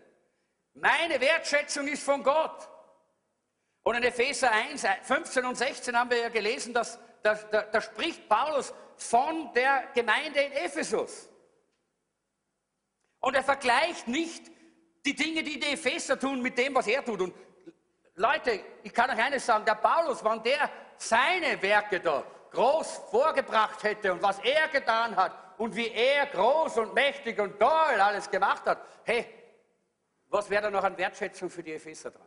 Meine 0.74 1.20
Wertschätzung 1.20 1.86
ist 1.86 2.02
von 2.02 2.22
Gott. 2.22 2.68
Und 3.82 3.96
in 3.96 4.02
Epheser 4.02 4.50
1, 4.50 4.84
15 5.02 5.44
und 5.44 5.56
16 5.56 5.96
haben 5.96 6.10
wir 6.10 6.18
ja 6.18 6.28
gelesen, 6.30 6.72
dass, 6.72 6.98
dass 7.22 7.48
da, 7.50 7.62
da 7.62 7.80
spricht 7.80 8.28
Paulus 8.28 8.72
von 8.96 9.52
der 9.54 9.88
Gemeinde 9.94 10.40
in 10.40 10.52
Ephesus. 10.52 11.28
Und 13.20 13.34
er 13.34 13.44
vergleicht 13.44 14.08
nicht 14.08 14.50
die 15.04 15.14
Dinge, 15.14 15.42
die 15.42 15.58
die 15.58 15.72
Epheser 15.72 16.18
tun, 16.18 16.40
mit 16.40 16.56
dem, 16.56 16.74
was 16.74 16.86
er 16.86 17.04
tut. 17.04 17.20
Und 17.20 17.34
Leute, 18.16 18.60
ich 18.82 18.92
kann 18.92 19.10
euch 19.10 19.18
eines 19.18 19.44
sagen, 19.44 19.64
der 19.64 19.74
Paulus, 19.74 20.24
wenn 20.24 20.42
der 20.42 20.70
seine 20.96 21.60
Werke 21.60 22.00
da 22.00 22.24
groß 22.50 23.00
vorgebracht 23.10 23.82
hätte 23.82 24.12
und 24.12 24.22
was 24.22 24.38
er 24.38 24.68
getan 24.68 25.14
hat 25.16 25.32
und 25.58 25.74
wie 25.74 25.88
er 25.88 26.26
groß 26.26 26.78
und 26.78 26.94
mächtig 26.94 27.38
und 27.38 27.58
toll 27.58 28.00
alles 28.00 28.30
gemacht 28.30 28.64
hat, 28.66 28.78
hey, 29.04 29.26
was 30.28 30.48
wäre 30.48 30.62
da 30.62 30.70
noch 30.70 30.84
an 30.84 30.96
Wertschätzung 30.96 31.50
für 31.50 31.62
die 31.62 31.72
Epheser 31.72 32.10
dran? 32.10 32.26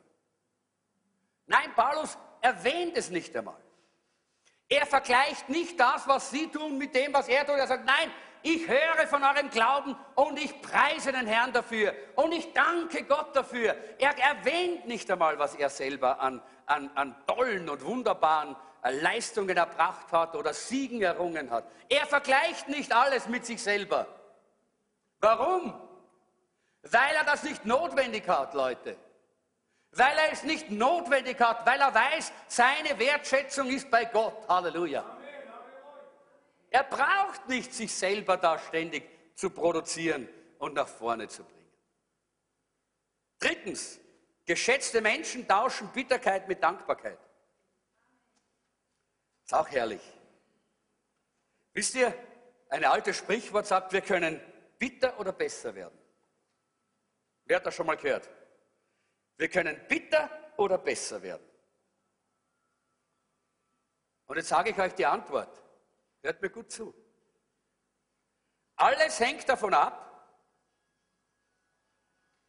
Nein, 1.45 1.73
Paulus 1.75 2.17
erwähnt 2.41 2.97
es 2.97 3.09
nicht 3.09 3.35
einmal. 3.35 3.57
Er 4.69 4.85
vergleicht 4.85 5.47
nicht 5.47 5.79
das, 5.79 6.07
was 6.07 6.29
sie 6.29 6.47
tun, 6.51 6.77
mit 6.77 6.93
dem, 6.93 7.13
was 7.13 7.29
er 7.29 7.45
tut. 7.45 7.55
Er 7.55 7.67
sagt, 7.67 7.85
nein, 7.85 8.11
ich 8.53 8.67
höre 8.67 9.07
von 9.07 9.23
eurem 9.23 9.49
Glauben 9.49 9.95
und 10.15 10.39
ich 10.39 10.61
preise 10.61 11.11
den 11.11 11.27
Herrn 11.27 11.51
dafür 11.51 11.93
und 12.15 12.31
ich 12.31 12.53
danke 12.53 13.03
Gott 13.03 13.35
dafür. 13.35 13.75
Er 13.99 14.17
erwähnt 14.17 14.87
nicht 14.87 15.09
einmal, 15.11 15.37
was 15.37 15.55
er 15.55 15.69
selber 15.69 16.19
an, 16.19 16.41
an, 16.65 16.89
an 16.95 17.15
tollen 17.25 17.67
und 17.69 17.83
wunderbaren 17.83 18.55
Leistungen 19.01 19.57
erbracht 19.57 20.11
hat 20.11 20.35
oder 20.35 20.53
Siegen 20.53 21.01
errungen 21.01 21.49
hat. 21.49 21.65
Er 21.89 22.05
vergleicht 22.05 22.69
nicht 22.69 22.93
alles 22.93 23.27
mit 23.27 23.45
sich 23.45 23.61
selber. 23.61 24.07
Warum? 25.19 25.73
Weil 26.83 27.15
er 27.15 27.25
das 27.25 27.43
nicht 27.43 27.65
notwendig 27.65 28.27
hat, 28.29 28.53
Leute. 28.53 28.95
Weil 29.91 30.17
er 30.17 30.31
es 30.31 30.43
nicht 30.43 30.69
notwendig 30.69 31.39
hat, 31.41 31.65
weil 31.65 31.81
er 31.81 31.93
weiß, 31.93 32.31
seine 32.47 32.97
Wertschätzung 32.97 33.67
ist 33.67 33.89
bei 33.89 34.05
Gott. 34.05 34.47
Halleluja. 34.47 35.16
Er 36.69 36.83
braucht 36.83 37.47
nicht, 37.47 37.73
sich 37.73 37.93
selber 37.93 38.37
da 38.37 38.59
ständig 38.59 39.03
zu 39.35 39.49
produzieren 39.49 40.27
und 40.59 40.73
nach 40.73 40.87
vorne 40.87 41.27
zu 41.27 41.43
bringen. 41.43 41.71
Drittens, 43.39 43.99
geschätzte 44.45 45.01
Menschen 45.01 45.47
tauschen 45.47 45.87
Bitterkeit 45.89 46.47
mit 46.47 46.61
Dankbarkeit. 46.61 47.19
Ist 49.45 49.53
auch 49.53 49.69
herrlich. 49.69 50.01
Wisst 51.73 51.95
ihr, 51.95 52.13
ein 52.69 52.83
altes 52.83 53.17
Sprichwort 53.17 53.67
sagt, 53.67 53.93
wir 53.93 54.01
können 54.01 54.41
bitter 54.77 55.17
oder 55.19 55.31
besser 55.31 55.73
werden. 55.73 55.97
Wer 57.45 57.57
hat 57.57 57.65
das 57.65 57.75
schon 57.75 57.87
mal 57.87 57.95
gehört? 57.95 58.29
Wir 59.37 59.47
können 59.47 59.79
bitter 59.87 60.29
oder 60.57 60.77
besser 60.77 61.21
werden. 61.21 61.47
Und 64.25 64.35
jetzt 64.35 64.49
sage 64.49 64.71
ich 64.71 64.77
euch 64.77 64.93
die 64.95 65.05
Antwort. 65.05 65.63
Hört 66.21 66.41
mir 66.41 66.49
gut 66.49 66.71
zu. 66.71 66.93
Alles 68.75 69.19
hängt 69.19 69.47
davon 69.49 69.73
ab. 69.73 70.03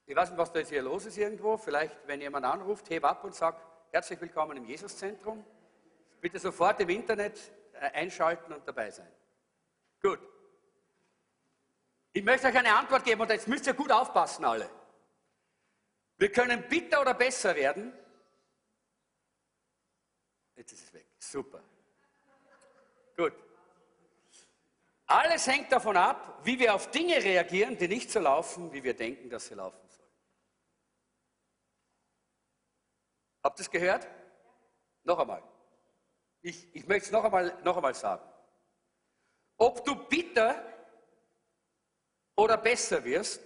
Ich 0.06 0.16
weiß 0.16 0.30
nicht, 0.30 0.38
was 0.38 0.52
da 0.52 0.58
jetzt 0.58 0.70
hier 0.70 0.82
los 0.82 1.06
ist 1.06 1.18
irgendwo. 1.18 1.56
Vielleicht, 1.56 1.94
wenn 2.06 2.20
jemand 2.20 2.46
anruft, 2.46 2.88
heb 2.90 3.04
ab 3.04 3.24
und 3.24 3.34
sagt, 3.34 3.64
herzlich 3.92 4.20
willkommen 4.20 4.56
im 4.56 4.64
Jesuszentrum. 4.64 5.44
Bitte 6.20 6.38
sofort 6.38 6.80
im 6.80 6.88
Internet 6.88 7.38
äh, 7.74 7.90
einschalten 7.92 8.52
und 8.52 8.66
dabei 8.66 8.90
sein. 8.90 9.10
Gut. 10.02 10.20
Ich 12.12 12.24
möchte 12.24 12.48
euch 12.48 12.56
eine 12.56 12.74
Antwort 12.74 13.04
geben 13.04 13.20
und 13.20 13.30
jetzt 13.30 13.48
müsst 13.48 13.66
ihr 13.66 13.74
gut 13.74 13.92
aufpassen 13.92 14.44
alle. 14.44 14.68
Wir 16.16 16.32
können 16.32 16.66
bitter 16.68 17.00
oder 17.00 17.14
besser 17.14 17.54
werden. 17.54 17.92
Jetzt 20.56 20.72
ist 20.72 20.84
es 20.84 20.94
weg. 20.94 21.06
Super. 21.18 21.62
Gut. 23.16 23.32
Alles 25.08 25.46
hängt 25.46 25.72
davon 25.72 25.96
ab, 25.96 26.40
wie 26.44 26.58
wir 26.58 26.74
auf 26.74 26.90
Dinge 26.90 27.16
reagieren, 27.16 27.78
die 27.78 27.88
nicht 27.88 28.10
so 28.10 28.20
laufen, 28.20 28.70
wie 28.72 28.84
wir 28.84 28.94
denken, 28.94 29.30
dass 29.30 29.46
sie 29.46 29.54
laufen 29.54 29.88
sollen. 29.88 30.10
Habt 33.42 33.58
ihr 33.58 33.62
es 33.62 33.70
gehört? 33.70 34.06
Noch 35.04 35.18
einmal. 35.18 35.42
Ich, 36.42 36.74
ich 36.74 36.86
möchte 36.86 37.06
es 37.06 37.10
noch 37.10 37.24
einmal, 37.24 37.58
noch 37.64 37.76
einmal 37.76 37.94
sagen. 37.94 38.22
Ob 39.56 39.82
du 39.82 39.94
bitter 39.94 40.62
oder 42.36 42.58
besser 42.58 43.02
wirst, 43.02 43.40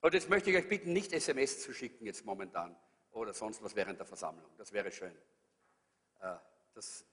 und 0.00 0.14
jetzt 0.14 0.28
möchte 0.28 0.50
ich 0.50 0.56
euch 0.56 0.68
bitten, 0.68 0.92
nicht 0.92 1.12
SMS 1.12 1.60
zu 1.60 1.74
schicken 1.74 2.06
jetzt 2.06 2.24
momentan 2.24 2.76
oder 3.10 3.34
sonst 3.34 3.62
was 3.64 3.74
während 3.74 3.98
der 3.98 4.06
Versammlung. 4.06 4.50
Das 4.58 4.72
wäre 4.72 4.92
schön. 4.92 5.16
Äh, 6.20 6.36
das, 6.74 7.04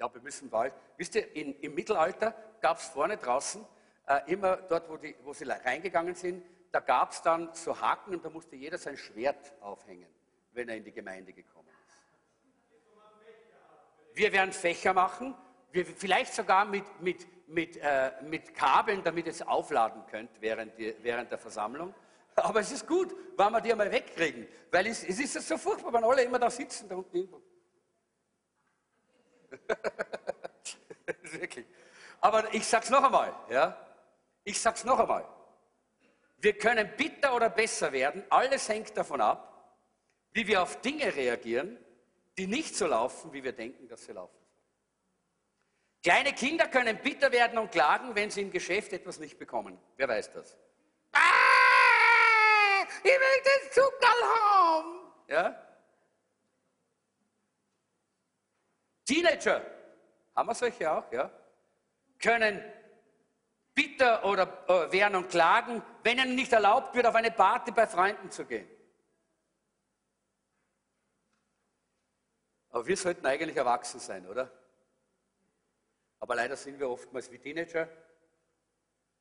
glaube, 0.00 0.16
wir 0.16 0.22
müssen 0.22 0.50
bald. 0.50 0.74
Wisst 0.96 1.14
ihr, 1.14 1.34
in, 1.36 1.54
im 1.60 1.74
Mittelalter 1.74 2.34
gab 2.60 2.78
es 2.78 2.86
vorne 2.86 3.16
draußen, 3.16 3.64
äh, 4.08 4.32
immer 4.32 4.56
dort, 4.56 4.88
wo, 4.88 4.96
die, 4.96 5.14
wo 5.22 5.32
sie 5.32 5.44
reingegangen 5.44 6.14
sind, 6.14 6.44
da 6.72 6.80
gab 6.80 7.12
es 7.12 7.22
dann 7.22 7.50
so 7.52 7.80
Haken 7.80 8.14
und 8.14 8.24
da 8.24 8.30
musste 8.30 8.56
jeder 8.56 8.78
sein 8.78 8.96
Schwert 8.96 9.52
aufhängen, 9.60 10.08
wenn 10.52 10.68
er 10.68 10.76
in 10.76 10.84
die 10.84 10.92
Gemeinde 10.92 11.32
gekommen 11.32 11.60
wir 14.14 14.32
werden 14.32 14.52
Fächer 14.52 14.92
machen, 14.92 15.34
wir, 15.72 15.86
vielleicht 15.86 16.34
sogar 16.34 16.64
mit, 16.64 16.84
mit, 17.00 17.26
mit, 17.48 17.76
äh, 17.78 18.12
mit 18.22 18.54
Kabeln, 18.54 19.02
damit 19.02 19.26
ihr 19.26 19.32
es 19.32 19.42
aufladen 19.42 20.02
könnt 20.10 20.30
während, 20.40 20.76
die, 20.78 20.94
während 21.02 21.30
der 21.30 21.38
Versammlung. 21.38 21.94
Aber 22.36 22.60
es 22.60 22.72
ist 22.72 22.86
gut, 22.86 23.14
wenn 23.36 23.52
wir 23.52 23.60
die 23.60 23.72
einmal 23.72 23.90
wegkriegen, 23.90 24.46
weil 24.70 24.86
es, 24.86 25.04
es 25.04 25.18
ist 25.20 25.48
so 25.48 25.56
furchtbar, 25.58 25.92
wenn 25.92 26.04
alle 26.04 26.22
immer 26.22 26.38
da 26.38 26.50
sitzen. 26.50 26.88
Da 26.88 26.96
unten 26.96 27.28
Wirklich. 31.22 31.66
Aber 32.20 32.52
ich 32.54 32.66
sage 32.66 32.84
es 32.84 32.90
noch 32.90 33.02
einmal. 33.02 33.34
Ja? 33.48 33.76
Ich 34.44 34.60
sage 34.60 34.76
es 34.76 34.84
noch 34.84 34.98
einmal. 34.98 35.26
Wir 36.38 36.56
können 36.56 36.90
bitter 36.96 37.34
oder 37.34 37.50
besser 37.50 37.92
werden. 37.92 38.24
Alles 38.30 38.68
hängt 38.68 38.96
davon 38.96 39.20
ab, 39.20 39.76
wie 40.32 40.46
wir 40.46 40.62
auf 40.62 40.80
Dinge 40.80 41.14
reagieren 41.14 41.78
die 42.40 42.46
nicht 42.46 42.74
so 42.74 42.86
laufen, 42.86 43.32
wie 43.34 43.44
wir 43.44 43.52
denken, 43.52 43.86
dass 43.86 44.06
sie 44.06 44.12
laufen. 44.12 44.34
Kleine 46.02 46.32
Kinder 46.32 46.66
können 46.68 46.96
bitter 46.96 47.30
werden 47.32 47.58
und 47.58 47.70
klagen, 47.70 48.14
wenn 48.14 48.30
sie 48.30 48.40
im 48.40 48.50
Geschäft 48.50 48.94
etwas 48.94 49.18
nicht 49.18 49.38
bekommen. 49.38 49.78
Wer 49.98 50.08
weiß 50.08 50.32
das? 50.32 50.56
Ah, 51.12 51.20
ich 53.02 53.04
will 53.04 53.42
den 53.44 53.72
Zucker 53.72 54.14
haben. 54.34 55.00
Ja? 55.28 55.66
Teenager, 59.10 59.60
haben 60.36 60.48
wir 60.48 60.54
solche 60.54 60.88
auch, 60.88 61.10
ja? 61.10 61.32
Können 62.20 62.62
bitter 63.74 64.24
oder 64.24 64.64
äh, 64.68 64.92
werden 64.92 65.16
und 65.16 65.28
klagen, 65.28 65.82
wenn 66.04 66.18
ihnen 66.18 66.36
nicht 66.36 66.52
erlaubt 66.52 66.94
wird, 66.94 67.06
auf 67.06 67.16
eine 67.16 67.32
Party 67.32 67.72
bei 67.72 67.88
Freunden 67.88 68.30
zu 68.30 68.44
gehen. 68.44 68.68
Aber 72.68 72.86
wir 72.86 72.96
sollten 72.96 73.26
eigentlich 73.26 73.56
erwachsen 73.56 73.98
sein, 73.98 74.28
oder? 74.28 74.48
Aber 76.20 76.36
leider 76.36 76.56
sind 76.56 76.78
wir 76.78 76.88
oftmals 76.88 77.32
wie 77.32 77.38
Teenager 77.38 77.88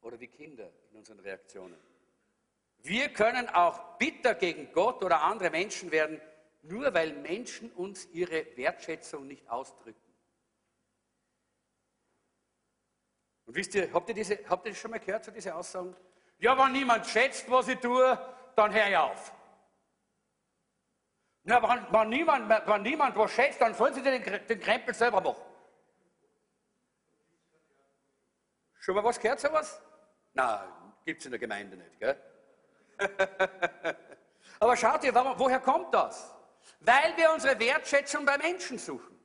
oder 0.02 0.20
wie 0.20 0.28
Kinder 0.28 0.70
in 0.92 0.98
unseren 0.98 1.20
Reaktionen. 1.20 1.80
Wir 2.78 3.10
können 3.10 3.50
auch 3.50 3.98
bitter 3.98 4.36
gegen 4.36 4.72
Gott 4.72 5.04
oder 5.04 5.24
andere 5.24 5.50
Menschen 5.50 5.92
werden, 5.92 6.22
nur 6.62 6.94
weil 6.94 7.14
Menschen 7.14 7.72
uns 7.72 8.06
ihre 8.12 8.46
Wertschätzung 8.58 9.28
nicht 9.28 9.50
ausdrücken. 9.50 10.00
Und 13.46 13.56
wisst 13.56 13.74
ihr, 13.76 13.92
habt 13.92 14.08
ihr, 14.10 14.16
diese, 14.16 14.40
habt 14.48 14.66
ihr 14.66 14.72
das 14.72 14.80
schon 14.80 14.92
mal 14.92 15.00
gehört, 15.00 15.26
so 15.26 15.32
diese 15.32 15.56
Aussagen? 15.56 15.96
Ja, 16.38 16.58
wenn 16.58 16.72
niemand 16.72 17.06
schätzt, 17.08 17.50
was 17.50 17.68
ich 17.68 17.80
tue, 17.80 18.18
dann 18.56 18.74
hör 18.74 18.88
ich 18.88 18.98
auf. 18.98 19.34
Na, 21.44 21.62
wenn, 21.64 21.92
wenn, 21.92 22.10
niemand, 22.10 22.50
wenn 22.50 22.82
niemand 22.84 23.18
was 23.18 23.32
schätzt, 23.32 23.60
dann 23.60 23.74
sollen 23.74 23.94
sie 23.94 24.04
den, 24.04 24.24
den 24.24 24.60
Krempel 24.60 24.94
selber 24.94 25.20
machen. 25.20 25.42
Schon 28.80 28.96
mal 28.96 29.04
was 29.04 29.20
gehört, 29.20 29.40
sowas? 29.40 29.82
Nein, 30.34 30.68
gibt 31.06 31.20
es 31.20 31.26
in 31.26 31.32
der 31.32 31.40
Gemeinde 31.40 31.76
nicht, 31.76 32.00
gell? 32.00 32.22
Aber 34.60 34.76
schaut 34.78 35.04
ihr, 35.04 35.14
woher 35.14 35.60
kommt 35.60 35.94
das? 35.94 36.39
Weil 36.80 37.16
wir 37.18 37.32
unsere 37.34 37.60
Wertschätzung 37.60 38.26
bei 38.26 38.38
Menschen 38.38 38.78
suchen. 38.78 39.20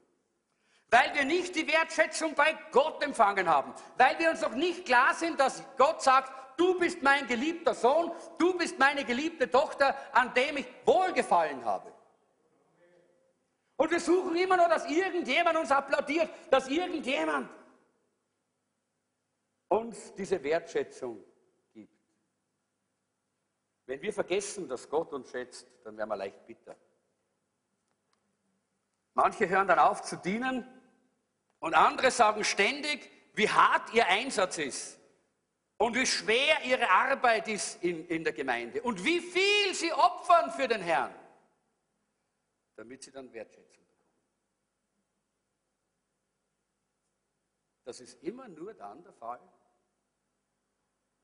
Weil 0.91 1.15
wir 1.15 1.25
nicht 1.25 1.55
die 1.55 1.67
Wertschätzung 1.67 2.35
bei 2.35 2.57
Gott 2.71 3.03
empfangen 3.03 3.49
haben. 3.49 3.75
Weil 3.97 4.19
wir 4.19 4.31
uns 4.31 4.41
noch 4.41 4.55
nicht 4.55 4.85
klar 4.85 5.15
sind, 5.15 5.39
dass 5.41 5.63
Gott 5.77 6.03
sagt, 6.03 6.59
du 6.59 6.79
bist 6.79 7.03
mein 7.03 7.27
geliebter 7.27 7.75
Sohn, 7.75 8.13
du 8.39 8.57
bist 8.57 8.79
meine 8.79 9.05
geliebte 9.05 9.51
Tochter, 9.51 9.97
an 10.13 10.33
dem 10.35 10.59
ich 10.59 10.67
wohlgefallen 10.85 11.65
habe. 11.65 11.93
Und 13.77 13.91
wir 13.91 14.01
suchen 14.01 14.37
immer 14.37 14.57
nur, 14.57 14.69
dass 14.69 14.89
irgendjemand 14.89 15.57
uns 15.57 15.71
applaudiert, 15.71 16.31
dass 16.51 16.69
irgendjemand 16.69 17.49
uns 19.69 20.13
diese 20.15 20.43
Wertschätzung 20.43 21.25
gibt. 21.73 21.93
Wenn 23.87 24.01
wir 24.01 24.13
vergessen, 24.13 24.69
dass 24.69 24.89
Gott 24.89 25.13
uns 25.13 25.31
schätzt, 25.31 25.67
dann 25.83 25.97
werden 25.97 26.09
wir 26.09 26.17
leicht 26.17 26.47
bitter. 26.47 26.77
Manche 29.15 29.49
hören 29.49 29.69
dann 29.69 29.79
auf 29.79 30.03
zu 30.03 30.17
dienen 30.17 30.67
und 31.61 31.75
andere 31.75 32.11
sagen 32.11 32.45
ständig, 32.45 33.11
wie 33.35 33.49
hart 33.49 33.93
ihr 33.95 34.07
Einsatz 34.07 34.59
ist 34.59 34.99
und 35.79 35.95
wie 35.95 36.07
schwer 36.07 36.63
ihre 36.65 36.89
Arbeit 36.91 37.49
ist 37.49 37.83
in, 37.83 38.07
in 38.09 38.25
der 38.25 38.33
Gemeinde 38.33 38.83
und 38.83 39.05
wie 39.05 39.21
viel 39.21 39.75
sie 39.75 39.93
opfern 39.93 40.51
für 40.51 40.69
den 40.69 40.83
Herrn, 40.83 41.15
damit 42.77 43.03
sie 43.05 43.13
dann 43.13 43.33
Wertschätzung 43.33 43.85
bekommen. 43.87 43.95
Das 47.85 48.01
ist 48.01 48.23
immer 48.23 48.49
nur 48.49 48.75
dann 48.75 49.03
der 49.03 49.13
Fall, 49.13 49.41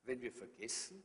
wenn 0.05 0.20
wir 0.20 0.32
vergessen, 0.32 1.03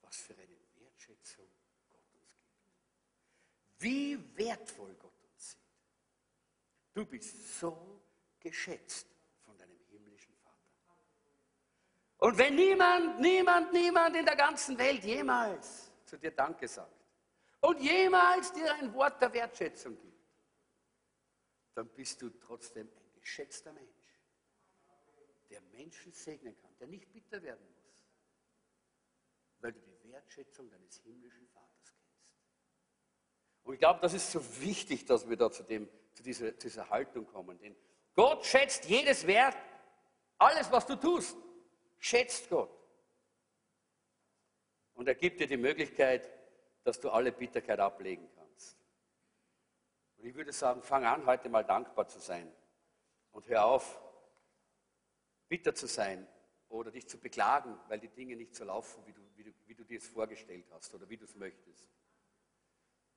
was 0.00 0.16
für 0.16 0.34
eine 0.34 0.58
Wertschätzung 0.76 1.46
Gott 1.90 2.06
uns 2.14 2.36
gibt. 2.38 3.82
Wie 3.82 4.36
wertvoll 4.36 4.94
Gott. 4.94 5.11
Du 6.94 7.06
bist 7.06 7.58
so 7.58 8.02
geschätzt 8.38 9.06
von 9.44 9.56
deinem 9.56 9.78
himmlischen 9.88 10.34
Vater. 10.36 10.96
Und 12.18 12.38
wenn 12.38 12.54
niemand, 12.54 13.20
niemand, 13.20 13.72
niemand 13.72 14.16
in 14.16 14.24
der 14.24 14.36
ganzen 14.36 14.76
Welt 14.78 15.02
jemals 15.04 15.90
zu 16.04 16.18
dir 16.18 16.32
Danke 16.32 16.68
sagt 16.68 17.06
und 17.60 17.80
jemals 17.80 18.52
dir 18.52 18.74
ein 18.74 18.92
Wort 18.94 19.20
der 19.22 19.32
Wertschätzung 19.32 19.98
gibt, 19.98 20.12
dann 21.74 21.88
bist 21.88 22.20
du 22.20 22.30
trotzdem 22.30 22.88
ein 22.88 23.12
geschätzter 23.14 23.72
Mensch, 23.72 24.20
der 25.48 25.60
Menschen 25.62 26.12
segnen 26.12 26.56
kann, 26.58 26.76
der 26.78 26.88
nicht 26.88 27.10
bitter 27.12 27.42
werden 27.42 27.64
muss 27.64 27.82
weil 29.62 29.72
du 29.72 29.80
die 29.80 30.10
Wertschätzung 30.10 30.68
deines 30.68 30.98
himmlischen 30.98 31.48
Vaters. 31.48 31.71
Und 33.64 33.74
ich 33.74 33.80
glaube, 33.80 34.00
das 34.00 34.14
ist 34.14 34.30
so 34.30 34.40
wichtig, 34.60 35.04
dass 35.06 35.28
wir 35.28 35.36
da 35.36 35.50
zu, 35.50 35.62
dem, 35.62 35.88
zu, 36.14 36.22
dieser, 36.22 36.58
zu 36.58 36.66
dieser 36.68 36.90
Haltung 36.90 37.26
kommen. 37.26 37.58
Denn 37.58 37.76
Gott 38.14 38.44
schätzt 38.44 38.86
jedes 38.86 39.26
Wert, 39.26 39.56
alles, 40.38 40.70
was 40.72 40.86
du 40.86 40.96
tust, 40.96 41.36
schätzt 41.98 42.48
Gott. 42.48 42.70
Und 44.94 45.08
er 45.08 45.14
gibt 45.14 45.40
dir 45.40 45.46
die 45.46 45.56
Möglichkeit, 45.56 46.28
dass 46.84 47.00
du 47.00 47.10
alle 47.10 47.32
Bitterkeit 47.32 47.78
ablegen 47.78 48.28
kannst. 48.36 48.76
Und 50.18 50.26
ich 50.26 50.34
würde 50.34 50.52
sagen, 50.52 50.82
fang 50.82 51.04
an, 51.04 51.26
heute 51.26 51.48
mal 51.48 51.64
dankbar 51.64 52.08
zu 52.08 52.18
sein. 52.18 52.52
Und 53.30 53.48
hör 53.48 53.64
auf, 53.64 54.00
bitter 55.48 55.74
zu 55.74 55.86
sein 55.86 56.26
oder 56.68 56.90
dich 56.90 57.08
zu 57.08 57.18
beklagen, 57.18 57.78
weil 57.88 58.00
die 58.00 58.08
Dinge 58.08 58.36
nicht 58.36 58.54
so 58.54 58.64
laufen, 58.64 59.04
wie 59.06 59.12
du, 59.12 59.20
wie 59.36 59.44
du, 59.44 59.52
wie 59.66 59.74
du 59.74 59.84
dir 59.84 59.98
es 59.98 60.08
vorgestellt 60.08 60.66
hast 60.72 60.94
oder 60.94 61.08
wie 61.08 61.16
du 61.16 61.24
es 61.24 61.34
möchtest. 61.36 61.86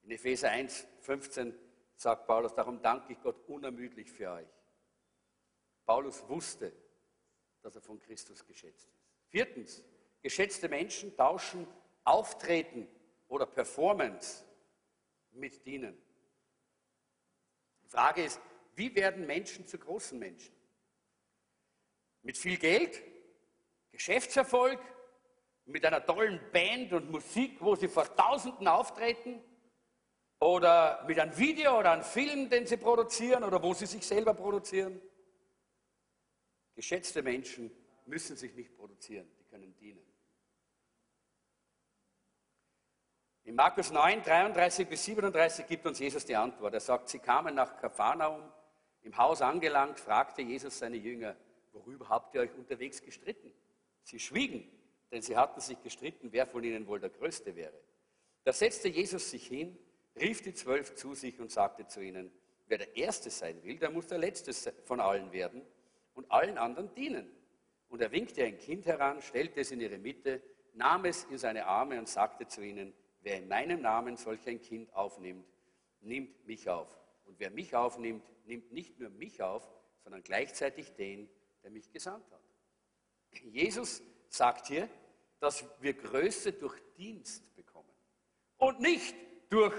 In 0.06 0.12
Epheser 0.12 0.52
1, 0.52 0.88
15 1.02 1.58
sagt 1.96 2.28
Paulus, 2.28 2.54
darum 2.54 2.80
danke 2.80 3.14
ich 3.14 3.22
Gott 3.22 3.38
unermüdlich 3.48 4.12
für 4.12 4.32
euch. 4.32 4.48
Paulus 5.84 6.28
wusste, 6.30 6.72
dass 7.64 7.76
er 7.76 7.82
von 7.82 8.00
Christus 8.00 8.46
geschätzt 8.46 8.88
ist. 8.94 9.04
Viertens, 9.30 9.84
geschätzte 10.22 10.70
Menschen 10.70 11.18
tauschen 11.18 11.68
Auftreten 12.04 12.88
oder 13.28 13.48
Performance 13.48 14.46
mit 15.32 15.66
Dienen. 15.66 15.98
Die 17.84 17.88
Frage 17.88 18.24
ist, 18.24 18.40
wie 18.76 18.94
werden 18.94 19.26
Menschen 19.26 19.66
zu 19.66 19.80
großen 19.80 20.20
Menschen? 20.20 20.54
Mit 22.22 22.38
viel 22.38 22.58
Geld 22.58 23.02
Geschäftserfolg 23.92 24.80
mit 25.66 25.84
einer 25.84 26.06
tollen 26.06 26.40
Band 26.52 26.94
und 26.94 27.10
Musik, 27.10 27.58
wo 27.60 27.76
sie 27.76 27.88
vor 27.88 28.14
Tausenden 28.16 28.68
auftreten, 28.68 29.42
oder 30.40 31.04
mit 31.08 31.20
einem 31.20 31.38
Video 31.38 31.80
oder 31.80 31.92
einem 31.92 32.04
Film, 32.04 32.50
den 32.50 32.66
sie 32.66 32.78
produzieren 32.78 33.44
oder 33.44 33.62
wo 33.62 33.74
sie 33.74 33.86
sich 33.86 34.06
selber 34.06 34.34
produzieren. 34.34 35.02
Geschätzte 36.76 37.24
Menschen 37.24 37.72
müssen 38.06 38.36
sich 38.36 38.54
nicht 38.54 38.76
produzieren, 38.76 39.28
die 39.40 39.44
können 39.46 39.76
dienen. 39.78 40.06
In 43.46 43.56
Markus 43.56 43.92
9, 43.92 44.24
33 44.24 44.88
bis 44.88 45.06
37 45.06 45.68
gibt 45.68 45.86
uns 45.86 46.00
Jesus 46.00 46.26
die 46.26 46.36
Antwort. 46.36 46.74
Er 46.74 46.80
sagt, 46.80 47.10
sie 47.10 47.20
kamen 47.20 47.54
nach 47.54 47.78
Kapharnaum, 47.78 48.42
im 49.04 49.16
Haus 49.18 49.42
angelangt, 49.42 50.00
fragte 50.00 50.42
Jesus 50.42 50.80
seine 50.80 50.98
Jünger, 50.98 51.36
worüber 51.72 52.10
habt 52.10 52.34
ihr 52.34 52.42
euch 52.42 52.54
unterwegs 52.56 53.04
gestritten? 53.04 53.54
Sie 54.02 54.20
schwiegen, 54.20 54.68
denn 55.12 55.22
sie 55.22 55.38
hatten 55.38 55.62
sich 55.62 55.82
gestritten, 55.84 56.32
wer 56.32 56.48
von 56.48 56.64
ihnen 56.64 56.88
wohl 56.88 57.00
der 57.00 57.12
Größte 57.12 57.56
wäre. 57.56 57.80
Da 58.44 58.52
setzte 58.52 58.90
Jesus 58.90 59.30
sich 59.30 59.46
hin, 59.46 59.78
rief 60.16 60.42
die 60.42 60.54
Zwölf 60.54 60.96
zu 60.96 61.14
sich 61.14 61.40
und 61.40 61.52
sagte 61.52 61.88
zu 61.88 62.02
ihnen, 62.02 62.32
wer 62.68 62.78
der 62.78 62.96
Erste 62.96 63.30
sein 63.30 63.62
will, 63.64 63.78
der 63.78 63.92
muss 63.92 64.08
der 64.08 64.18
Letzte 64.18 64.54
von 64.84 65.00
allen 65.00 65.32
werden 65.32 65.62
und 66.14 66.30
allen 66.32 66.58
anderen 66.58 66.94
dienen. 66.96 67.30
Und 67.90 68.02
er 68.02 68.12
winkte 68.12 68.44
ein 68.44 68.58
Kind 68.58 68.86
heran, 68.86 69.22
stellte 69.22 69.62
es 69.62 69.72
in 69.72 69.82
ihre 69.82 69.98
Mitte, 69.98 70.42
nahm 70.74 71.06
es 71.06 71.26
in 71.26 71.38
seine 71.38 71.66
Arme 71.66 72.00
und 72.00 72.08
sagte 72.08 72.48
zu 72.48 72.62
ihnen, 72.62 72.94
wer 73.22 73.38
in 73.38 73.48
meinem 73.48 73.82
Namen 73.82 74.18
solch 74.18 74.46
ein 74.48 74.62
Kind 74.62 74.94
aufnimmt, 74.94 75.46
nimmt 76.02 76.46
mich 76.48 76.70
auf. 76.70 77.00
Und 77.26 77.40
wer 77.40 77.52
mich 77.52 77.76
aufnimmt, 77.76 78.24
nimmt 78.46 78.72
nicht 78.72 79.00
nur 79.00 79.10
mich 79.10 79.42
auf, 79.42 79.68
sondern 80.04 80.24
gleichzeitig 80.24 80.94
den, 80.94 81.30
der 81.64 81.72
mich 81.72 81.92
gesandt 81.92 82.30
hat. 82.32 82.42
Jesus 83.44 84.02
sagt 84.30 84.68
hier, 84.68 84.88
dass 85.40 85.66
wir 85.82 85.94
Größe 85.94 86.54
durch 86.54 86.80
Dienst 86.98 87.54
bekommen 87.56 87.90
und 88.58 88.80
nicht 88.80 89.16
durch 89.50 89.74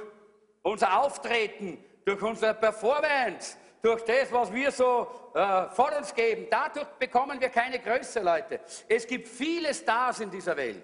unser 0.67 1.01
Auftreten, 1.01 1.79
durch 2.05 2.21
unsere 2.23 2.55
Performance, 2.55 3.57
durch 3.81 4.03
das, 4.05 4.33
was 4.33 4.53
wir 4.53 4.73
so 4.73 5.31
äh, 5.35 5.69
vor 5.71 5.97
uns 5.97 6.12
geben. 6.12 6.49
Dadurch 6.51 6.89
bekommen 6.99 7.41
wir 7.41 7.51
keine 7.51 7.79
Größe, 7.79 8.21
Leute. 8.21 8.61
Es 8.89 9.07
gibt 9.07 9.29
viele 9.29 9.73
Stars 9.73 10.21
in 10.21 10.31
dieser 10.31 10.57
Welt. 10.57 10.83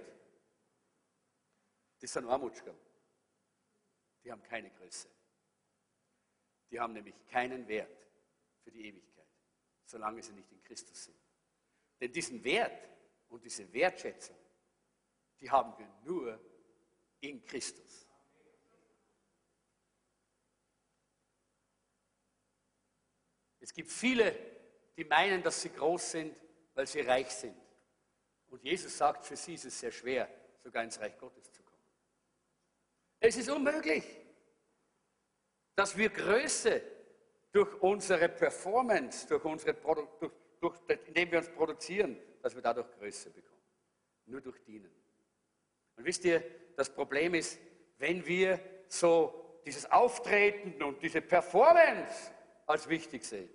Die 2.01 2.07
sind 2.07 2.29
Armutschker. 2.29 2.75
Die 4.25 4.31
haben 4.31 4.43
keine 4.45 4.71
Größe. 4.71 5.09
Die 6.71 6.79
haben 6.79 6.93
nämlich 6.93 7.15
keinen 7.27 7.67
Wert 7.67 8.07
für 8.63 8.71
die 8.71 8.87
Ewigkeit, 8.87 9.27
solange 9.85 10.23
sie 10.23 10.33
nicht 10.33 10.51
in 10.53 10.63
Christus 10.63 11.05
sind. 11.05 11.19
Denn 12.01 12.13
diesen 12.13 12.43
Wert 12.45 12.89
und 13.29 13.45
diese 13.45 13.73
Wertschätzung, 13.73 14.37
die 15.41 15.51
haben 15.51 15.77
wir 15.77 15.89
nur 16.05 16.39
in 17.21 17.45
Christus. 17.45 18.02
Es 23.63 23.73
gibt 23.73 23.91
viele, 23.91 24.37
die 24.97 25.05
meinen, 25.05 25.43
dass 25.43 25.63
sie 25.63 25.71
groß 25.71 26.11
sind, 26.11 26.37
weil 26.75 26.87
sie 26.87 27.01
reich 27.01 27.31
sind. 27.31 27.57
Und 28.49 28.63
Jesus 28.65 28.99
sagt, 28.99 29.25
für 29.25 29.37
sie 29.37 29.55
ist 29.55 29.65
es 29.65 29.79
sehr 29.79 29.93
schwer, 29.93 30.29
sogar 30.63 30.83
ins 30.83 31.01
Reich 31.01 31.17
Gottes 31.17 31.51
zu 31.53 31.63
kommen. 31.63 31.81
Es 33.21 33.37
ist 33.37 33.49
unmöglich, 33.49 34.05
dass 35.77 35.97
wir 35.97 36.11
Größe 36.11 36.83
durch 37.53 37.81
unsere 37.83 38.29
Performance, 38.29 39.29
durch 39.29 39.45
unsere 39.45 39.75
Produ 39.75 40.09
durch, 40.19 40.33
durch, 40.61 40.99
indem 41.07 41.31
wir 41.31 41.39
uns 41.39 41.49
produzieren, 41.49 42.19
dass 42.43 42.55
wir 42.55 42.63
dadurch 42.63 42.91
Größe 42.99 43.31
bekommen. 43.31 43.63
Nur 44.27 44.41
durch 44.41 44.61
Dienen. 44.65 44.91
Und 45.97 46.05
wisst 46.05 46.25
ihr, 46.25 46.43
das 46.77 46.93
Problem 46.93 47.35
ist, 47.35 47.61
wenn 47.99 48.27
wir 48.27 48.61
so 48.89 49.61
dieses 49.65 49.89
Auftreten 49.91 50.83
und 50.83 51.01
diese 51.01 51.21
Performance 51.21 52.33
als 52.73 52.89
wichtig 52.89 53.25
sehen, 53.25 53.51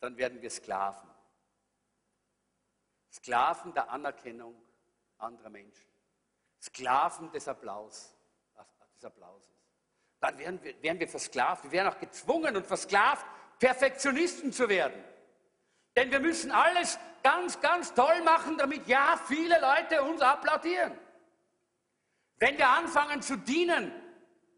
dann 0.00 0.16
werden 0.16 0.40
wir 0.40 0.50
Sklaven. 0.50 1.08
Sklaven 3.12 3.72
der 3.74 3.90
Anerkennung 3.90 4.54
anderer 5.18 5.50
Menschen. 5.50 5.88
Sklaven 6.60 7.30
des 7.32 7.48
Applaus, 7.48 8.14
des 8.94 9.04
Applauses. 9.04 9.48
Dann 10.20 10.36
werden 10.38 10.62
wir, 10.62 10.82
werden 10.82 10.98
wir 10.98 11.08
versklavt, 11.08 11.64
wir 11.64 11.72
werden 11.72 11.92
auch 11.92 11.98
gezwungen 11.98 12.56
und 12.56 12.66
versklavt, 12.66 13.24
Perfektionisten 13.58 14.52
zu 14.52 14.68
werden. 14.68 15.02
Denn 15.96 16.10
wir 16.10 16.20
müssen 16.20 16.50
alles 16.50 16.98
ganz, 17.22 17.60
ganz 17.60 17.94
toll 17.94 18.22
machen, 18.22 18.56
damit 18.56 18.86
ja 18.86 19.20
viele 19.26 19.60
Leute 19.60 20.02
uns 20.02 20.20
applaudieren. 20.20 20.96
Wenn 22.36 22.56
wir 22.56 22.68
anfangen 22.68 23.20
zu 23.20 23.36
dienen, 23.36 23.92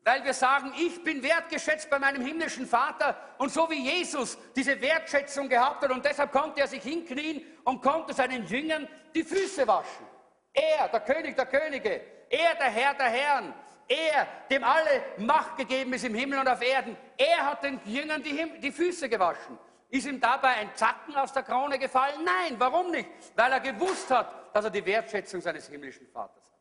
weil 0.05 0.25
wir 0.25 0.35
sagen, 0.35 0.73
ich 0.79 1.03
bin 1.05 1.23
wertgeschätzt 1.23 1.91
bei 1.91 1.99
meinem 1.99 2.25
himmlischen 2.25 2.67
Vater 2.67 3.17
und 3.39 3.53
so 3.53 3.69
wie 3.71 3.83
Jesus 3.83 4.39
diese 4.57 4.81
Wertschätzung 4.81 5.49
gehabt 5.49 5.83
hat 5.83 5.91
und 5.91 6.05
deshalb 6.05 6.33
konnte 6.33 6.61
er 6.61 6.67
sich 6.67 6.83
hinknien 6.83 7.43
und 7.65 7.83
konnte 7.83 8.15
seinen 8.15 8.47
Jüngern 8.47 8.89
die 9.15 9.23
Füße 9.23 9.67
waschen. 9.67 10.07
Er, 10.53 10.89
der 10.89 11.01
König 11.01 11.37
der 11.37 11.47
Könige, 11.47 12.01
er, 12.31 12.55
der 12.55 12.71
Herr 12.71 12.95
der 12.95 13.11
Herren, 13.11 13.55
er, 13.87 14.27
dem 14.51 14.65
alle 14.65 15.03
Macht 15.19 15.57
gegeben 15.57 15.93
ist 15.93 16.05
im 16.05 16.15
Himmel 16.15 16.39
und 16.39 16.49
auf 16.49 16.63
Erden, 16.63 16.97
er 17.17 17.45
hat 17.45 17.65
den 17.65 17.81
Jüngern 17.85 18.23
die, 18.23 18.31
Him 18.31 18.61
die 18.61 18.73
Füße 18.73 19.09
gewaschen. 19.09 19.59
Ist 19.89 20.07
ihm 20.07 20.21
dabei 20.21 20.51
ein 20.51 20.75
Zacken 20.77 21.17
aus 21.17 21.33
der 21.33 21.43
Krone 21.43 21.77
gefallen? 21.79 22.25
Nein, 22.25 22.55
warum 22.59 22.93
nicht? 22.93 23.09
Weil 23.35 23.51
er 23.51 23.61
gewusst 23.61 24.09
hat, 24.11 24.55
dass 24.55 24.65
er 24.65 24.71
die 24.71 24.87
Wertschätzung 24.87 25.41
seines 25.41 25.69
himmlischen 25.69 26.07
Vaters 26.07 26.45
hat. 26.45 26.61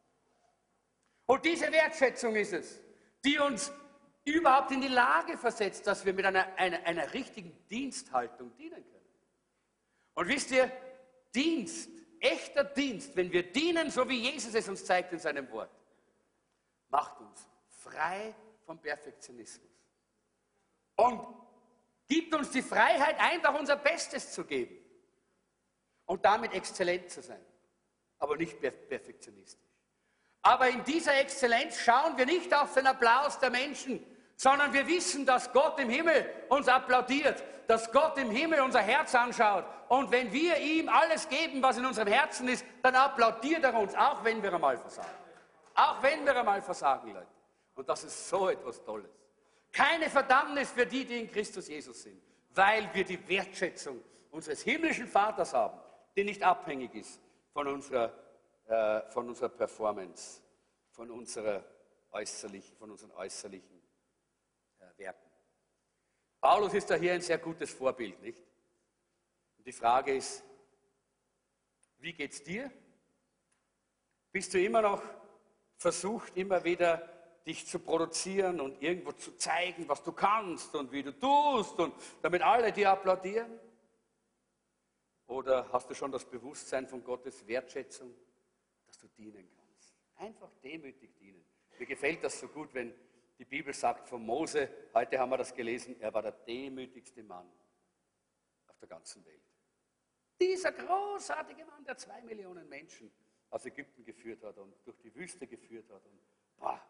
Und 1.27 1.45
diese 1.45 1.71
Wertschätzung 1.71 2.35
ist 2.35 2.53
es, 2.53 2.81
die 3.25 3.37
uns 3.39 3.71
überhaupt 4.25 4.71
in 4.71 4.81
die 4.81 4.87
Lage 4.87 5.37
versetzt, 5.37 5.87
dass 5.87 6.05
wir 6.05 6.13
mit 6.13 6.25
einer, 6.25 6.47
einer, 6.57 6.85
einer 6.85 7.13
richtigen 7.13 7.55
Diensthaltung 7.67 8.55
dienen 8.55 8.83
können. 8.83 8.99
Und 10.13 10.27
wisst 10.27 10.51
ihr, 10.51 10.71
Dienst, 11.33 11.89
echter 12.19 12.63
Dienst, 12.63 13.15
wenn 13.15 13.31
wir 13.31 13.51
dienen, 13.51 13.91
so 13.91 14.07
wie 14.09 14.19
Jesus 14.19 14.53
es 14.53 14.67
uns 14.67 14.83
zeigt 14.83 15.13
in 15.13 15.19
seinem 15.19 15.49
Wort, 15.51 15.71
macht 16.89 17.19
uns 17.19 17.47
frei 17.67 18.35
vom 18.65 18.79
Perfektionismus. 18.79 19.69
Und 20.95 21.25
gibt 22.07 22.33
uns 22.33 22.49
die 22.49 22.61
Freiheit, 22.61 23.19
einfach 23.19 23.57
unser 23.57 23.75
Bestes 23.75 24.33
zu 24.33 24.43
geben 24.43 24.75
und 26.05 26.25
damit 26.25 26.53
exzellent 26.53 27.09
zu 27.09 27.21
sein, 27.21 27.43
aber 28.17 28.35
nicht 28.35 28.59
perfektionistisch. 28.59 29.68
Aber 30.41 30.69
in 30.69 30.83
dieser 30.83 31.19
Exzellenz 31.19 31.79
schauen 31.79 32.17
wir 32.17 32.25
nicht 32.25 32.53
auf 32.53 32.73
den 32.73 32.87
Applaus 32.87 33.39
der 33.39 33.49
Menschen, 33.49 34.03
sondern 34.35 34.71
wir 34.71 34.87
wissen, 34.87 35.25
dass 35.25 35.51
Gott 35.51 35.79
im 35.79 35.89
Himmel 35.89 36.25
uns 36.47 36.67
applaudiert, 36.67 37.43
dass 37.67 37.91
Gott 37.91 38.17
im 38.17 38.31
Himmel 38.31 38.61
unser 38.61 38.79
Herz 38.79 39.13
anschaut. 39.13 39.65
Und 39.89 40.11
wenn 40.11 40.31
wir 40.31 40.57
ihm 40.57 40.87
alles 40.87 41.27
geben, 41.27 41.61
was 41.61 41.77
in 41.77 41.85
unserem 41.85 42.07
Herzen 42.07 42.47
ist, 42.47 42.65
dann 42.81 42.95
applaudiert 42.95 43.63
er 43.63 43.73
uns, 43.73 43.93
auch 43.95 44.23
wenn 44.23 44.41
wir 44.41 44.53
einmal 44.53 44.77
versagen. 44.77 45.09
Auch 45.75 46.01
wenn 46.01 46.25
wir 46.25 46.35
einmal 46.35 46.61
versagen, 46.61 47.13
Leute. 47.13 47.27
Und 47.75 47.87
das 47.89 48.03
ist 48.03 48.29
so 48.29 48.49
etwas 48.49 48.83
Tolles. 48.83 49.11
Keine 49.71 50.09
Verdammnis 50.09 50.71
für 50.71 50.85
die, 50.85 51.05
die 51.05 51.19
in 51.19 51.31
Christus 51.31 51.67
Jesus 51.67 52.03
sind, 52.03 52.21
weil 52.55 52.89
wir 52.93 53.03
die 53.03 53.27
Wertschätzung 53.27 54.01
unseres 54.31 54.61
himmlischen 54.61 55.07
Vaters 55.07 55.53
haben, 55.53 55.79
die 56.15 56.23
nicht 56.23 56.43
abhängig 56.43 56.93
ist 56.95 57.19
von 57.53 57.67
unserer 57.67 58.11
äh, 58.69 59.09
von 59.09 59.27
unserer 59.27 59.49
Performance, 59.49 60.41
von, 60.91 61.09
unserer 61.09 61.65
äußerlichen, 62.11 62.77
von 62.77 62.91
unseren 62.91 63.11
äußerlichen 63.13 63.81
äh, 64.77 64.85
Werten. 64.95 65.27
Paulus 66.39 66.75
ist 66.75 66.87
da 66.87 66.93
hier 66.93 67.13
ein 67.13 67.21
sehr 67.21 67.39
gutes 67.39 67.71
Vorbild, 67.73 68.21
nicht? 68.21 68.43
Und 69.57 69.65
die 69.65 69.71
Frage 69.71 70.15
ist, 70.15 70.43
wie 71.97 72.13
geht 72.13 72.31
es 72.31 72.43
dir? 72.43 72.71
Bist 74.31 74.53
du 74.53 74.61
immer 74.61 74.83
noch 74.83 75.01
versucht, 75.75 76.37
immer 76.37 76.63
wieder 76.63 76.97
dich 77.47 77.65
zu 77.65 77.79
produzieren 77.79 78.61
und 78.61 78.83
irgendwo 78.83 79.13
zu 79.13 79.35
zeigen, 79.35 79.89
was 79.89 80.03
du 80.03 80.11
kannst 80.11 80.75
und 80.75 80.91
wie 80.91 81.01
du 81.01 81.11
tust 81.17 81.79
und 81.79 81.95
damit 82.21 82.43
alle 82.43 82.71
dir 82.71 82.91
applaudieren? 82.91 83.59
Oder 85.25 85.67
hast 85.71 85.89
du 85.89 85.95
schon 85.95 86.11
das 86.11 86.23
Bewusstsein 86.23 86.87
von 86.87 87.03
Gottes 87.03 87.47
Wertschätzung? 87.47 88.13
Du 88.99 89.07
dienen 89.09 89.49
kannst. 89.55 89.95
Einfach 90.15 90.51
demütig 90.63 91.15
dienen. 91.17 91.45
Mir 91.77 91.85
gefällt 91.85 92.23
das 92.23 92.39
so 92.39 92.47
gut, 92.47 92.73
wenn 92.73 92.93
die 93.37 93.45
Bibel 93.45 93.73
sagt 93.73 94.07
von 94.07 94.25
Mose, 94.25 94.69
heute 94.93 95.17
haben 95.17 95.29
wir 95.29 95.37
das 95.37 95.53
gelesen, 95.53 95.99
er 96.01 96.13
war 96.13 96.21
der 96.21 96.33
demütigste 96.33 97.23
Mann 97.23 97.49
auf 98.67 98.77
der 98.79 98.89
ganzen 98.89 99.25
Welt. 99.25 99.41
Dieser 100.41 100.71
großartige 100.71 101.65
Mann, 101.65 101.83
der 101.85 101.97
zwei 101.97 102.21
Millionen 102.21 102.67
Menschen 102.67 103.11
aus 103.49 103.65
Ägypten 103.65 104.03
geführt 104.03 104.43
hat 104.43 104.57
und 104.57 104.75
durch 104.85 104.99
die 104.99 105.13
Wüste 105.15 105.47
geführt 105.47 105.89
hat. 105.89 106.05
Und, 106.05 106.19
boah, 106.57 106.81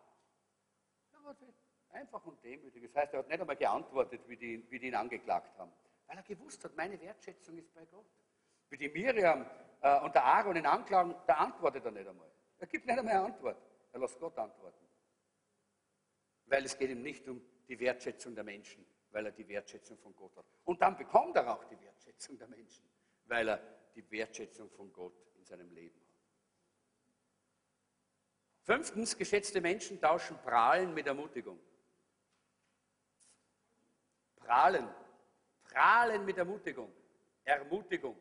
einfach 1.91 2.25
und 2.25 2.43
demütig. 2.43 2.83
Das 2.83 2.95
heißt, 2.95 3.13
er 3.13 3.19
hat 3.19 3.27
nicht 3.27 3.39
einmal 3.39 3.55
geantwortet, 3.55 4.21
wie 4.27 4.37
die, 4.37 4.69
wie 4.71 4.79
die 4.79 4.87
ihn 4.87 4.95
angeklagt 4.95 5.57
haben, 5.57 5.71
weil 6.07 6.17
er 6.17 6.23
gewusst 6.23 6.63
hat, 6.63 6.75
meine 6.75 6.99
Wertschätzung 6.99 7.57
ist 7.57 7.73
bei 7.73 7.85
Gott. 7.85 8.05
Wie 8.69 8.77
die 8.77 8.89
Miriam 8.89 9.45
äh, 9.81 9.99
und 10.01 10.13
der 10.13 10.23
Aaron 10.23 10.55
ihn 10.55 10.65
anklagen, 10.65 11.15
da 11.27 11.35
antwortet 11.35 11.85
er 11.85 11.91
nicht 11.91 12.07
einmal. 12.07 12.29
Er 12.59 12.67
gibt 12.67 12.85
nicht 12.85 12.97
einmal 12.97 13.15
eine 13.15 13.25
Antwort. 13.25 13.57
Er 13.91 13.99
lässt 13.99 14.19
Gott 14.19 14.37
antworten. 14.37 14.85
Weil 16.45 16.65
es 16.65 16.77
geht 16.77 16.89
ihm 16.89 17.01
nicht 17.01 17.27
um 17.27 17.41
die 17.67 17.79
Wertschätzung 17.79 18.35
der 18.35 18.43
Menschen, 18.43 18.85
weil 19.11 19.25
er 19.25 19.31
die 19.31 19.47
Wertschätzung 19.47 19.97
von 19.97 20.15
Gott 20.15 20.35
hat. 20.35 20.45
Und 20.65 20.81
dann 20.81 20.97
bekommt 20.97 21.35
er 21.35 21.51
auch 21.51 21.63
die 21.65 21.79
Wertschätzung 21.79 22.37
der 22.37 22.47
Menschen, 22.47 22.83
weil 23.25 23.49
er 23.49 23.61
die 23.95 24.09
Wertschätzung 24.11 24.69
von 24.71 24.91
Gott 24.91 25.13
in 25.35 25.45
seinem 25.45 25.71
Leben 25.71 25.99
hat. 25.99 26.09
Fünftens, 28.63 29.17
geschätzte 29.17 29.61
Menschen 29.61 29.99
tauschen 29.99 30.37
Prahlen 30.43 30.93
mit 30.93 31.07
Ermutigung. 31.07 31.59
Prahlen. 34.35 34.87
Prahlen 35.63 36.25
mit 36.25 36.37
Ermutigung. 36.37 36.91
Ermutigung. 37.43 38.15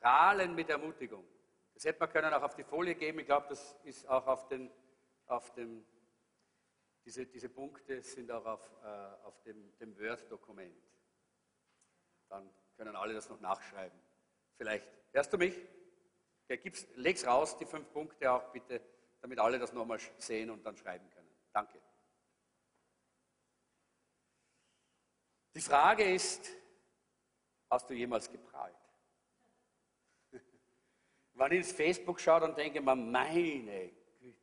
Prahlen 0.00 0.54
mit 0.54 0.70
Ermutigung. 0.70 1.26
Das 1.74 1.84
hätte 1.84 2.00
man 2.00 2.10
können 2.10 2.32
auch 2.34 2.42
auf 2.42 2.54
die 2.54 2.64
Folie 2.64 2.94
geben. 2.94 3.20
Ich 3.20 3.26
glaube, 3.26 3.46
das 3.48 3.76
ist 3.84 4.06
auch 4.08 4.26
auf 4.26 4.48
den, 4.48 4.70
auf 5.26 5.52
dem, 5.52 5.86
diese, 7.04 7.26
diese 7.26 7.48
Punkte 7.48 8.02
sind 8.02 8.30
auch 8.30 8.44
auf, 8.44 8.70
äh, 8.82 9.26
auf 9.26 9.40
dem, 9.42 9.76
dem 9.78 9.98
Word-Dokument. 9.98 10.76
Dann 12.28 12.50
können 12.76 12.96
alle 12.96 13.14
das 13.14 13.28
noch 13.28 13.40
nachschreiben. 13.40 13.98
Vielleicht. 14.56 14.86
Hörst 15.12 15.32
du 15.32 15.38
mich? 15.38 15.56
Ja, 16.48 16.56
gib's, 16.56 16.86
leg's 16.96 17.26
raus, 17.26 17.56
die 17.56 17.66
fünf 17.66 17.92
Punkte 17.92 18.30
auch 18.30 18.52
bitte, 18.52 18.80
damit 19.20 19.38
alle 19.38 19.58
das 19.58 19.72
nochmal 19.72 19.98
sehen 20.18 20.50
und 20.50 20.64
dann 20.64 20.76
schreiben 20.76 21.08
können. 21.10 21.30
Danke. 21.52 21.80
Die 25.54 25.60
Frage 25.60 26.04
ist, 26.14 26.48
hast 27.68 27.88
du 27.90 27.94
jemals 27.94 28.30
geprahlt? 28.30 28.76
Wenn 31.40 31.52
ich 31.52 31.58
ins 31.60 31.72
Facebook 31.72 32.20
schaue, 32.20 32.40
dann 32.40 32.54
denke 32.54 32.80
ich 32.80 32.84
mir, 32.84 32.94
meine 32.94 33.90
Güte, 34.20 34.36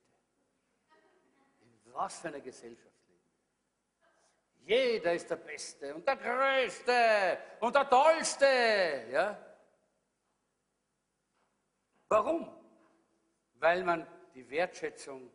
in 1.61 1.93
was 1.93 2.19
für 2.19 2.29
einer 2.29 2.39
Gesellschaft 2.39 2.97
leben 3.07 3.21
Jeder 4.65 5.13
ist 5.13 5.29
der 5.29 5.35
Beste 5.35 5.93
und 5.93 6.07
der 6.07 6.15
Größte 6.15 7.37
und 7.59 7.75
der 7.75 7.87
Tollste. 7.87 9.05
Ja? 9.11 9.55
Warum? 12.09 12.49
Weil 13.59 13.83
man 13.83 14.07
die 14.33 14.49
Wertschätzung 14.49 15.29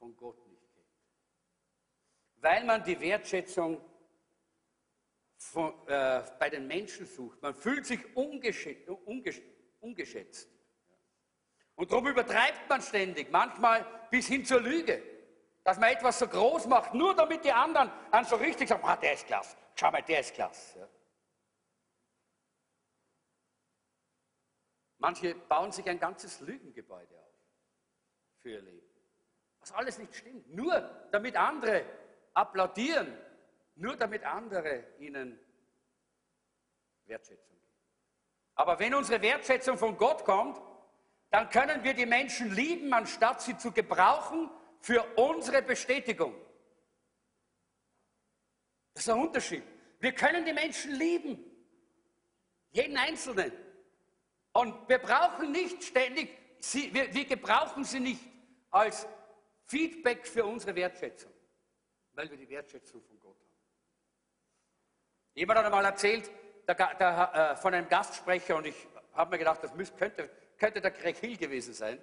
von 0.00 0.16
Gott 0.16 0.44
nicht 0.48 0.68
kennt. 0.74 2.42
Weil 2.42 2.64
man 2.64 2.82
die 2.82 2.98
Wertschätzung 2.98 3.80
von, 5.36 5.74
äh, 5.86 6.24
bei 6.40 6.50
den 6.50 6.66
Menschen 6.66 7.06
sucht. 7.06 7.40
Man 7.40 7.54
fühlt 7.54 7.86
sich 7.86 8.16
ungeschätzt. 8.16 8.88
ungeschätzt. 9.80 10.50
Und 11.76 11.90
darum 11.90 12.06
übertreibt 12.06 12.68
man 12.68 12.80
ständig, 12.82 13.30
manchmal 13.30 13.84
bis 14.10 14.28
hin 14.28 14.44
zur 14.44 14.60
Lüge, 14.60 15.02
dass 15.64 15.78
man 15.78 15.90
etwas 15.90 16.18
so 16.18 16.28
groß 16.28 16.66
macht, 16.66 16.94
nur 16.94 17.14
damit 17.14 17.44
die 17.44 17.52
anderen 17.52 17.90
dann 18.10 18.24
so 18.24 18.36
richtig 18.36 18.68
sagen, 18.68 18.84
ah, 18.84 18.96
der 18.96 19.14
ist 19.14 19.26
klasse, 19.26 19.56
schau 19.74 19.90
mal, 19.90 20.02
der 20.02 20.20
ist 20.20 20.34
klasse. 20.34 20.78
Ja. 20.78 20.88
Manche 24.98 25.34
bauen 25.34 25.72
sich 25.72 25.88
ein 25.88 25.98
ganzes 25.98 26.40
Lügengebäude 26.40 27.18
auf 27.18 27.34
für 28.40 28.50
ihr 28.50 28.62
Leben. 28.62 28.88
Was 29.60 29.72
alles 29.72 29.98
nicht 29.98 30.14
stimmt. 30.14 30.48
Nur 30.54 30.80
damit 31.10 31.36
andere 31.36 31.84
applaudieren, 32.34 33.18
nur 33.74 33.96
damit 33.96 34.22
andere 34.24 34.84
ihnen 34.98 35.38
Wertschätzung 37.06 37.58
geben. 37.58 37.72
Aber 38.54 38.78
wenn 38.78 38.94
unsere 38.94 39.20
Wertschätzung 39.20 39.78
von 39.78 39.96
Gott 39.96 40.24
kommt, 40.24 40.60
dann 41.34 41.50
können 41.50 41.82
wir 41.82 41.94
die 41.94 42.06
Menschen 42.06 42.54
lieben, 42.54 42.92
anstatt 42.92 43.42
sie 43.42 43.58
zu 43.58 43.72
gebrauchen 43.72 44.48
für 44.78 45.02
unsere 45.16 45.62
Bestätigung. 45.62 46.32
Das 48.92 49.02
ist 49.02 49.10
ein 49.12 49.18
Unterschied. 49.18 49.64
Wir 49.98 50.12
können 50.12 50.44
die 50.44 50.52
Menschen 50.52 50.94
lieben, 50.94 51.44
jeden 52.70 52.96
Einzelnen. 52.96 53.50
Und 54.52 54.88
wir 54.88 54.98
brauchen 54.98 55.50
nicht 55.50 55.82
ständig 55.82 56.38
sie, 56.60 56.94
wir, 56.94 57.12
wir 57.12 57.24
gebrauchen 57.24 57.82
sie 57.82 57.98
nicht 57.98 58.22
als 58.70 59.04
Feedback 59.64 60.28
für 60.28 60.44
unsere 60.44 60.76
Wertschätzung, 60.76 61.32
weil 62.12 62.30
wir 62.30 62.36
die 62.36 62.48
Wertschätzung 62.48 63.02
von 63.02 63.18
Gott 63.18 63.40
haben. 63.40 63.58
Jemand 65.34 65.58
hat 65.58 65.66
einmal 65.66 65.84
erzählt 65.84 66.30
der, 66.68 66.76
der, 66.76 67.34
äh, 67.34 67.56
von 67.56 67.74
einem 67.74 67.88
Gastsprecher 67.88 68.54
und 68.54 68.68
ich 68.68 68.86
habe 69.14 69.32
mir 69.32 69.38
gedacht, 69.38 69.64
das 69.64 69.74
müsste, 69.74 69.96
könnte, 69.96 70.30
könnte 70.64 70.80
der 70.80 70.92
Greg 70.92 71.18
Hill 71.18 71.36
gewesen 71.36 71.74
sein. 71.74 71.98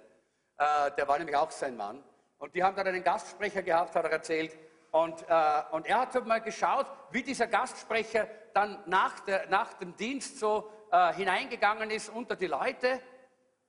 Äh, 0.56 0.92
der 0.92 1.08
war 1.08 1.18
nämlich 1.18 1.36
auch 1.36 1.50
sein 1.50 1.76
Mann. 1.76 2.00
Und 2.38 2.54
die 2.54 2.62
haben 2.62 2.76
dann 2.76 2.86
einen 2.86 3.02
Gastsprecher 3.02 3.60
gehabt, 3.60 3.96
hat 3.96 4.04
er 4.04 4.12
erzählt. 4.12 4.56
Und, 4.92 5.20
äh, 5.22 5.62
und 5.72 5.86
er 5.86 5.98
hat 5.98 6.26
mal 6.26 6.40
geschaut, 6.40 6.86
wie 7.10 7.24
dieser 7.24 7.48
Gastsprecher 7.48 8.28
dann 8.54 8.80
nach, 8.86 9.18
der, 9.20 9.48
nach 9.48 9.74
dem 9.74 9.96
Dienst 9.96 10.38
so 10.38 10.70
äh, 10.92 11.12
hineingegangen 11.14 11.90
ist 11.90 12.08
unter 12.08 12.36
die 12.36 12.46
Leute 12.46 13.00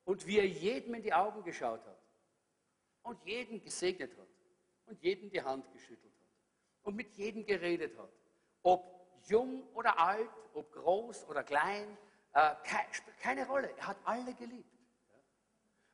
und 0.06 0.28
wie 0.28 0.38
er 0.38 0.48
jedem 0.48 0.94
in 0.94 1.02
die 1.02 1.14
Augen 1.14 1.44
geschaut 1.44 1.84
hat 1.84 2.00
und 3.02 3.20
jeden 3.24 3.62
gesegnet 3.62 4.12
hat 4.16 4.28
und 4.86 5.02
jedem 5.02 5.32
die 5.32 5.42
Hand 5.42 5.72
geschüttelt 5.72 6.14
hat 6.14 6.84
und 6.84 6.96
mit 6.96 7.14
jedem 7.14 7.48
geredet 7.48 7.98
hat. 7.98 8.12
Ob 8.62 9.24
jung 9.28 9.64
oder 9.74 9.98
alt, 9.98 10.30
ob 10.54 10.72
groß 10.72 11.28
oder 11.30 11.44
klein, 11.44 11.98
äh, 12.34 12.52
keine 13.22 13.48
Rolle. 13.48 13.74
Er 13.78 13.88
hat 13.88 13.98
alle 14.04 14.36
geliebt. 14.36 14.73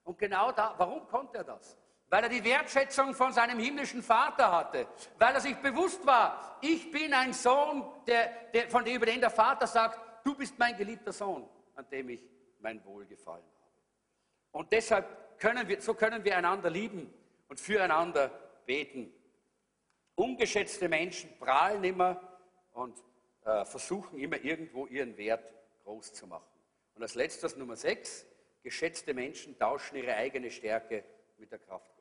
Und 0.10 0.18
genau 0.18 0.52
da, 0.52 0.74
warum 0.76 1.06
konnte 1.06 1.38
er 1.38 1.44
das? 1.44 1.78
Weil 2.10 2.24
er 2.24 2.30
die 2.30 2.44
Wertschätzung 2.44 3.14
von 3.14 3.32
seinem 3.32 3.60
himmlischen 3.60 4.02
Vater 4.02 4.52
hatte, 4.52 4.88
weil 5.20 5.36
er 5.36 5.40
sich 5.40 5.56
bewusst 5.58 6.04
war, 6.04 6.58
ich 6.62 6.90
bin 6.90 7.14
ein 7.14 7.32
Sohn, 7.32 7.86
der, 8.08 8.32
der, 8.52 8.72
von 8.72 8.84
dem 8.84 8.96
über 8.96 9.06
den 9.06 9.20
der 9.20 9.30
Vater 9.30 9.68
sagt, 9.68 10.26
du 10.26 10.34
bist 10.34 10.58
mein 10.58 10.76
geliebter 10.76 11.14
Sohn, 11.14 11.48
an 11.76 11.88
dem 11.92 12.10
ich 12.10 12.28
mein 12.60 12.84
Wohlgefallen 12.86 13.44
habe. 13.44 14.64
Und 14.64 14.72
deshalb 14.72 15.38
können 15.38 15.68
wir, 15.68 15.80
so 15.80 15.94
können 15.94 16.24
wir 16.24 16.36
einander 16.36 16.72
lieben 16.72 17.14
und 17.48 17.60
füreinander 17.60 18.30
beten. 18.66 19.14
Ungeschätzte 20.16 20.90
Menschen 20.90 21.38
prahlen 21.38 21.84
immer 21.84 22.20
und 22.74 22.98
äh, 23.46 23.64
versuchen 23.64 24.18
immer 24.18 24.44
irgendwo 24.44 24.88
ihren 24.88 25.16
Wert 25.18 25.54
groß 25.84 26.14
zu 26.14 26.26
machen. 26.26 26.50
Und 26.96 27.04
als 27.04 27.14
letztes 27.14 27.56
Nummer 27.56 27.76
sechs, 27.76 28.26
geschätzte 28.62 29.14
Menschen 29.14 29.58
tauschen 29.58 29.98
ihre 29.98 30.16
eigene 30.16 30.52
Stärke 30.52 31.04
mit 31.38 31.52
der 31.52 31.60
Kraft 31.60 31.96
Gottes. 31.96 32.00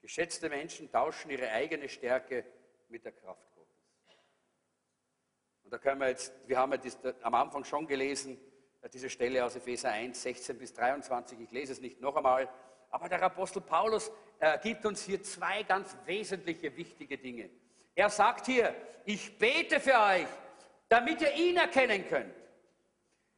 Geschätzte 0.00 0.48
Menschen 0.48 0.90
tauschen 0.90 1.30
ihre 1.30 1.50
eigene 1.50 1.88
Stärke 1.88 2.44
mit 2.88 3.04
der 3.04 3.12
Kraft 3.12 3.42
Gottes. 3.54 3.64
Und 5.62 5.72
da 5.72 5.78
können 5.78 6.00
wir 6.00 6.08
jetzt, 6.08 6.32
wir 6.46 6.58
haben 6.58 6.72
ja 6.72 6.78
das, 6.78 6.98
am 7.22 7.34
Anfang 7.34 7.64
schon 7.64 7.86
gelesen, 7.86 8.38
äh, 8.82 8.88
diese 8.90 9.08
Stelle 9.08 9.44
aus 9.44 9.56
Epheser 9.56 9.90
1, 9.90 10.22
16 10.22 10.58
bis 10.58 10.74
23, 10.74 11.40
ich 11.40 11.50
lese 11.50 11.72
es 11.72 11.80
nicht 11.80 12.00
noch 12.00 12.16
einmal, 12.16 12.48
aber 12.90 13.08
der 13.08 13.22
Apostel 13.22 13.62
Paulus 13.62 14.12
äh, 14.38 14.58
gibt 14.60 14.84
uns 14.84 15.02
hier 15.02 15.22
zwei 15.22 15.62
ganz 15.62 15.96
wesentliche, 16.04 16.76
wichtige 16.76 17.18
Dinge. 17.18 17.50
Er 17.94 18.10
sagt 18.10 18.46
hier, 18.46 18.74
ich 19.04 19.38
bete 19.38 19.80
für 19.80 19.98
euch, 19.98 20.26
damit 20.88 21.22
ihr 21.22 21.32
ihn 21.34 21.56
erkennen 21.56 22.06
könnt. 22.08 22.34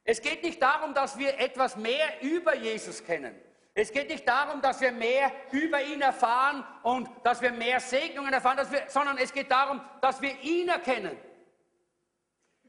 Es 0.09 0.21
geht 0.21 0.41
nicht 0.41 0.61
darum, 0.61 0.93
dass 0.93 1.17
wir 1.17 1.37
etwas 1.37 1.75
mehr 1.75 2.21
über 2.21 2.55
Jesus 2.55 3.03
kennen. 3.03 3.35
Es 3.73 3.91
geht 3.91 4.09
nicht 4.09 4.25
darum, 4.25 4.61
dass 4.61 4.79
wir 4.79 4.93
mehr 4.93 5.33
über 5.51 5.81
ihn 5.83 6.01
erfahren 6.01 6.63
und 6.81 7.09
dass 7.23 7.41
wir 7.41 7.51
mehr 7.51 7.81
Segnungen 7.81 8.31
erfahren, 8.31 8.57
wir, 8.71 8.83
sondern 8.87 9.17
es 9.17 9.33
geht 9.33 9.51
darum, 9.51 9.81
dass 9.99 10.21
wir 10.21 10.31
ihn 10.41 10.69
erkennen. 10.69 11.17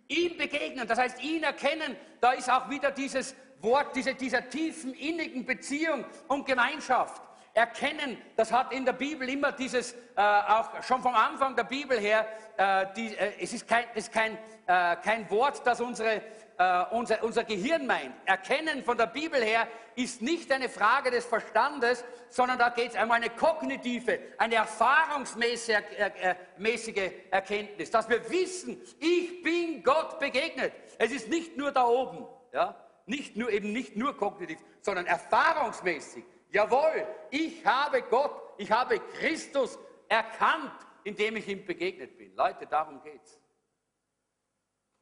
Ihm 0.08 0.36
begegnen, 0.36 0.88
das 0.88 0.98
heißt 0.98 1.22
ihn 1.22 1.44
erkennen, 1.44 1.96
da 2.20 2.32
ist 2.32 2.50
auch 2.50 2.68
wieder 2.70 2.90
dieses 2.90 3.36
Wort 3.60 3.94
diese, 3.94 4.16
dieser 4.16 4.48
tiefen, 4.48 4.92
innigen 4.94 5.46
Beziehung 5.46 6.04
und 6.26 6.44
Gemeinschaft. 6.44 7.22
Erkennen, 7.54 8.20
das 8.34 8.50
hat 8.50 8.72
in 8.72 8.84
der 8.84 8.94
Bibel 8.94 9.28
immer 9.28 9.52
dieses, 9.52 9.92
äh, 9.92 9.96
auch 10.16 10.82
schon 10.82 11.02
vom 11.02 11.14
Anfang 11.14 11.54
der 11.54 11.64
Bibel 11.64 12.00
her, 12.00 12.26
äh, 12.56 12.86
die, 12.96 13.16
äh, 13.16 13.32
es 13.40 13.52
ist 13.52 13.68
kein, 13.68 13.84
ist 13.94 14.12
kein, 14.12 14.36
äh, 14.66 14.96
kein 14.96 15.30
Wort, 15.30 15.64
das 15.64 15.80
unsere 15.80 16.20
äh, 16.58 16.84
unser, 16.90 17.22
unser 17.22 17.44
Gehirn 17.44 17.86
meint. 17.86 18.14
Erkennen 18.24 18.82
von 18.82 18.98
der 18.98 19.06
Bibel 19.06 19.42
her 19.42 19.68
ist 19.94 20.20
nicht 20.20 20.50
eine 20.52 20.68
Frage 20.68 21.10
des 21.10 21.24
Verstandes, 21.24 22.04
sondern 22.28 22.58
da 22.58 22.68
geht 22.70 22.94
es 22.94 23.02
um 23.02 23.10
eine 23.10 23.30
kognitive, 23.30 24.18
eine 24.36 24.56
erfahrungsmäßige 24.56 25.78
äh, 25.96 27.12
Erkenntnis, 27.30 27.90
dass 27.90 28.08
wir 28.08 28.28
wissen, 28.30 28.80
ich 28.98 29.42
bin 29.42 29.82
Gott 29.82 30.18
begegnet. 30.18 30.72
Es 30.98 31.12
ist 31.12 31.28
nicht 31.28 31.56
nur 31.56 31.70
da 31.70 31.86
oben, 31.86 32.26
ja? 32.52 32.76
nicht 33.06 33.36
nur, 33.36 33.50
eben 33.50 33.72
nicht 33.72 33.96
nur 33.96 34.16
kognitiv, 34.16 34.58
sondern 34.80 35.06
erfahrungsmäßig. 35.06 36.24
Jawohl, 36.50 37.06
ich 37.30 37.64
habe 37.64 38.02
Gott, 38.02 38.32
ich 38.58 38.70
habe 38.70 38.98
Christus 38.98 39.78
erkannt, 40.08 40.72
indem 41.04 41.36
ich 41.36 41.46
ihm 41.46 41.64
begegnet 41.64 42.18
bin. 42.18 42.34
Leute, 42.34 42.66
darum 42.66 43.00
geht's. 43.02 43.38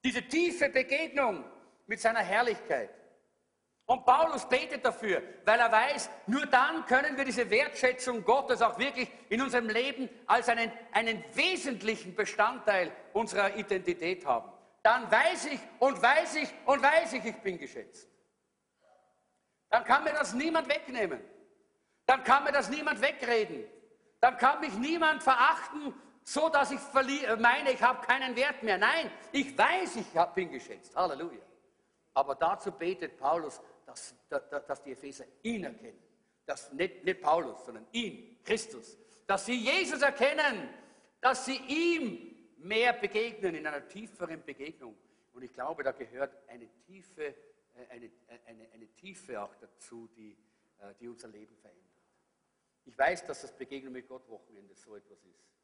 Diese 0.06 0.22
tiefe 0.22 0.68
Begegnung 0.68 1.44
mit 1.88 2.00
seiner 2.00 2.20
Herrlichkeit. 2.20 2.90
Und 3.86 4.06
Paulus 4.06 4.48
betet 4.48 4.84
dafür, 4.84 5.20
weil 5.44 5.58
er 5.58 5.72
weiß, 5.72 6.08
nur 6.28 6.46
dann 6.46 6.86
können 6.86 7.16
wir 7.16 7.24
diese 7.24 7.50
Wertschätzung 7.50 8.22
Gottes 8.22 8.62
auch 8.62 8.78
wirklich 8.78 9.10
in 9.30 9.42
unserem 9.42 9.68
Leben 9.68 10.08
als 10.28 10.48
einen, 10.48 10.70
einen 10.92 11.24
wesentlichen 11.34 12.14
Bestandteil 12.14 12.92
unserer 13.14 13.56
Identität 13.56 14.24
haben. 14.24 14.48
Dann 14.84 15.10
weiß 15.10 15.46
ich 15.46 15.58
und 15.80 16.00
weiß 16.00 16.36
ich 16.36 16.54
und 16.66 16.80
weiß 16.80 17.14
ich, 17.14 17.24
ich 17.24 17.36
bin 17.38 17.58
geschätzt. 17.58 18.08
Dann 19.70 19.82
kann 19.82 20.04
mir 20.04 20.12
das 20.12 20.34
niemand 20.34 20.68
wegnehmen. 20.68 21.20
Dann 22.06 22.22
kann 22.22 22.44
mir 22.44 22.52
das 22.52 22.70
niemand 22.70 23.00
wegreden. 23.00 23.64
Dann 24.20 24.36
kann 24.38 24.60
mich 24.60 24.74
niemand 24.74 25.24
verachten 25.24 25.92
so 26.28 26.48
dass 26.48 26.72
ich 26.72 26.80
äh, 26.80 27.36
meine, 27.36 27.70
ich 27.70 27.80
habe 27.80 28.04
keinen 28.04 28.34
Wert 28.34 28.60
mehr. 28.64 28.76
Nein, 28.76 29.10
ich 29.30 29.56
weiß, 29.56 29.96
ich 29.96 30.06
bin 30.34 30.50
geschätzt. 30.50 30.94
Halleluja. 30.96 31.40
Aber 32.14 32.34
dazu 32.34 32.72
betet 32.72 33.16
Paulus, 33.16 33.60
dass, 33.86 34.12
dass 34.28 34.82
die 34.82 34.92
Epheser 34.92 35.24
ihn 35.44 35.62
erkennen. 35.62 36.02
Dass 36.44 36.72
nicht, 36.72 37.04
nicht 37.04 37.20
Paulus, 37.20 37.64
sondern 37.64 37.86
ihn, 37.92 38.38
Christus. 38.42 38.98
Dass 39.24 39.46
sie 39.46 39.54
Jesus 39.54 40.02
erkennen, 40.02 40.68
dass 41.20 41.44
sie 41.44 41.58
ihm 41.68 42.34
mehr 42.58 42.92
begegnen, 42.94 43.54
in 43.54 43.64
einer 43.64 43.86
tieferen 43.86 44.44
Begegnung. 44.44 44.96
Und 45.32 45.42
ich 45.42 45.52
glaube, 45.52 45.84
da 45.84 45.92
gehört 45.92 46.36
eine 46.48 46.68
tiefe, 46.86 47.24
äh, 47.24 47.34
eine, 47.90 48.10
eine, 48.46 48.68
eine 48.72 48.86
Tiefe 48.96 49.40
auch 49.40 49.54
dazu, 49.60 50.08
die, 50.16 50.36
äh, 50.80 50.92
die 50.98 51.06
unser 51.06 51.28
Leben 51.28 51.54
verändert. 51.56 51.84
Ich 52.84 52.98
weiß, 52.98 53.26
dass 53.26 53.42
das 53.42 53.56
Begegnung 53.56 53.92
mit 53.92 54.08
Gott 54.08 54.28
Wochenende 54.28 54.74
so 54.74 54.96
etwas 54.96 55.18
ist. 55.24 55.55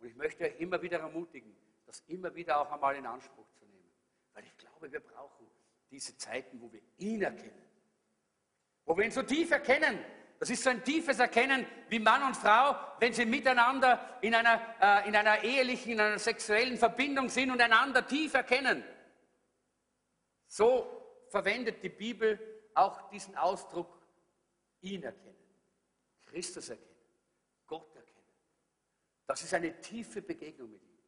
Und 0.00 0.08
ich 0.08 0.16
möchte 0.16 0.44
euch 0.44 0.58
immer 0.58 0.80
wieder 0.80 0.98
ermutigen, 0.98 1.54
das 1.86 2.02
immer 2.08 2.34
wieder 2.34 2.60
auch 2.60 2.72
einmal 2.72 2.96
in 2.96 3.06
Anspruch 3.06 3.46
zu 3.58 3.66
nehmen. 3.66 3.90
Weil 4.32 4.44
ich 4.44 4.56
glaube, 4.56 4.90
wir 4.90 5.00
brauchen 5.00 5.46
diese 5.90 6.16
Zeiten, 6.16 6.60
wo 6.60 6.72
wir 6.72 6.80
ihn 6.96 7.22
erkennen. 7.22 7.62
Wo 8.86 8.96
wir 8.96 9.04
ihn 9.04 9.10
so 9.10 9.22
tief 9.22 9.50
erkennen. 9.50 9.98
Das 10.38 10.48
ist 10.48 10.62
so 10.62 10.70
ein 10.70 10.82
tiefes 10.82 11.18
Erkennen 11.18 11.66
wie 11.90 11.98
Mann 11.98 12.22
und 12.22 12.34
Frau, 12.34 12.74
wenn 12.98 13.12
sie 13.12 13.26
miteinander 13.26 14.18
in 14.22 14.34
einer, 14.34 14.58
äh, 14.80 15.06
in 15.06 15.14
einer 15.14 15.44
ehelichen, 15.44 15.92
in 15.92 16.00
einer 16.00 16.18
sexuellen 16.18 16.78
Verbindung 16.78 17.28
sind 17.28 17.50
und 17.50 17.60
einander 17.60 18.06
tief 18.06 18.32
erkennen. 18.32 18.82
So 20.46 21.26
verwendet 21.28 21.82
die 21.82 21.90
Bibel 21.90 22.40
auch 22.74 23.10
diesen 23.10 23.36
Ausdruck, 23.36 24.00
ihn 24.80 25.02
erkennen, 25.02 25.36
Christus 26.24 26.70
erkennen. 26.70 26.89
Das 29.30 29.44
ist 29.44 29.54
eine 29.54 29.80
tiefe 29.80 30.22
Begegnung 30.22 30.72
mit 30.72 30.82
ihm. 30.82 30.98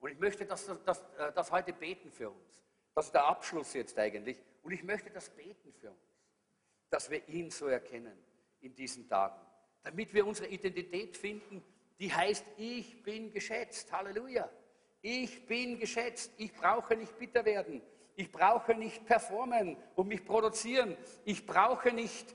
Und 0.00 0.10
ich 0.10 0.18
möchte 0.18 0.44
das, 0.44 0.68
das, 0.84 0.98
äh, 1.16 1.30
das 1.32 1.52
heute 1.52 1.72
beten 1.72 2.10
für 2.10 2.28
uns. 2.28 2.64
Das 2.92 3.06
ist 3.06 3.14
der 3.14 3.24
Abschluss 3.24 3.72
jetzt 3.72 3.96
eigentlich. 3.96 4.36
Und 4.64 4.72
ich 4.72 4.82
möchte 4.82 5.10
das 5.10 5.30
beten 5.30 5.72
für 5.72 5.90
uns, 5.90 6.18
dass 6.90 7.08
wir 7.08 7.28
ihn 7.28 7.52
so 7.52 7.68
erkennen 7.68 8.18
in 8.62 8.74
diesen 8.74 9.08
Tagen. 9.08 9.40
Damit 9.84 10.12
wir 10.12 10.26
unsere 10.26 10.48
Identität 10.48 11.16
finden, 11.16 11.62
die 12.00 12.12
heißt, 12.12 12.44
ich 12.56 13.00
bin 13.04 13.30
geschätzt. 13.30 13.92
Halleluja. 13.92 14.50
Ich 15.00 15.46
bin 15.46 15.78
geschätzt. 15.78 16.32
Ich 16.36 16.52
brauche 16.52 16.96
nicht 16.96 17.16
bitter 17.16 17.44
werden. 17.44 17.80
Ich 18.16 18.32
brauche 18.32 18.74
nicht 18.74 19.06
performen 19.06 19.76
und 19.94 20.08
mich 20.08 20.24
produzieren. 20.24 20.96
Ich 21.24 21.46
brauche 21.46 21.92
nicht, 21.92 22.34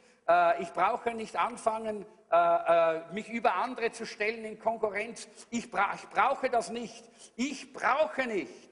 ich 0.60 0.72
brauche 0.72 1.14
nicht 1.14 1.36
anfangen, 1.36 2.06
äh, 2.34 2.36
äh, 2.36 3.14
mich 3.14 3.30
über 3.30 3.54
andere 3.54 3.92
zu 3.92 4.08
stellen 4.08 4.44
in 4.44 4.58
Konkurrenz. 4.58 5.28
Ich, 5.52 5.70
bra 5.70 5.92
ich 5.94 6.10
brauche 6.10 6.50
das 6.50 6.72
nicht. 6.72 7.04
Ich 7.36 7.72
brauche 7.74 8.26
nicht 8.26 8.72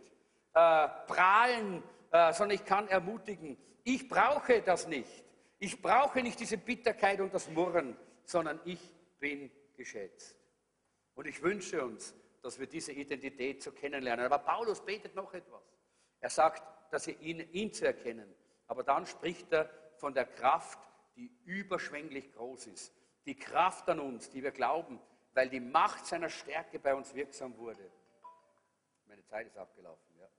äh, 0.55 0.87
prahlen, 1.05 1.83
äh, 2.11 2.33
sondern 2.33 2.55
ich 2.55 2.65
kann 2.65 2.87
ermutigen. 2.87 3.55
Ich 3.83 4.09
brauche 4.09 4.63
das 4.63 4.87
nicht. 4.87 5.23
Ich 5.59 5.79
brauche 5.79 6.23
nicht 6.23 6.39
diese 6.39 6.57
Bitterkeit 6.57 7.21
und 7.21 7.35
das 7.35 7.49
Murren, 7.51 7.95
sondern 8.25 8.59
ich 8.65 8.79
bin 9.19 9.51
geschätzt. 9.77 10.35
Und 11.13 11.27
ich 11.27 11.43
wünsche 11.43 11.85
uns, 11.85 12.15
dass 12.41 12.59
wir 12.59 12.65
diese 12.65 12.93
Identität 12.93 13.61
so 13.61 13.71
kennenlernen. 13.71 14.25
Aber 14.25 14.39
Paulus 14.39 14.83
betet 14.83 15.13
noch 15.13 15.35
etwas. 15.35 15.61
Er 16.19 16.31
sagt, 16.31 16.63
dass 16.91 17.05
ihr 17.05 17.19
ihn, 17.19 17.47
ihn 17.51 17.71
zu 17.71 17.85
erkennen. 17.85 18.33
Aber 18.65 18.81
dann 18.81 19.05
spricht 19.05 19.53
er 19.53 19.69
von 19.97 20.15
der 20.15 20.25
Kraft, 20.25 20.79
die 21.15 21.31
überschwänglich 21.45 22.31
groß 22.33 22.67
ist. 22.67 22.93
Die 23.25 23.35
Kraft 23.35 23.89
an 23.89 23.99
uns, 23.99 24.29
die 24.29 24.43
wir 24.43 24.51
glauben, 24.51 24.99
weil 25.33 25.49
die 25.49 25.59
Macht 25.59 26.05
seiner 26.05 26.29
Stärke 26.29 26.79
bei 26.79 26.95
uns 26.95 27.13
wirksam 27.13 27.57
wurde. 27.57 27.91
Meine 29.05 29.23
Zeit 29.25 29.47
ist 29.47 29.57
abgelaufen, 29.57 30.15
ja. 30.17 30.29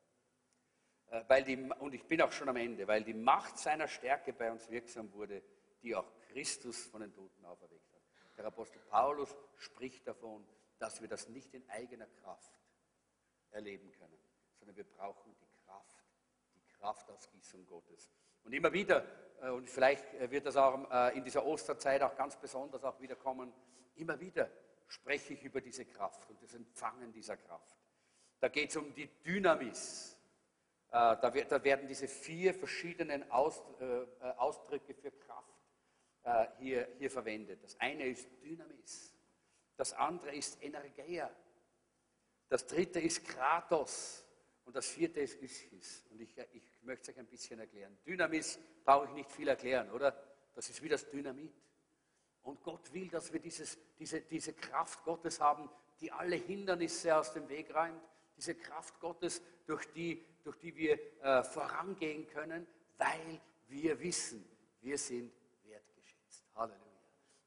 Äh, 1.19 1.25
weil 1.29 1.45
die, 1.45 1.57
und 1.57 1.95
ich 1.95 2.05
bin 2.05 2.21
auch 2.23 2.33
schon 2.33 2.49
am 2.49 2.57
Ende, 2.57 2.87
weil 2.87 3.05
die 3.05 3.15
Macht 3.15 3.59
seiner 3.59 3.89
Stärke 3.89 4.33
bei 4.33 4.51
uns 4.51 4.69
wirksam 4.71 5.13
wurde, 5.13 5.43
die 5.83 5.95
auch 5.95 6.11
Christus 6.29 6.87
von 6.87 7.01
den 7.01 7.13
Toten 7.13 7.45
auferweckt 7.45 7.93
hat. 7.93 8.03
Der 8.37 8.47
Apostel 8.47 8.81
Paulus 8.89 9.37
spricht 9.57 10.07
davon, 10.07 10.47
dass 10.79 11.01
wir 11.01 11.09
das 11.09 11.29
nicht 11.29 11.55
in 11.55 11.69
eigener 11.71 12.07
Kraft 12.07 12.59
erleben 13.51 13.93
können, 13.93 14.19
sondern 14.59 14.77
wir 14.77 14.85
brauchen 14.85 15.35
die 15.39 15.49
Kraft, 15.65 16.03
die 16.55 16.63
Kraftausgießung 16.79 17.67
Gottes. 17.67 18.11
Und 18.45 18.53
immer 18.53 18.73
wieder, 18.73 19.05
äh, 19.41 19.51
und 19.51 19.69
vielleicht 19.69 20.05
wird 20.31 20.47
das 20.47 20.57
auch 20.57 20.91
äh, 20.91 21.17
in 21.17 21.25
dieser 21.25 21.45
Osterzeit 21.45 22.03
auch 22.03 22.17
ganz 22.17 22.37
besonders 22.37 22.85
auch 22.85 23.01
wiederkommen, 23.01 23.53
immer 23.97 24.19
wieder 24.19 24.51
spreche 24.89 25.35
ich 25.35 25.43
über 25.43 25.61
diese 25.61 25.85
Kraft 25.85 26.29
und 26.29 26.43
das 26.43 26.55
Empfangen 26.55 27.13
dieser 27.13 27.37
Kraft. 27.37 27.77
Da 28.41 28.49
geht 28.49 28.71
es 28.71 28.77
um 28.77 28.93
die 28.95 29.07
Dynamis. 29.25 30.19
Äh, 30.91 30.93
da 30.93 31.65
werden 31.65 31.87
diese 31.87 32.09
vier 32.09 32.53
verschiedenen 32.55 33.31
Ausdrücke 33.31 34.95
für 34.95 35.11
Kraft 35.13 35.49
hier, 36.59 36.87
hier 36.99 37.11
verwendet. 37.11 37.65
Das 37.65 37.81
eine 37.81 38.07
ist 38.07 38.29
Dynamis, 38.45 39.13
das 39.77 39.93
andere 39.93 40.33
ist 40.33 40.63
Energia, 40.63 41.29
das 42.49 42.65
dritte 42.65 43.01
ist 43.01 43.25
Kratos 43.25 44.25
und 44.65 44.77
das 44.77 44.89
vierte 44.89 45.21
ist 45.21 45.41
Ischis. 45.43 46.05
Und 46.11 46.21
ich, 46.21 46.37
ich 46.53 46.83
möchte 46.83 47.03
es 47.03 47.09
euch 47.11 47.19
ein 47.19 47.27
bisschen 47.27 47.59
erklären. 47.59 47.97
Dynamis 48.07 48.59
brauche 48.85 49.07
ich 49.07 49.13
nicht 49.13 49.31
viel 49.31 49.49
erklären, 49.49 49.91
oder? 49.91 50.17
Das 50.55 50.69
ist 50.69 50.83
wie 50.83 50.89
das 50.89 51.09
Dynamit. 51.11 51.53
Und 52.43 52.63
Gott 52.63 52.93
will, 52.93 53.09
dass 53.09 53.33
wir 53.33 53.41
dieses, 53.41 53.79
diese, 53.99 54.21
diese 54.21 54.53
Kraft 54.53 55.05
Gottes 55.05 55.41
haben, 55.41 55.69
die 56.01 56.11
alle 56.11 56.37
Hindernisse 56.37 57.17
aus 57.17 57.33
dem 57.33 57.49
Weg 57.49 57.75
räumt. 57.75 58.03
Diese 58.37 58.55
Kraft 58.55 58.99
Gottes, 58.99 59.43
durch 59.67 59.87
die, 59.93 60.25
durch 60.43 60.59
die 60.59 60.75
wir 60.75 60.99
äh, 61.23 61.45
vorangehen 61.45 62.27
können, 62.29 62.67
weil 62.99 63.41
wir 63.69 64.01
wissen, 64.01 64.45
wir 64.81 64.99
sind 64.99 65.33
wertgeschätzt. 65.65 66.45
Halleluja. 66.57 66.83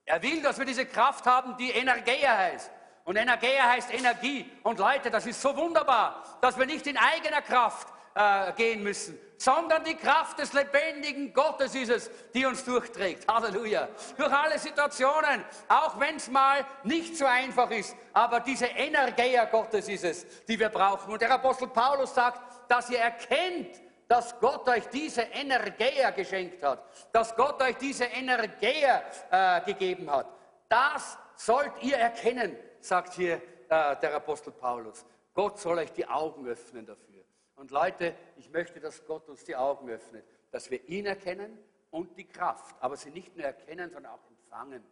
Er 0.05 0.21
will, 0.21 0.41
dass 0.41 0.57
wir 0.57 0.65
diese 0.65 0.85
Kraft 0.85 1.25
haben, 1.25 1.57
die 1.57 1.71
Energia 1.71 2.37
heißt. 2.37 2.71
Und 3.05 3.17
Energia 3.17 3.69
heißt 3.69 3.93
Energie. 3.93 4.51
Und 4.63 4.79
Leute, 4.79 5.11
das 5.11 5.25
ist 5.27 5.39
so 5.41 5.55
wunderbar, 5.55 6.23
dass 6.41 6.57
wir 6.57 6.65
nicht 6.65 6.85
in 6.87 6.97
eigener 6.97 7.41
Kraft 7.41 7.87
äh, 8.15 8.51
gehen 8.53 8.81
müssen, 8.81 9.19
sondern 9.37 9.83
die 9.83 9.93
Kraft 9.93 10.39
des 10.39 10.53
lebendigen 10.53 11.31
Gottes 11.31 11.75
ist 11.75 11.89
es, 11.89 12.11
die 12.33 12.45
uns 12.45 12.65
durchträgt. 12.65 13.27
Halleluja. 13.31 13.89
Durch 14.17 14.31
alle 14.31 14.57
Situationen, 14.57 15.45
auch 15.67 15.99
wenn 15.99 16.15
es 16.15 16.29
mal 16.29 16.65
nicht 16.83 17.15
so 17.15 17.25
einfach 17.25 17.69
ist, 17.69 17.95
aber 18.11 18.39
diese 18.39 18.65
Energia 18.65 19.45
Gottes 19.45 19.87
ist 19.87 20.03
es, 20.03 20.45
die 20.45 20.59
wir 20.59 20.69
brauchen. 20.69 21.13
Und 21.13 21.21
der 21.21 21.31
Apostel 21.31 21.67
Paulus 21.67 22.15
sagt, 22.15 22.41
dass 22.67 22.89
ihr 22.89 22.99
erkennt, 22.99 23.81
dass 24.07 24.39
Gott 24.39 24.67
euch 24.67 24.87
diese 24.87 25.21
Energia 25.21 26.09
geschenkt 26.09 26.63
hat, 26.63 26.83
dass 27.11 27.35
Gott 27.35 27.61
euch 27.61 27.75
diese 27.77 28.05
Energia 28.05 29.03
äh, 29.29 29.61
gegeben 29.61 30.09
hat. 30.09 30.27
Das 30.69 31.17
sollt 31.35 31.71
ihr 31.81 31.97
erkennen, 31.97 32.55
sagt 32.85 33.13
hier 33.13 33.41
äh, 33.69 33.95
der 33.97 34.15
Apostel 34.15 34.51
Paulus. 34.51 35.05
Gott 35.33 35.59
soll 35.59 35.79
euch 35.79 35.91
die 35.91 36.07
Augen 36.07 36.47
öffnen 36.47 36.85
dafür. 36.85 37.23
Und 37.55 37.71
Leute, 37.71 38.15
ich 38.37 38.49
möchte, 38.49 38.79
dass 38.79 39.05
Gott 39.05 39.27
uns 39.29 39.43
die 39.43 39.55
Augen 39.55 39.89
öffnet, 39.89 40.25
dass 40.51 40.69
wir 40.69 40.87
ihn 40.87 41.05
erkennen 41.05 41.57
und 41.91 42.17
die 42.17 42.27
Kraft, 42.27 42.75
aber 42.79 42.97
sie 42.97 43.09
nicht 43.09 43.35
nur 43.35 43.45
erkennen, 43.45 43.89
sondern 43.91 44.13
auch 44.13 44.29
empfangen. 44.29 44.83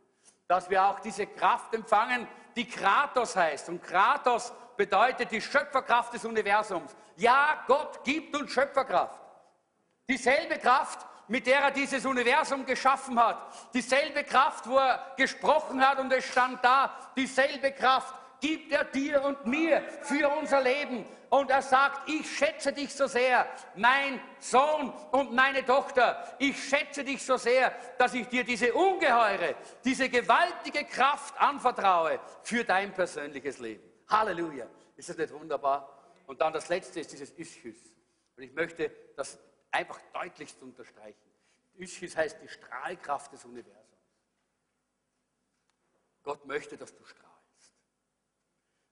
Dass 0.47 0.69
wir 0.69 0.85
auch 0.85 0.99
diese 0.99 1.27
Kraft 1.27 1.73
empfangen, 1.73 2.27
die 2.55 2.67
Kratos 2.67 3.35
heißt. 3.35 3.69
Und 3.69 3.81
Kratos 3.81 4.53
bedeutet 4.77 5.31
die 5.31 5.41
Schöpferkraft 5.41 6.13
des 6.13 6.25
Universums. 6.25 6.95
Ja, 7.17 7.63
Gott 7.67 8.03
gibt 8.03 8.35
uns 8.35 8.51
Schöpferkraft. 8.51 9.19
Dieselbe 10.07 10.57
Kraft, 10.57 11.05
mit 11.28 11.47
der 11.47 11.59
er 11.59 11.71
dieses 11.71 12.05
Universum 12.05 12.65
geschaffen 12.65 13.19
hat. 13.19 13.38
Dieselbe 13.74 14.24
Kraft, 14.24 14.67
wo 14.67 14.78
er 14.78 15.13
gesprochen 15.17 15.86
hat 15.86 15.99
und 15.99 16.11
es 16.11 16.26
stand 16.26 16.63
da. 16.63 16.95
Dieselbe 17.15 17.71
Kraft 17.71 18.13
gibt 18.43 18.74
er 18.74 18.84
dir 18.84 19.24
und 19.24 19.45
mir 19.45 19.82
für 20.01 20.30
unser 20.30 20.61
Leben. 20.61 21.05
Und 21.30 21.49
er 21.49 21.61
sagt, 21.61 22.09
ich 22.09 22.30
schätze 22.30 22.74
dich 22.74 22.93
so 22.93 23.07
sehr, 23.07 23.47
mein 23.76 24.19
Sohn 24.38 24.93
und 25.11 25.34
meine 25.34 25.65
Tochter, 25.65 26.36
ich 26.38 26.61
schätze 26.61 27.03
dich 27.03 27.26
so 27.26 27.38
sehr, 27.38 27.74
dass 27.97 28.13
ich 28.13 28.28
dir 28.28 28.43
diese 28.43 28.74
ungeheure, 28.74 29.55
diese 29.84 30.09
gewaltige 30.09 30.84
Kraft 30.84 31.39
anvertraue 31.39 32.19
für 32.43 32.63
dein 32.63 32.93
persönliches 32.93 33.59
Leben. 33.59 33.84
Halleluja. 34.09 34.67
Ist 34.95 35.09
das 35.09 35.17
nicht 35.17 35.34
wunderbar? 35.34 35.89
Und 36.28 36.39
dann 36.41 36.53
das 36.53 36.69
Letzte 36.69 36.99
ist 36.99 37.11
dieses 37.11 37.32
Ischus. 37.32 37.78
Und 38.36 38.43
ich 38.43 38.53
möchte 38.53 38.91
das 39.15 39.39
einfach 39.74 39.99
deutlichst 40.13 40.61
unterstreichen. 40.61 41.32
Ischus 41.76 42.15
heißt 42.15 42.41
die 42.41 42.47
Strahlkraft 42.47 43.34
des 43.34 43.43
Universums. 43.45 43.84
Gott 46.21 46.45
möchte, 46.45 46.78
dass 46.78 46.95
du 46.95 47.03
strahlst. 47.03 47.34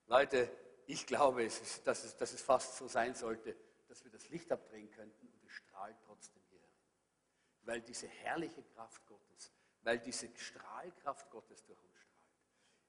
Leute, 0.07 0.51
ich 0.87 1.05
glaube, 1.05 1.45
es 1.45 1.61
ist, 1.61 1.87
dass, 1.87 2.03
es, 2.03 2.17
dass 2.17 2.33
es 2.33 2.41
fast 2.41 2.75
so 2.75 2.87
sein 2.87 3.15
sollte, 3.15 3.55
dass 3.87 4.03
wir 4.03 4.11
das 4.11 4.27
Licht 4.29 4.51
abdrehen 4.51 4.91
könnten 4.91 5.27
und 5.27 5.45
es 5.45 5.53
strahlt 5.53 5.95
trotzdem 6.05 6.41
hier. 6.49 6.59
Weil 7.63 7.81
diese 7.81 8.07
herrliche 8.07 8.63
Kraft 8.63 9.05
Gottes, 9.05 9.51
weil 9.83 9.99
diese 9.99 10.27
Strahlkraft 10.35 11.29
Gottes 11.29 11.63
durch 11.63 11.81
uns 11.83 11.97
strahlt. 11.97 12.27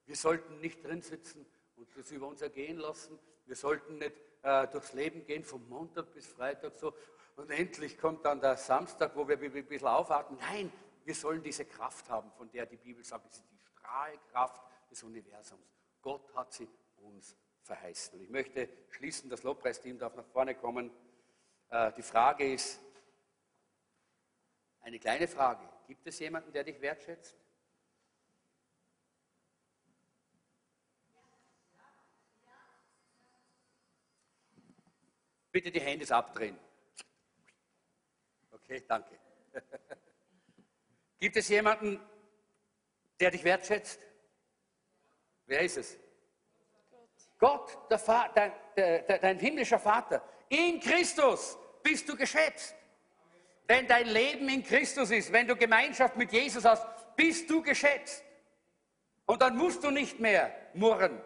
Wir 0.06 0.16
sollten 0.16 0.60
nicht 0.60 0.84
drin 0.84 1.02
sitzen 1.02 1.46
und 1.76 1.88
das 1.96 2.10
über 2.10 2.26
uns 2.26 2.42
ergehen 2.42 2.78
lassen. 2.78 3.18
Wir 3.46 3.56
sollten 3.56 3.98
nicht 3.98 4.16
äh, 4.42 4.66
durchs 4.68 4.92
Leben 4.92 5.24
gehen, 5.24 5.44
von 5.44 5.68
Montag 5.68 6.12
bis 6.12 6.26
Freitag 6.26 6.74
so. 6.74 6.94
Und 7.42 7.50
endlich 7.50 7.98
kommt 7.98 8.24
dann 8.24 8.40
der 8.40 8.56
Samstag, 8.56 9.16
wo 9.16 9.26
wir 9.26 9.36
ein 9.36 9.66
bisschen 9.66 9.88
aufatmen. 9.88 10.38
Nein, 10.38 10.72
wir 11.02 11.12
sollen 11.12 11.42
diese 11.42 11.64
Kraft 11.64 12.08
haben, 12.08 12.30
von 12.30 12.48
der 12.52 12.66
die 12.66 12.76
Bibel 12.76 13.02
sagt, 13.02 13.26
es 13.26 13.38
ist 13.38 13.50
die 13.50 13.58
Strahlkraft 13.58 14.62
des 14.88 15.02
Universums. 15.02 15.66
Gott 16.00 16.32
hat 16.36 16.52
sie 16.52 16.68
uns 16.98 17.36
verheißen. 17.64 18.16
Und 18.16 18.24
ich 18.24 18.30
möchte 18.30 18.68
schließen, 18.90 19.28
das 19.28 19.42
Lobpreisteam 19.42 19.98
darf 19.98 20.14
nach 20.14 20.24
vorne 20.26 20.54
kommen. 20.54 20.92
Äh, 21.70 21.90
die 21.94 22.02
Frage 22.02 22.52
ist, 22.52 22.78
eine 24.80 25.00
kleine 25.00 25.26
Frage, 25.26 25.68
gibt 25.88 26.06
es 26.06 26.20
jemanden, 26.20 26.52
der 26.52 26.62
dich 26.62 26.80
wertschätzt? 26.80 27.36
Bitte 35.50 35.72
die 35.72 35.80
Hände 35.80 36.08
abdrehen. 36.14 36.56
Okay, 38.72 38.84
danke. 38.88 39.18
Gibt 41.20 41.36
es 41.36 41.48
jemanden, 41.48 42.00
der 43.20 43.30
dich 43.30 43.44
wertschätzt? 43.44 44.00
Wer 45.44 45.60
ist 45.60 45.76
es? 45.76 45.98
Gott, 47.38 47.76
der 47.90 47.98
Vater, 47.98 48.32
dein, 48.74 49.04
dein, 49.06 49.20
dein 49.20 49.38
himmlischer 49.38 49.78
Vater, 49.78 50.22
in 50.48 50.80
Christus 50.80 51.58
bist 51.82 52.08
du 52.08 52.16
geschätzt. 52.16 52.74
Wenn 53.66 53.86
dein 53.86 54.06
Leben 54.06 54.48
in 54.48 54.64
Christus 54.64 55.10
ist, 55.10 55.30
wenn 55.32 55.46
du 55.46 55.54
Gemeinschaft 55.54 56.16
mit 56.16 56.32
Jesus 56.32 56.64
hast, 56.64 56.86
bist 57.14 57.50
du 57.50 57.62
geschätzt. 57.62 58.24
Und 59.26 59.42
dann 59.42 59.54
musst 59.54 59.84
du 59.84 59.90
nicht 59.90 60.18
mehr 60.18 60.50
murren. 60.72 61.20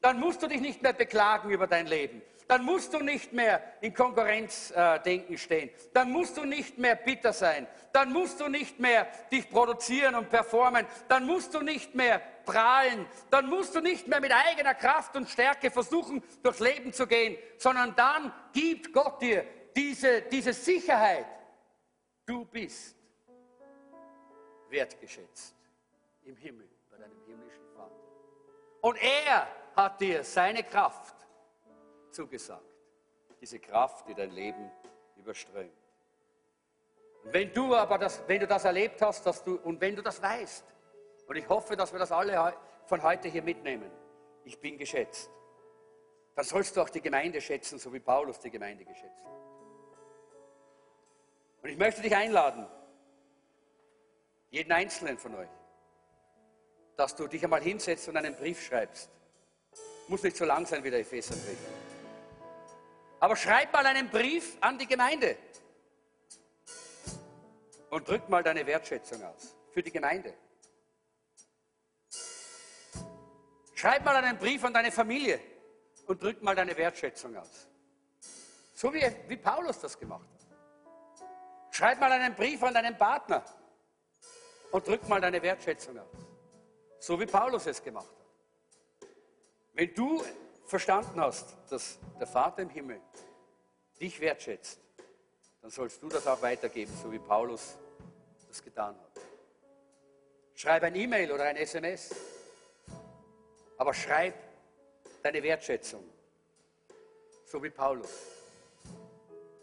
Dann 0.00 0.18
musst 0.18 0.42
du 0.42 0.48
dich 0.48 0.60
nicht 0.60 0.82
mehr 0.82 0.94
beklagen 0.94 1.50
über 1.50 1.68
dein 1.68 1.86
Leben 1.86 2.22
dann 2.48 2.64
musst 2.64 2.94
du 2.94 3.00
nicht 3.00 3.34
mehr 3.34 3.62
in 3.82 3.92
Konkurrenzdenken 3.92 5.34
äh, 5.34 5.38
stehen. 5.38 5.70
Dann 5.92 6.10
musst 6.10 6.38
du 6.38 6.44
nicht 6.46 6.78
mehr 6.78 6.96
bitter 6.96 7.34
sein. 7.34 7.66
Dann 7.92 8.10
musst 8.10 8.40
du 8.40 8.48
nicht 8.48 8.80
mehr 8.80 9.06
dich 9.30 9.50
produzieren 9.50 10.14
und 10.14 10.30
performen. 10.30 10.86
Dann 11.08 11.26
musst 11.26 11.52
du 11.52 11.60
nicht 11.60 11.94
mehr 11.94 12.20
prahlen. 12.46 13.06
Dann 13.30 13.50
musst 13.50 13.74
du 13.74 13.80
nicht 13.80 14.08
mehr 14.08 14.20
mit 14.20 14.32
eigener 14.32 14.74
Kraft 14.74 15.14
und 15.14 15.28
Stärke 15.28 15.70
versuchen, 15.70 16.22
durchs 16.42 16.60
Leben 16.60 16.94
zu 16.94 17.06
gehen, 17.06 17.36
sondern 17.58 17.94
dann 17.94 18.32
gibt 18.54 18.94
Gott 18.94 19.20
dir 19.20 19.44
diese, 19.76 20.22
diese 20.22 20.54
Sicherheit. 20.54 21.26
Du 22.24 22.46
bist 22.46 22.96
wertgeschätzt 24.70 25.54
im 26.24 26.36
Himmel 26.36 26.68
bei 26.90 26.96
deinem 26.96 27.20
himmlischen 27.26 27.64
Vater. 27.76 27.94
Und 28.80 28.96
er 29.02 29.48
hat 29.76 30.00
dir 30.00 30.24
seine 30.24 30.62
Kraft 30.62 31.17
zugesagt. 32.10 32.64
Diese 33.40 33.58
Kraft, 33.58 34.08
die 34.08 34.14
dein 34.14 34.30
Leben 34.30 34.70
überströmt. 35.16 35.72
Und 37.24 37.32
wenn 37.32 37.52
du 37.52 37.74
aber 37.74 37.98
das, 37.98 38.22
wenn 38.26 38.40
du 38.40 38.46
das 38.46 38.64
erlebt 38.64 39.00
hast, 39.02 39.24
dass 39.26 39.42
du, 39.42 39.56
und 39.56 39.80
wenn 39.80 39.94
du 39.96 40.02
das 40.02 40.22
weißt, 40.22 40.64
und 41.26 41.36
ich 41.36 41.48
hoffe, 41.48 41.76
dass 41.76 41.92
wir 41.92 41.98
das 41.98 42.10
alle 42.10 42.54
von 42.86 43.02
heute 43.02 43.28
hier 43.28 43.42
mitnehmen, 43.42 43.90
ich 44.44 44.58
bin 44.58 44.78
geschätzt, 44.78 45.30
dann 46.34 46.44
sollst 46.44 46.76
du 46.76 46.82
auch 46.82 46.88
die 46.88 47.00
Gemeinde 47.00 47.40
schätzen, 47.40 47.78
so 47.78 47.92
wie 47.92 48.00
Paulus 48.00 48.38
die 48.38 48.50
Gemeinde 48.50 48.84
geschätzt 48.84 49.24
hat. 49.24 49.32
Und 51.62 51.68
ich 51.68 51.76
möchte 51.76 52.00
dich 52.00 52.14
einladen, 52.14 52.66
jeden 54.50 54.72
einzelnen 54.72 55.18
von 55.18 55.34
euch, 55.34 55.48
dass 56.96 57.14
du 57.14 57.26
dich 57.26 57.44
einmal 57.44 57.60
hinsetzt 57.60 58.08
und 58.08 58.16
einen 58.16 58.34
Brief 58.34 58.62
schreibst. 58.62 59.10
Muss 60.08 60.22
nicht 60.22 60.36
so 60.36 60.44
lang 60.44 60.64
sein 60.64 60.82
wie 60.82 60.90
der 60.90 61.00
Epheserbrief. 61.00 61.58
Aber 63.20 63.36
schreib 63.36 63.72
mal 63.72 63.84
einen 63.84 64.08
Brief 64.10 64.56
an 64.60 64.78
die 64.78 64.86
Gemeinde 64.86 65.36
und 67.90 68.08
drück 68.08 68.28
mal 68.28 68.42
deine 68.42 68.66
Wertschätzung 68.66 69.22
aus 69.24 69.56
für 69.72 69.82
die 69.82 69.90
Gemeinde. 69.90 70.34
Schreib 73.74 74.04
mal 74.04 74.16
einen 74.16 74.38
Brief 74.38 74.64
an 74.64 74.74
deine 74.74 74.92
Familie 74.92 75.40
und 76.06 76.22
drück 76.22 76.42
mal 76.42 76.54
deine 76.54 76.76
Wertschätzung 76.76 77.36
aus. 77.36 77.68
So 78.74 78.92
wie, 78.92 79.04
wie 79.28 79.36
Paulus 79.36 79.80
das 79.80 79.98
gemacht 79.98 80.26
hat. 80.32 80.38
Schreib 81.70 82.00
mal 82.00 82.10
einen 82.10 82.34
Brief 82.34 82.62
an 82.62 82.74
deinen 82.74 82.96
Partner 82.96 83.44
und 84.72 84.86
drück 84.86 85.08
mal 85.08 85.20
deine 85.20 85.42
Wertschätzung 85.42 85.98
aus. 85.98 86.10
So 86.98 87.20
wie 87.20 87.26
Paulus 87.26 87.66
es 87.66 87.82
gemacht 87.82 88.06
hat. 88.06 89.08
Wenn 89.74 89.94
du 89.94 90.24
verstanden 90.68 91.18
hast, 91.20 91.56
dass 91.70 91.98
der 92.20 92.26
Vater 92.26 92.62
im 92.62 92.68
Himmel 92.68 93.00
dich 93.98 94.20
wertschätzt, 94.20 94.78
dann 95.62 95.70
sollst 95.70 96.02
du 96.02 96.08
das 96.08 96.26
auch 96.26 96.40
weitergeben, 96.42 96.92
so 97.02 97.10
wie 97.10 97.18
Paulus 97.18 97.76
das 98.46 98.62
getan 98.62 98.94
hat. 98.94 99.22
Schreib 100.54 100.82
ein 100.82 100.94
E-Mail 100.94 101.32
oder 101.32 101.44
ein 101.44 101.56
SMS, 101.56 102.14
aber 103.78 103.94
schreib 103.94 104.34
deine 105.22 105.42
Wertschätzung, 105.42 106.04
so 107.46 107.62
wie 107.62 107.70
Paulus. 107.70 108.10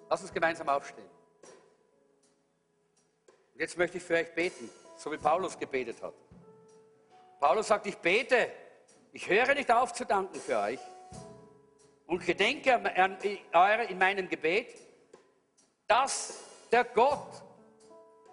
Lass 0.09 0.21
uns 0.21 0.33
gemeinsam 0.33 0.69
aufstehen. 0.69 1.09
Und 3.53 3.59
jetzt 3.59 3.77
möchte 3.77 3.97
ich 3.97 4.03
für 4.03 4.15
euch 4.15 4.33
beten, 4.33 4.69
so 4.97 5.11
wie 5.11 5.17
Paulus 5.17 5.57
gebetet 5.57 6.01
hat. 6.01 6.13
Paulus 7.39 7.67
sagt, 7.67 7.85
ich 7.85 7.97
bete, 7.97 8.51
ich 9.11 9.29
höre 9.29 9.53
nicht 9.53 9.71
auf 9.71 9.93
zu 9.93 10.05
danken 10.05 10.39
für 10.39 10.57
euch 10.57 10.79
und 12.07 12.25
gedenke 12.25 12.73
an 12.73 13.17
eure 13.53 13.85
in 13.85 13.97
meinem 13.97 14.29
Gebet, 14.29 14.75
dass 15.87 16.43
der 16.71 16.83
Gott 16.83 17.43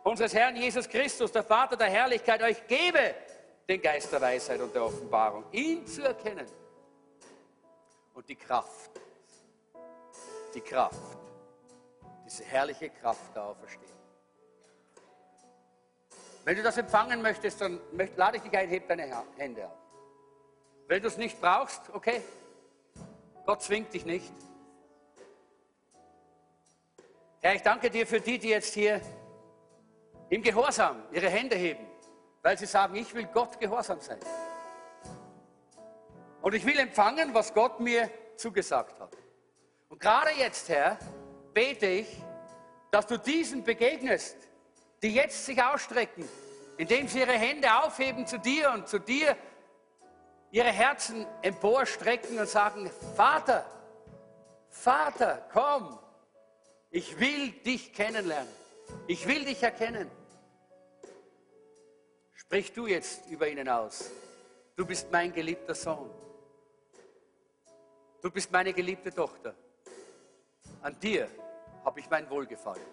unseres 0.03 0.35
Herrn 0.35 0.57
Jesus 0.57 0.89
Christus, 0.89 1.33
der 1.33 1.43
Vater 1.43 1.77
der 1.77 1.89
Herrlichkeit, 1.89 2.43
euch 2.43 2.66
gebe 2.66 3.14
den 3.68 3.81
Geist 3.81 4.12
der 4.12 4.20
Weisheit 4.20 4.61
und 4.61 4.75
der 4.75 4.85
Offenbarung, 4.85 5.45
ihn 5.53 5.87
zu 5.87 6.03
erkennen 6.03 6.47
und 8.14 8.29
die 8.29 8.37
Kraft, 8.37 8.91
die 10.55 10.61
Kraft, 10.61 11.18
diese 12.27 12.45
herrliche 12.45 12.91
Kraft 12.91 13.35
der 13.35 13.45
Auferstehung. 13.45 13.89
Wenn 16.45 16.57
du 16.57 16.62
das 16.62 16.77
empfangen 16.77 17.23
möchtest, 17.23 17.61
dann 17.61 17.81
lade 18.16 18.39
ich 18.39 18.43
dich 18.43 18.59
ein, 18.59 18.68
heb 18.68 18.89
deine 18.89 19.25
Hände 19.37 19.66
auf. 19.66 19.79
Wenn 20.89 21.01
du 21.01 21.09
es 21.09 21.16
nicht 21.16 21.41
brauchst, 21.41 21.81
okay, 21.93 22.20
Gott 23.45 23.62
zwingt 23.62 23.93
dich 23.93 24.05
nicht. 24.05 24.32
Herr, 27.40 27.55
ich 27.55 27.62
danke 27.62 27.90
dir 27.90 28.07
für 28.07 28.20
die, 28.20 28.38
die 28.38 28.51
jetzt 28.51 28.74
hier 28.74 29.01
im 30.30 30.43
Gehorsam 30.43 31.03
ihre 31.11 31.28
Hände 31.28 31.57
heben, 31.57 31.84
weil 32.40 32.57
sie 32.57 32.66
sagen, 32.66 32.95
ich 32.95 33.12
will 33.14 33.26
Gott 33.26 33.59
gehorsam 33.59 34.01
sein. 34.01 34.20
Und 36.40 36.55
ich 36.55 36.64
will 36.64 36.78
empfangen, 36.78 37.34
was 37.34 37.53
Gott 37.53 37.80
mir 37.80 38.09
zugesagt 38.36 38.99
hat. 39.01 39.16
Und 39.88 40.01
gerade 40.01 40.30
jetzt, 40.38 40.68
Herr, 40.68 40.99
bete 41.53 41.86
ich, 41.86 42.22
dass 42.90 43.07
du 43.07 43.18
diesen 43.18 43.64
begegnest, 43.64 44.36
die 45.03 45.14
jetzt 45.14 45.45
sich 45.45 45.61
ausstrecken, 45.62 46.28
indem 46.76 47.09
sie 47.09 47.20
ihre 47.20 47.32
Hände 47.32 47.68
aufheben 47.82 48.26
zu 48.26 48.38
dir 48.38 48.70
und 48.72 48.88
zu 48.88 48.99
dir 48.99 49.36
ihre 50.53 50.70
Herzen 50.70 51.26
emporstrecken 51.40 52.38
und 52.38 52.48
sagen, 52.48 52.88
Vater, 53.16 53.66
Vater, 54.68 55.48
komm, 55.53 55.98
ich 56.90 57.18
will 57.18 57.50
dich 57.50 57.92
kennenlernen, 57.92 58.53
ich 59.09 59.26
will 59.26 59.44
dich 59.44 59.62
erkennen. 59.62 60.11
Sprich 62.34 62.72
du 62.72 62.86
jetzt 62.86 63.26
über 63.30 63.48
ihnen 63.48 63.66
aus. 63.68 64.11
Du 64.76 64.84
bist 64.84 65.11
mein 65.11 65.32
geliebter 65.32 65.74
Sohn. 65.74 66.11
Du 68.20 68.30
bist 68.30 68.53
meine 68.53 68.74
geliebte 68.74 69.11
Tochter. 69.12 69.55
An 70.82 70.98
dir 71.00 71.28
habe 71.82 72.00
ich 72.00 72.11
mein 72.11 72.28
Wohlgefallen. 72.28 72.84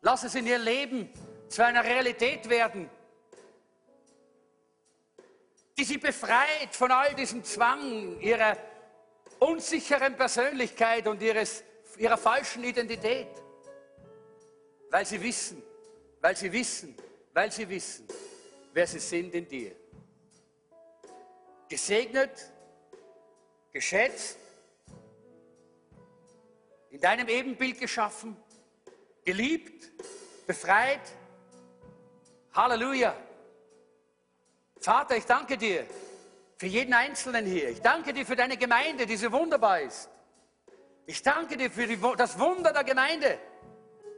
Lass 0.00 0.22
es 0.22 0.34
in 0.36 0.46
ihr 0.46 0.58
Leben 0.58 1.10
zu 1.48 1.64
einer 1.64 1.82
Realität 1.82 2.48
werden, 2.48 2.88
die 5.78 5.84
sie 5.84 5.98
befreit 5.98 6.74
von 6.74 6.90
all 6.90 7.14
diesem 7.14 7.44
Zwang 7.44 8.20
ihrer 8.20 8.56
unsicheren 9.38 10.16
Persönlichkeit 10.16 11.06
und 11.06 11.22
ihres, 11.22 11.62
ihrer 11.96 12.18
falschen 12.18 12.64
Identität. 12.64 13.28
Weil 14.90 15.06
sie 15.06 15.22
wissen, 15.22 15.62
weil 16.20 16.36
sie 16.36 16.52
wissen, 16.52 16.96
weil 17.32 17.52
sie 17.52 17.68
wissen, 17.68 18.08
wer 18.72 18.88
sie 18.88 18.98
sind 18.98 19.32
in 19.34 19.46
dir. 19.46 19.70
Gesegnet, 21.68 22.50
geschätzt, 23.70 24.38
in 26.90 27.00
deinem 27.00 27.28
Ebenbild 27.28 27.78
geschaffen, 27.78 28.36
geliebt, 29.24 29.92
befreit. 30.44 31.02
Halleluja. 32.52 33.27
Vater, 34.80 35.16
ich 35.16 35.24
danke 35.24 35.56
dir 35.56 35.86
für 36.56 36.66
jeden 36.66 36.94
Einzelnen 36.94 37.46
hier. 37.46 37.68
Ich 37.70 37.80
danke 37.80 38.12
dir 38.12 38.24
für 38.24 38.36
deine 38.36 38.56
Gemeinde, 38.56 39.06
die 39.06 39.16
so 39.16 39.30
wunderbar 39.32 39.80
ist. 39.80 40.08
Ich 41.06 41.22
danke 41.22 41.56
dir 41.56 41.70
für 41.70 41.86
die, 41.86 41.98
das 42.16 42.38
Wunder 42.38 42.72
der 42.72 42.84
Gemeinde. 42.84 43.38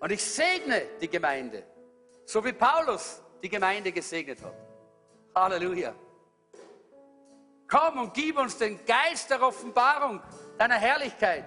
Und 0.00 0.10
ich 0.10 0.24
segne 0.24 0.82
die 1.00 1.08
Gemeinde, 1.08 1.62
so 2.24 2.44
wie 2.44 2.52
Paulus 2.52 3.22
die 3.42 3.48
Gemeinde 3.48 3.92
gesegnet 3.92 4.42
hat. 4.42 4.54
Halleluja. 5.34 5.94
Komm 7.68 7.98
und 7.98 8.14
gib 8.14 8.38
uns 8.38 8.56
den 8.58 8.84
Geist 8.84 9.30
der 9.30 9.42
Offenbarung 9.42 10.20
deiner 10.58 10.74
Herrlichkeit 10.74 11.44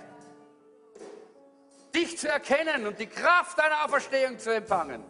dich 1.93 2.17
zu 2.17 2.27
erkennen 2.27 2.87
und 2.87 2.99
die 2.99 3.07
Kraft 3.07 3.57
deiner 3.59 3.85
Auferstehung 3.85 4.39
zu 4.39 4.53
empfangen. 4.53 5.03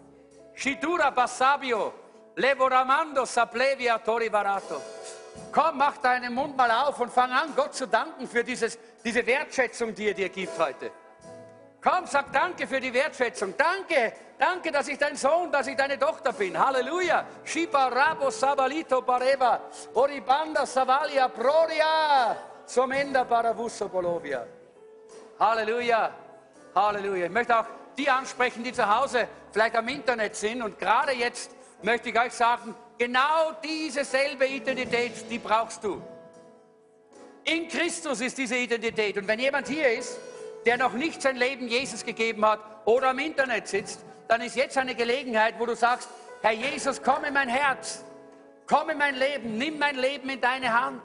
Shidura 0.53 1.09
Basabio, 1.11 1.93
Levoramando 2.35 3.25
Saplevia 3.25 3.99
Tori 3.99 4.29
Varato. 4.29 4.81
Komm, 5.51 5.77
mach 5.77 5.97
deinen 5.97 6.33
Mund 6.33 6.57
mal 6.57 6.71
auf 6.71 6.99
und 6.99 7.11
fang 7.11 7.31
an, 7.31 7.53
Gott 7.55 7.75
zu 7.75 7.87
danken 7.87 8.27
für 8.27 8.43
dieses, 8.43 8.77
diese 9.03 9.25
Wertschätzung, 9.25 9.93
die 9.93 10.07
er 10.07 10.13
dir 10.13 10.29
gibt 10.29 10.57
heute. 10.57 10.91
Komm, 11.83 12.07
sag 12.07 12.31
Danke 12.31 12.65
für 12.65 12.79
die 12.79 12.93
Wertschätzung. 12.93 13.53
Danke, 13.57 14.13
danke, 14.39 14.71
dass 14.71 14.87
ich 14.87 14.97
dein 14.97 15.15
Sohn, 15.15 15.51
dass 15.51 15.67
ich 15.67 15.75
deine 15.75 15.99
Tochter 15.99 16.31
bin. 16.31 16.57
Halleluja. 16.57 17.25
Shipa 17.43 17.89
Rabo 17.89 18.29
Sabalito 18.31 19.01
Pareva, 19.01 19.59
Oribanda 19.93 20.65
Savalia 20.65 21.27
Proria, 21.27 22.35
Somenda 22.65 23.25
Paravusso 23.25 23.89
Bolovia. 23.89 24.45
Halleluja. 25.39 26.09
Halleluja. 26.73 27.25
Ich 27.25 27.31
möchte 27.31 27.59
auch 27.59 27.65
die 27.97 28.09
ansprechen, 28.09 28.63
die 28.63 28.71
zu 28.71 28.87
Hause 28.87 29.27
vielleicht 29.51 29.75
am 29.75 29.87
Internet 29.87 30.35
sind. 30.35 30.63
Und 30.63 30.79
gerade 30.79 31.11
jetzt 31.11 31.51
möchte 31.83 32.09
ich 32.09 32.19
euch 32.19 32.33
sagen, 32.33 32.75
genau 32.97 33.51
diese 33.63 34.03
selbe 34.05 34.47
Identität, 34.47 35.29
die 35.29 35.39
brauchst 35.39 35.83
du. 35.83 36.01
In 37.45 37.67
Christus 37.67 38.21
ist 38.21 38.37
diese 38.37 38.55
Identität. 38.55 39.17
Und 39.17 39.27
wenn 39.27 39.39
jemand 39.39 39.67
hier 39.67 39.91
ist, 39.91 40.17
der 40.65 40.77
noch 40.77 40.93
nicht 40.93 41.21
sein 41.21 41.35
Leben 41.35 41.67
Jesus 41.67 42.05
gegeben 42.05 42.45
hat 42.45 42.59
oder 42.85 43.09
am 43.09 43.19
Internet 43.19 43.67
sitzt, 43.67 43.99
dann 44.27 44.41
ist 44.41 44.55
jetzt 44.55 44.77
eine 44.77 44.95
Gelegenheit, 44.95 45.55
wo 45.59 45.65
du 45.65 45.75
sagst, 45.75 46.07
Herr 46.41 46.53
Jesus, 46.53 47.01
komm 47.01 47.25
in 47.25 47.33
mein 47.33 47.49
Herz, 47.49 48.03
komm 48.65 48.89
in 48.89 48.97
mein 48.97 49.15
Leben, 49.15 49.57
nimm 49.57 49.77
mein 49.77 49.95
Leben 49.95 50.29
in 50.29 50.39
deine 50.39 50.73
Hand. 50.73 51.01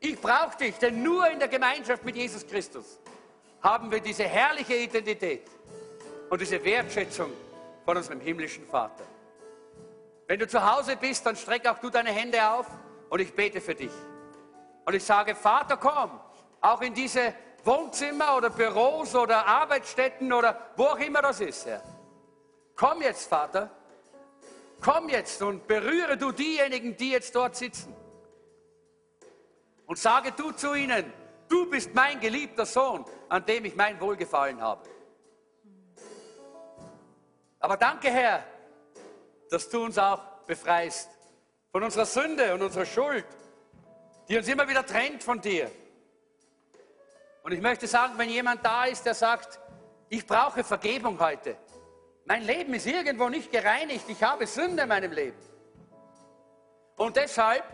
Ich 0.00 0.18
brauche 0.20 0.56
dich, 0.58 0.76
denn 0.76 1.02
nur 1.02 1.28
in 1.28 1.38
der 1.38 1.48
Gemeinschaft 1.48 2.04
mit 2.04 2.16
Jesus 2.16 2.46
Christus 2.46 2.98
haben 3.62 3.90
wir 3.90 4.00
diese 4.00 4.24
herrliche 4.24 4.74
Identität 4.74 5.42
und 6.28 6.40
diese 6.40 6.62
Wertschätzung 6.62 7.30
von 7.84 7.96
unserem 7.96 8.20
himmlischen 8.20 8.66
Vater. 8.66 9.04
Wenn 10.26 10.38
du 10.38 10.48
zu 10.48 10.64
Hause 10.64 10.96
bist, 10.96 11.26
dann 11.26 11.36
streck 11.36 11.66
auch 11.66 11.78
du 11.78 11.90
deine 11.90 12.10
Hände 12.10 12.48
auf 12.48 12.66
und 13.10 13.20
ich 13.20 13.34
bete 13.34 13.60
für 13.60 13.74
dich. 13.74 13.92
Und 14.84 14.94
ich 14.94 15.04
sage, 15.04 15.34
Vater, 15.34 15.76
komm, 15.76 16.18
auch 16.60 16.80
in 16.80 16.94
diese 16.94 17.34
Wohnzimmer 17.64 18.36
oder 18.36 18.50
Büros 18.50 19.14
oder 19.14 19.46
Arbeitsstätten 19.46 20.32
oder 20.32 20.70
wo 20.76 20.84
auch 20.84 20.98
immer 20.98 21.22
das 21.22 21.40
ist, 21.40 21.66
Herr. 21.66 21.82
Komm 22.76 23.02
jetzt, 23.02 23.28
Vater, 23.28 23.70
komm 24.80 25.08
jetzt 25.08 25.40
und 25.42 25.66
berühre 25.66 26.16
du 26.16 26.32
diejenigen, 26.32 26.96
die 26.96 27.10
jetzt 27.10 27.34
dort 27.34 27.56
sitzen. 27.56 27.94
Und 29.86 29.98
sage 29.98 30.32
du 30.32 30.50
zu 30.52 30.74
ihnen, 30.74 31.12
du 31.48 31.70
bist 31.70 31.94
mein 31.94 32.20
geliebter 32.20 32.66
Sohn, 32.66 33.04
an 33.28 33.44
dem 33.44 33.64
ich 33.66 33.76
mein 33.76 34.00
Wohlgefallen 34.00 34.60
habe. 34.60 34.88
Aber 37.60 37.76
danke, 37.76 38.10
Herr, 38.10 38.44
dass 39.54 39.68
du 39.68 39.84
uns 39.84 39.96
auch 39.98 40.18
befreist 40.48 41.10
von 41.70 41.84
unserer 41.84 42.06
Sünde 42.06 42.52
und 42.54 42.62
unserer 42.62 42.84
Schuld, 42.84 43.24
die 44.28 44.36
uns 44.36 44.48
immer 44.48 44.68
wieder 44.68 44.84
trennt 44.84 45.22
von 45.22 45.40
dir. 45.40 45.70
Und 47.44 47.52
ich 47.52 47.60
möchte 47.60 47.86
sagen, 47.86 48.14
wenn 48.16 48.30
jemand 48.30 48.64
da 48.64 48.86
ist, 48.86 49.06
der 49.06 49.14
sagt, 49.14 49.60
ich 50.08 50.26
brauche 50.26 50.64
Vergebung 50.64 51.20
heute. 51.20 51.56
Mein 52.24 52.42
Leben 52.42 52.74
ist 52.74 52.86
irgendwo 52.86 53.28
nicht 53.28 53.52
gereinigt. 53.52 54.06
Ich 54.08 54.20
habe 54.24 54.44
Sünde 54.44 54.82
in 54.82 54.88
meinem 54.88 55.12
Leben. 55.12 55.38
Und 56.96 57.14
deshalb 57.14 57.64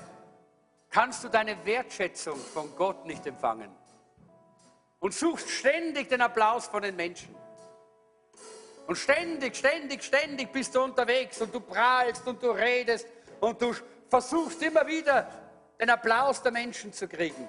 kannst 0.91 1.25
du 1.25 1.29
deine 1.31 1.65
Wertschätzung 1.65 2.37
von 2.37 2.77
Gott 2.77 3.07
nicht 3.07 3.27
empfangen. 3.27 3.75
Und 4.99 5.15
suchst 5.15 5.49
ständig 5.49 6.11
den 6.11 6.21
Applaus 6.21 6.67
von 6.67 6.83
den 6.83 6.97
Menschen. 6.97 7.35
Und 8.91 8.97
ständig, 8.97 9.55
ständig, 9.55 10.03
ständig 10.03 10.51
bist 10.51 10.75
du 10.75 10.83
unterwegs 10.83 11.41
und 11.41 11.55
du 11.55 11.61
prahlst 11.61 12.27
und 12.27 12.43
du 12.43 12.51
redest 12.51 13.07
und 13.39 13.63
du 13.63 13.73
versuchst 14.09 14.61
immer 14.65 14.85
wieder 14.85 15.31
den 15.81 15.91
Applaus 15.91 16.43
der 16.43 16.51
Menschen 16.51 16.93
zu 16.93 17.07
kriegen. 17.07 17.49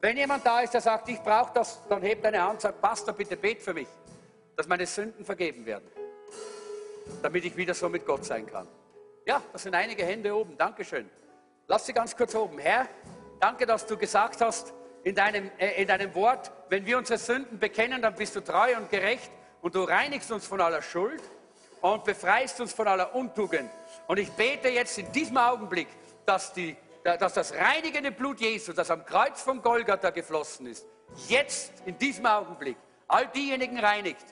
Wenn 0.00 0.16
jemand 0.16 0.46
da 0.46 0.62
ist, 0.62 0.72
der 0.72 0.80
sagt, 0.80 1.06
ich 1.10 1.20
brauche 1.20 1.52
das, 1.52 1.82
dann 1.86 2.00
hebt 2.00 2.24
deine 2.24 2.40
Hand 2.40 2.54
und 2.54 2.60
sagt, 2.62 2.80
Pastor, 2.80 3.12
bitte 3.12 3.36
bet 3.36 3.60
für 3.60 3.74
mich, 3.74 3.88
dass 4.56 4.66
meine 4.66 4.86
Sünden 4.86 5.22
vergeben 5.22 5.66
werden, 5.66 5.90
damit 7.20 7.44
ich 7.44 7.54
wieder 7.58 7.74
so 7.74 7.90
mit 7.90 8.06
Gott 8.06 8.24
sein 8.24 8.46
kann. 8.46 8.66
Ja, 9.26 9.42
das 9.52 9.64
sind 9.64 9.74
einige 9.74 10.02
Hände 10.02 10.34
oben. 10.34 10.56
Dankeschön. 10.56 11.10
Lass 11.66 11.84
sie 11.84 11.92
ganz 11.92 12.16
kurz 12.16 12.34
oben. 12.34 12.58
Herr, 12.58 12.88
danke, 13.38 13.66
dass 13.66 13.84
du 13.84 13.98
gesagt 13.98 14.40
hast 14.40 14.72
in 15.04 15.14
deinem, 15.14 15.50
äh, 15.58 15.82
in 15.82 15.88
deinem 15.88 16.14
Wort, 16.14 16.50
wenn 16.68 16.84
wir 16.84 16.98
unsere 16.98 17.18
Sünden 17.18 17.58
bekennen, 17.58 18.02
dann 18.02 18.14
bist 18.14 18.36
du 18.36 18.40
treu 18.40 18.76
und 18.76 18.90
gerecht 18.90 19.30
und 19.62 19.74
du 19.74 19.82
reinigst 19.82 20.30
uns 20.30 20.46
von 20.46 20.60
aller 20.60 20.82
Schuld 20.82 21.22
und 21.80 22.04
befreist 22.04 22.60
uns 22.60 22.72
von 22.72 22.88
aller 22.88 23.14
Untugend. 23.14 23.70
Und 24.06 24.18
ich 24.18 24.30
bete 24.32 24.68
jetzt 24.68 24.98
in 24.98 25.10
diesem 25.12 25.36
Augenblick, 25.36 25.88
dass 26.26 26.52
die 26.52 26.76
dass 27.16 27.34
das 27.34 27.54
reinigende 27.54 28.10
Blut 28.12 28.40
Jesu, 28.40 28.72
das 28.72 28.90
am 28.90 29.04
Kreuz 29.04 29.40
von 29.40 29.62
Golgatha 29.62 30.10
geflossen 30.10 30.66
ist, 30.66 30.86
jetzt 31.28 31.72
in 31.86 31.96
diesem 31.98 32.26
Augenblick 32.26 32.76
all 33.06 33.26
diejenigen 33.28 33.78
reinigt, 33.78 34.26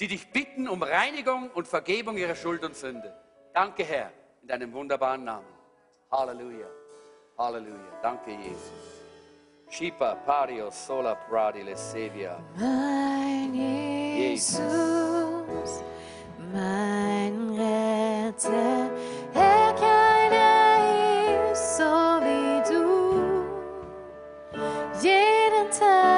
die 0.00 0.08
dich 0.08 0.30
bitten 0.30 0.68
um 0.68 0.82
Reinigung 0.82 1.50
und 1.50 1.68
Vergebung 1.68 2.16
ihrer 2.16 2.34
Schuld 2.34 2.64
und 2.64 2.74
Sünde. 2.76 3.14
Danke, 3.52 3.84
Herr, 3.84 4.10
in 4.42 4.48
deinem 4.48 4.72
wunderbaren 4.72 5.24
Namen. 5.24 5.46
Halleluja. 6.10 6.66
Halleluja. 7.36 8.00
Danke, 8.02 8.30
Jesus. 8.30 8.97
Shipa, 9.70 10.16
Pario, 10.24 10.70
Sola, 10.70 11.14
Pradile, 11.14 11.76
Sevia. 11.76 12.38
Mein 12.56 13.54
Jesus, 13.54 14.62
mein 16.52 17.50
Retter, 17.50 18.90
Herr, 19.34 19.74
keiner 19.74 21.52
ist 21.52 21.76
so 21.76 21.84
wie 21.84 22.62
du. 22.72 23.44
Jeden 25.02 25.70
Tag 25.78 26.17